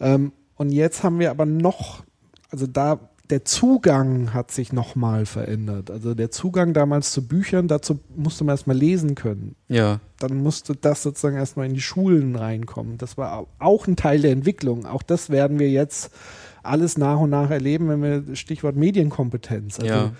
Ähm, 0.00 0.32
und 0.56 0.72
jetzt 0.72 1.02
haben 1.02 1.18
wir 1.18 1.30
aber 1.30 1.46
noch, 1.46 2.02
also 2.50 2.66
da 2.66 3.10
der 3.30 3.44
Zugang 3.44 4.34
hat 4.34 4.50
sich 4.50 4.72
nochmal 4.72 5.24
verändert. 5.24 5.90
Also 5.90 6.14
der 6.14 6.30
Zugang 6.30 6.72
damals 6.74 7.12
zu 7.12 7.26
Büchern, 7.26 7.68
dazu 7.68 8.00
musste 8.14 8.44
man 8.44 8.54
erstmal 8.54 8.76
lesen 8.76 9.14
können. 9.14 9.54
Ja. 9.68 10.00
Dann 10.18 10.42
musste 10.42 10.74
das 10.74 11.02
sozusagen 11.02 11.36
erstmal 11.36 11.66
in 11.66 11.74
die 11.74 11.80
Schulen 11.80 12.34
reinkommen. 12.34 12.98
Das 12.98 13.16
war 13.16 13.46
auch 13.58 13.86
ein 13.86 13.96
Teil 13.96 14.20
der 14.20 14.32
Entwicklung. 14.32 14.84
Auch 14.84 15.02
das 15.02 15.30
werden 15.30 15.58
wir 15.58 15.70
jetzt 15.70 16.10
alles 16.62 16.98
nach 16.98 17.20
und 17.20 17.30
nach 17.30 17.50
erleben, 17.50 17.88
wenn 17.88 18.02
wir 18.02 18.36
Stichwort 18.36 18.76
Medienkompetenz. 18.76 19.78
Also 19.78 19.92
ja. 19.92 20.12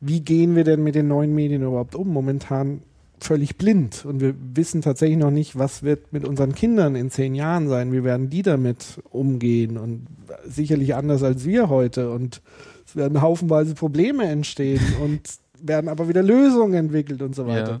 wie 0.00 0.20
gehen 0.20 0.56
wir 0.56 0.64
denn 0.64 0.82
mit 0.82 0.94
den 0.94 1.08
neuen 1.08 1.34
Medien 1.34 1.62
überhaupt 1.62 1.94
um? 1.94 2.08
Momentan 2.08 2.82
völlig 3.24 3.56
blind 3.56 4.04
und 4.04 4.20
wir 4.20 4.34
wissen 4.54 4.82
tatsächlich 4.82 5.18
noch 5.18 5.30
nicht, 5.30 5.58
was 5.58 5.82
wird 5.82 6.12
mit 6.12 6.24
unseren 6.24 6.54
Kindern 6.54 6.96
in 6.96 7.10
zehn 7.10 7.34
Jahren 7.34 7.68
sein, 7.68 7.92
wie 7.92 8.04
werden 8.04 8.30
die 8.30 8.42
damit 8.42 9.00
umgehen 9.10 9.76
und 9.76 10.06
sicherlich 10.46 10.94
anders 10.94 11.22
als 11.22 11.44
wir 11.44 11.68
heute 11.68 12.10
und 12.10 12.40
es 12.86 12.96
werden 12.96 13.20
haufenweise 13.20 13.74
Probleme 13.74 14.24
entstehen 14.24 14.80
und 15.02 15.20
werden 15.60 15.88
aber 15.88 16.08
wieder 16.08 16.22
Lösungen 16.22 16.74
entwickelt 16.74 17.22
und 17.22 17.34
so 17.34 17.46
weiter. 17.46 17.70
Ja. 17.70 17.80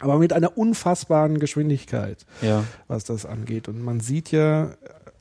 Aber 0.00 0.18
mit 0.18 0.32
einer 0.32 0.56
unfassbaren 0.56 1.40
Geschwindigkeit, 1.40 2.24
ja. 2.40 2.64
was 2.86 3.02
das 3.02 3.26
angeht. 3.26 3.66
Und 3.66 3.82
man 3.82 3.98
sieht 3.98 4.30
ja 4.30 4.70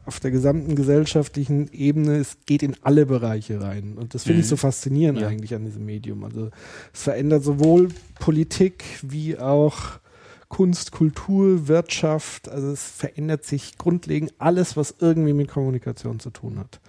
auf 0.08 0.20
der 0.20 0.32
gesamten 0.32 0.76
gesellschaftlichen 0.76 1.70
Ebene, 1.74 2.16
es 2.16 2.38
geht 2.45 2.64
in 2.64 2.76
alle 2.82 3.05
Bereiche 3.05 3.62
rein. 3.62 3.95
Und 3.97 4.14
das 4.14 4.24
finde 4.24 4.38
mhm. 4.38 4.41
ich 4.41 4.47
so 4.47 4.55
faszinierend 4.55 5.20
ja. 5.20 5.28
eigentlich 5.28 5.53
an 5.53 5.66
diesem 5.66 5.86
Medium. 5.86 6.24
Also 6.24 6.49
es 6.93 7.03
verändert 7.03 7.43
sowohl 7.43 7.89
Politik 8.20 8.86
wie 9.01 9.38
auch 9.38 9.99
Kunst, 10.47 10.93
Kultur, 10.93 11.68
Wirtschaft. 11.68 12.49
Also 12.49 12.72
es 12.72 12.84
verändert 12.84 13.43
sich 13.43 13.78
grundlegend 13.78 14.34
alles, 14.39 14.78
was 14.78 14.95
irgendwie 14.99 15.34
mit 15.34 15.49
Kommunikation 15.49 16.20
zu 16.20 16.30
tun 16.30 16.58
hat. 16.58 16.80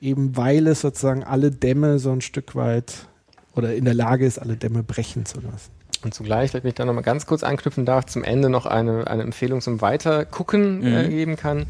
Eben 0.00 0.36
weil 0.36 0.66
es 0.66 0.80
sozusagen 0.80 1.22
alle 1.22 1.50
Dämme 1.52 1.98
so 2.00 2.10
ein 2.10 2.20
Stück 2.20 2.56
weit 2.56 3.06
oder 3.54 3.74
in 3.74 3.84
der 3.84 3.94
Lage 3.94 4.26
ist, 4.26 4.38
alle 4.38 4.56
Dämme 4.56 4.82
brechen 4.82 5.26
zu 5.26 5.40
lassen. 5.40 5.70
Und 6.04 6.14
zugleich, 6.14 6.54
wenn 6.54 6.66
ich 6.66 6.74
da 6.74 6.84
nochmal 6.84 7.02
ganz 7.02 7.26
kurz 7.26 7.42
anknüpfen 7.42 7.84
darf, 7.84 8.06
zum 8.06 8.22
Ende 8.22 8.50
noch 8.50 8.66
eine, 8.66 9.08
eine 9.08 9.22
Empfehlung 9.22 9.60
zum 9.60 9.80
Weitergucken 9.80 10.82
äh, 10.84 11.04
mhm. 11.04 11.10
geben 11.10 11.36
kann. 11.36 11.66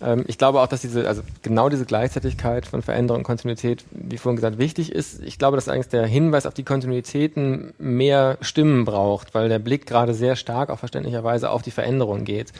Ähm, 0.00 0.24
ich 0.26 0.38
glaube 0.38 0.60
auch, 0.60 0.66
dass 0.66 0.80
diese, 0.80 1.08
also 1.08 1.22
genau 1.42 1.68
diese 1.68 1.84
Gleichzeitigkeit 1.84 2.66
von 2.66 2.82
Veränderung 2.82 3.20
und 3.20 3.24
Kontinuität, 3.24 3.84
wie 3.90 4.18
vorhin 4.18 4.36
gesagt, 4.36 4.58
wichtig 4.58 4.92
ist. 4.92 5.22
Ich 5.22 5.38
glaube, 5.38 5.56
dass 5.56 5.68
eigentlich 5.68 5.88
der 5.88 6.06
Hinweis 6.06 6.46
auf 6.46 6.54
die 6.54 6.64
Kontinuitäten 6.64 7.72
mehr 7.78 8.38
Stimmen 8.40 8.84
braucht, 8.84 9.34
weil 9.34 9.48
der 9.48 9.58
Blick 9.58 9.86
gerade 9.86 10.14
sehr 10.14 10.36
stark 10.36 10.70
auch 10.70 10.78
verständlicherweise 10.78 11.50
auf 11.50 11.62
die 11.62 11.70
Veränderung 11.70 12.24
geht. 12.24 12.52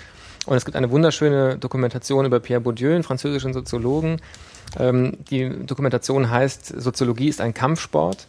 Und 0.46 0.56
es 0.56 0.64
gibt 0.64 0.76
eine 0.76 0.90
wunderschöne 0.90 1.58
Dokumentation 1.58 2.24
über 2.24 2.40
Pierre 2.40 2.60
Bourdieu, 2.60 2.94
einen 2.94 3.02
französischen 3.02 3.52
Soziologen. 3.52 4.20
Ähm, 4.78 5.18
die 5.30 5.50
Dokumentation 5.66 6.30
heißt 6.30 6.80
Soziologie 6.80 7.28
ist 7.28 7.40
ein 7.40 7.54
Kampfsport. 7.54 8.26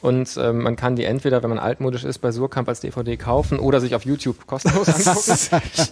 Und 0.00 0.38
ähm, 0.38 0.62
man 0.62 0.76
kann 0.76 0.96
die 0.96 1.04
entweder, 1.04 1.42
wenn 1.42 1.50
man 1.50 1.58
altmodisch 1.58 2.04
ist, 2.04 2.20
bei 2.20 2.32
Surkamp 2.32 2.66
als 2.70 2.80
DVD 2.80 3.18
kaufen 3.18 3.58
oder 3.58 3.80
sich 3.80 3.94
auf 3.94 4.06
YouTube 4.06 4.46
kostenlos 4.46 4.88
angucken. 5.52 5.90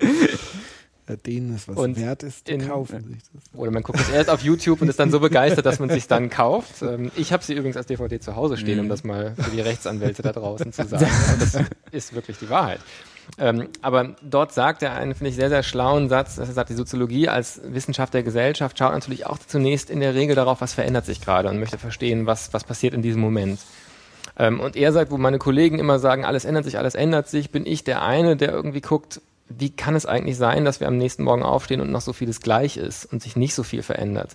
denen 1.14 1.54
es 1.54 1.68
was 1.68 1.76
und 1.76 1.96
wert 1.96 2.24
ist, 2.24 2.48
in, 2.48 2.66
kaufen 2.66 3.04
sich 3.04 3.18
das. 3.32 3.42
Oder 3.54 3.70
man 3.70 3.84
guckt 3.84 4.00
es 4.00 4.08
erst 4.08 4.28
auf 4.28 4.42
YouTube 4.42 4.82
und 4.82 4.88
ist 4.88 4.98
dann 4.98 5.12
so 5.12 5.20
begeistert, 5.20 5.64
dass 5.64 5.78
man 5.78 5.88
sich 5.88 6.08
dann 6.08 6.30
kauft. 6.30 6.82
Ähm, 6.82 7.12
ich 7.14 7.32
habe 7.32 7.44
sie 7.44 7.54
übrigens 7.54 7.76
als 7.76 7.86
DVD 7.86 8.18
zu 8.18 8.34
Hause 8.34 8.56
stehen, 8.56 8.80
um 8.80 8.86
mhm. 8.86 8.90
das 8.90 9.04
mal 9.04 9.34
für 9.38 9.50
die 9.50 9.60
Rechtsanwälte 9.60 10.22
da 10.22 10.32
draußen 10.32 10.72
zu 10.72 10.84
sagen. 10.88 11.06
Und 11.32 11.42
das 11.42 11.58
ist 11.92 12.14
wirklich 12.14 12.38
die 12.38 12.50
Wahrheit. 12.50 12.80
Ähm, 13.38 13.68
aber 13.82 14.16
dort 14.22 14.52
sagt 14.52 14.82
er 14.82 14.94
einen, 14.94 15.14
finde 15.14 15.30
ich, 15.30 15.36
sehr, 15.36 15.48
sehr 15.48 15.62
schlauen 15.62 16.08
Satz, 16.08 16.36
dass 16.36 16.48
er 16.48 16.54
sagt, 16.54 16.70
die 16.70 16.74
Soziologie 16.74 17.28
als 17.28 17.60
Wissenschaft 17.64 18.14
der 18.14 18.22
Gesellschaft 18.22 18.78
schaut 18.78 18.92
natürlich 18.92 19.26
auch 19.26 19.38
zunächst 19.38 19.90
in 19.90 20.00
der 20.00 20.14
Regel 20.14 20.34
darauf, 20.34 20.60
was 20.60 20.74
verändert 20.74 21.06
sich 21.06 21.20
gerade 21.20 21.48
und 21.48 21.58
möchte 21.58 21.78
verstehen, 21.78 22.26
was, 22.26 22.52
was 22.52 22.64
passiert 22.64 22.94
in 22.94 23.02
diesem 23.02 23.20
Moment. 23.20 23.60
Ähm, 24.38 24.60
und 24.60 24.76
er 24.76 24.92
sagt, 24.92 25.10
wo 25.10 25.18
meine 25.18 25.38
Kollegen 25.38 25.78
immer 25.78 25.98
sagen, 25.98 26.24
alles 26.24 26.44
ändert 26.44 26.64
sich, 26.64 26.78
alles 26.78 26.94
ändert 26.94 27.28
sich, 27.28 27.50
bin 27.50 27.66
ich 27.66 27.84
der 27.84 28.02
eine, 28.02 28.36
der 28.36 28.52
irgendwie 28.52 28.80
guckt, 28.80 29.20
wie 29.48 29.70
kann 29.70 29.94
es 29.94 30.06
eigentlich 30.06 30.36
sein, 30.36 30.64
dass 30.64 30.80
wir 30.80 30.88
am 30.88 30.96
nächsten 30.96 31.22
Morgen 31.22 31.42
aufstehen 31.42 31.80
und 31.80 31.90
noch 31.90 32.00
so 32.00 32.12
vieles 32.12 32.40
gleich 32.40 32.76
ist 32.76 33.04
und 33.06 33.22
sich 33.22 33.36
nicht 33.36 33.54
so 33.54 33.62
viel 33.62 33.82
verändert? 33.82 34.34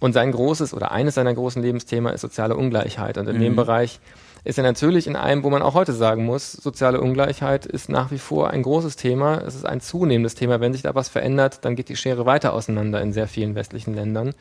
Und 0.00 0.12
sein 0.12 0.32
großes 0.32 0.74
oder 0.74 0.90
eines 0.90 1.14
seiner 1.14 1.32
großen 1.32 1.62
Lebensthema 1.62 2.10
ist 2.10 2.22
soziale 2.22 2.56
Ungleichheit. 2.56 3.18
Und 3.18 3.28
in 3.28 3.36
mhm. 3.36 3.42
dem 3.42 3.56
Bereich 3.56 4.00
ist 4.44 4.58
er 4.58 4.64
natürlich 4.64 5.06
in 5.06 5.14
einem, 5.14 5.44
wo 5.44 5.50
man 5.50 5.62
auch 5.62 5.74
heute 5.74 5.92
sagen 5.92 6.24
muss, 6.24 6.52
soziale 6.52 7.00
Ungleichheit 7.00 7.66
ist 7.66 7.88
nach 7.88 8.10
wie 8.10 8.18
vor 8.18 8.50
ein 8.50 8.62
großes 8.62 8.96
Thema. 8.96 9.40
Es 9.46 9.54
ist 9.54 9.64
ein 9.64 9.80
zunehmendes 9.80 10.34
Thema. 10.34 10.60
Wenn 10.60 10.72
sich 10.72 10.82
da 10.82 10.96
was 10.96 11.08
verändert, 11.08 11.64
dann 11.64 11.76
geht 11.76 11.88
die 11.88 11.96
Schere 11.96 12.26
weiter 12.26 12.52
auseinander 12.52 13.00
in 13.00 13.12
sehr 13.12 13.28
vielen 13.28 13.54
westlichen 13.54 13.94
Ländern. 13.94 14.34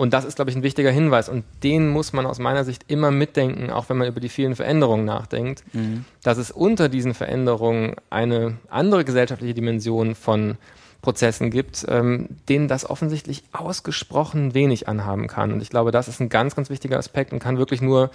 Und 0.00 0.14
das 0.14 0.24
ist, 0.24 0.36
glaube 0.36 0.50
ich, 0.50 0.56
ein 0.56 0.62
wichtiger 0.62 0.90
Hinweis. 0.90 1.28
Und 1.28 1.44
den 1.62 1.90
muss 1.90 2.14
man 2.14 2.24
aus 2.24 2.38
meiner 2.38 2.64
Sicht 2.64 2.86
immer 2.88 3.10
mitdenken, 3.10 3.68
auch 3.68 3.90
wenn 3.90 3.98
man 3.98 4.08
über 4.08 4.18
die 4.18 4.30
vielen 4.30 4.56
Veränderungen 4.56 5.04
nachdenkt, 5.04 5.62
mhm. 5.74 6.06
dass 6.22 6.38
es 6.38 6.50
unter 6.50 6.88
diesen 6.88 7.12
Veränderungen 7.12 7.96
eine 8.08 8.56
andere 8.70 9.04
gesellschaftliche 9.04 9.52
Dimension 9.52 10.14
von 10.14 10.56
Prozessen 11.02 11.50
gibt, 11.50 11.84
ähm, 11.86 12.30
denen 12.48 12.66
das 12.66 12.88
offensichtlich 12.88 13.42
ausgesprochen 13.52 14.54
wenig 14.54 14.88
anhaben 14.88 15.26
kann. 15.26 15.52
Und 15.52 15.60
ich 15.60 15.68
glaube, 15.68 15.90
das 15.90 16.08
ist 16.08 16.18
ein 16.18 16.30
ganz, 16.30 16.56
ganz 16.56 16.70
wichtiger 16.70 16.96
Aspekt 16.96 17.34
und 17.34 17.38
kann 17.38 17.58
wirklich 17.58 17.82
nur 17.82 18.10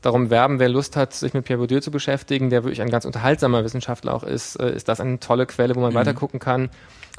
darum 0.00 0.30
werben, 0.30 0.58
wer 0.58 0.70
Lust 0.70 0.96
hat, 0.96 1.12
sich 1.12 1.34
mit 1.34 1.44
Pierre 1.44 1.58
Bourdieu 1.58 1.80
zu 1.80 1.90
beschäftigen, 1.90 2.48
der 2.48 2.64
wirklich 2.64 2.80
ein 2.80 2.88
ganz 2.88 3.04
unterhaltsamer 3.04 3.62
Wissenschaftler 3.62 4.14
auch 4.14 4.22
ist, 4.22 4.56
äh, 4.56 4.74
ist 4.74 4.88
das 4.88 5.00
eine 5.00 5.20
tolle 5.20 5.44
Quelle, 5.44 5.74
wo 5.74 5.80
man 5.80 5.92
mhm. 5.92 5.96
weiter 5.96 6.14
gucken 6.14 6.40
kann 6.40 6.70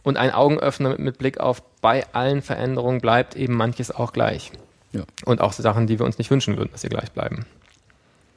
und 0.03 0.17
ein 0.17 0.31
Augenöffner 0.31 0.89
mit, 0.89 0.99
mit 0.99 1.17
Blick 1.17 1.39
auf, 1.39 1.61
bei 1.81 2.05
allen 2.13 2.41
Veränderungen 2.41 3.01
bleibt 3.01 3.35
eben 3.35 3.53
manches 3.53 3.91
auch 3.91 4.13
gleich. 4.13 4.51
Ja. 4.93 5.03
Und 5.25 5.41
auch 5.41 5.53
Sachen, 5.53 5.87
die 5.87 5.99
wir 5.99 6.05
uns 6.05 6.17
nicht 6.17 6.31
wünschen 6.31 6.57
würden, 6.57 6.69
dass 6.71 6.81
sie 6.81 6.89
gleich 6.89 7.11
bleiben. 7.11 7.45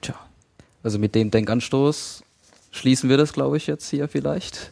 Tja, 0.01 0.15
also 0.83 0.99
mit 0.99 1.15
dem 1.15 1.31
Denkanstoß 1.31 2.23
schließen 2.71 3.09
wir 3.09 3.17
das, 3.17 3.33
glaube 3.33 3.57
ich, 3.57 3.67
jetzt 3.67 3.89
hier 3.89 4.09
vielleicht. 4.09 4.71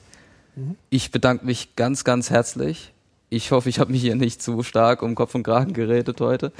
Mhm. 0.57 0.77
Ich 0.91 1.11
bedanke 1.11 1.47
mich 1.47 1.77
ganz, 1.77 2.05
ganz 2.05 2.31
herzlich. 2.31 2.93
Ich 3.31 3.53
hoffe, 3.53 3.69
ich 3.69 3.79
habe 3.79 3.93
mich 3.93 4.01
hier 4.01 4.17
nicht 4.17 4.43
zu 4.43 4.63
stark 4.63 5.03
um 5.03 5.15
Kopf 5.15 5.35
und 5.35 5.43
Kragen 5.43 5.73
geredet 5.73 6.21
heute. 6.21 6.53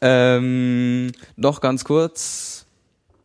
Ähm, 0.00 1.12
noch 1.36 1.60
ganz 1.60 1.84
kurz, 1.84 2.66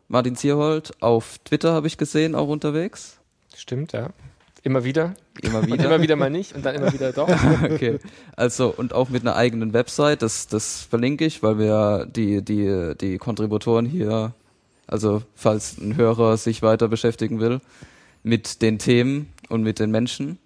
Martin 0.07 0.35
Zierhold 0.35 0.91
auf 1.01 1.37
Twitter 1.45 1.73
habe 1.73 1.87
ich 1.87 1.97
gesehen, 1.97 2.35
auch 2.35 2.47
unterwegs. 2.47 3.17
Stimmt, 3.55 3.93
ja. 3.93 4.09
Immer 4.63 4.83
wieder. 4.83 5.15
Immer 5.41 5.65
wieder. 5.65 5.85
immer 5.85 6.01
wieder 6.01 6.15
mal 6.15 6.29
nicht 6.29 6.53
und 6.53 6.63
dann 6.63 6.75
immer 6.75 6.93
wieder 6.93 7.11
doch. 7.13 7.27
okay. 7.63 7.99
Also, 8.35 8.71
und 8.75 8.93
auch 8.93 9.09
mit 9.09 9.23
einer 9.23 9.35
eigenen 9.35 9.73
Website, 9.73 10.21
das, 10.21 10.47
das 10.47 10.81
verlinke 10.81 11.25
ich, 11.25 11.41
weil 11.41 11.57
wir 11.57 12.05
die, 12.05 12.43
die, 12.43 12.93
die 12.99 13.17
Kontributoren 13.17 13.87
hier, 13.87 14.33
also 14.85 15.23
falls 15.33 15.77
ein 15.79 15.95
Hörer 15.95 16.37
sich 16.37 16.61
weiter 16.61 16.87
beschäftigen 16.87 17.39
will, 17.39 17.59
mit 18.21 18.61
den 18.61 18.77
Themen 18.77 19.33
und 19.49 19.63
mit 19.63 19.79
den 19.79 19.89
Menschen 19.89 20.37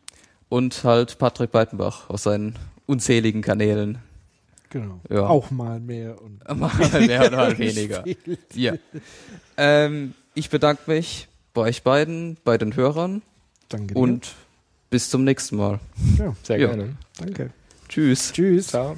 und 0.47 0.83
halt 0.85 1.17
Patrick 1.17 1.51
Beitenbach 1.51 2.09
aus 2.09 2.23
seinen 2.23 2.55
unzähligen 2.85 3.41
Kanälen. 3.41 3.97
Genau. 4.69 4.99
Ja. 5.09 5.27
Auch 5.27 5.51
mal 5.51 5.79
mehr 5.79 6.21
und 6.21 6.39
mal 6.59 6.71
mehr 6.99 7.25
und 7.25 7.31
mal 7.35 7.57
weniger. 7.57 8.03
Ja. 8.53 8.73
Ähm, 9.57 10.13
ich 10.33 10.49
bedanke 10.49 10.83
mich 10.87 11.27
bei 11.53 11.61
euch 11.61 11.83
beiden, 11.83 12.37
bei 12.43 12.57
den 12.57 12.75
Hörern. 12.75 13.21
Danke 13.69 13.93
dir. 13.93 13.99
Und 13.99 14.35
bis 14.89 15.09
zum 15.09 15.23
nächsten 15.23 15.57
Mal. 15.57 15.79
Ja, 16.17 16.35
sehr 16.43 16.57
ja. 16.57 16.67
gerne. 16.67 16.97
Danke. 17.17 17.51
Tschüss. 17.89 18.31
Tschüss. 18.31 18.67
Ciao. 18.67 18.95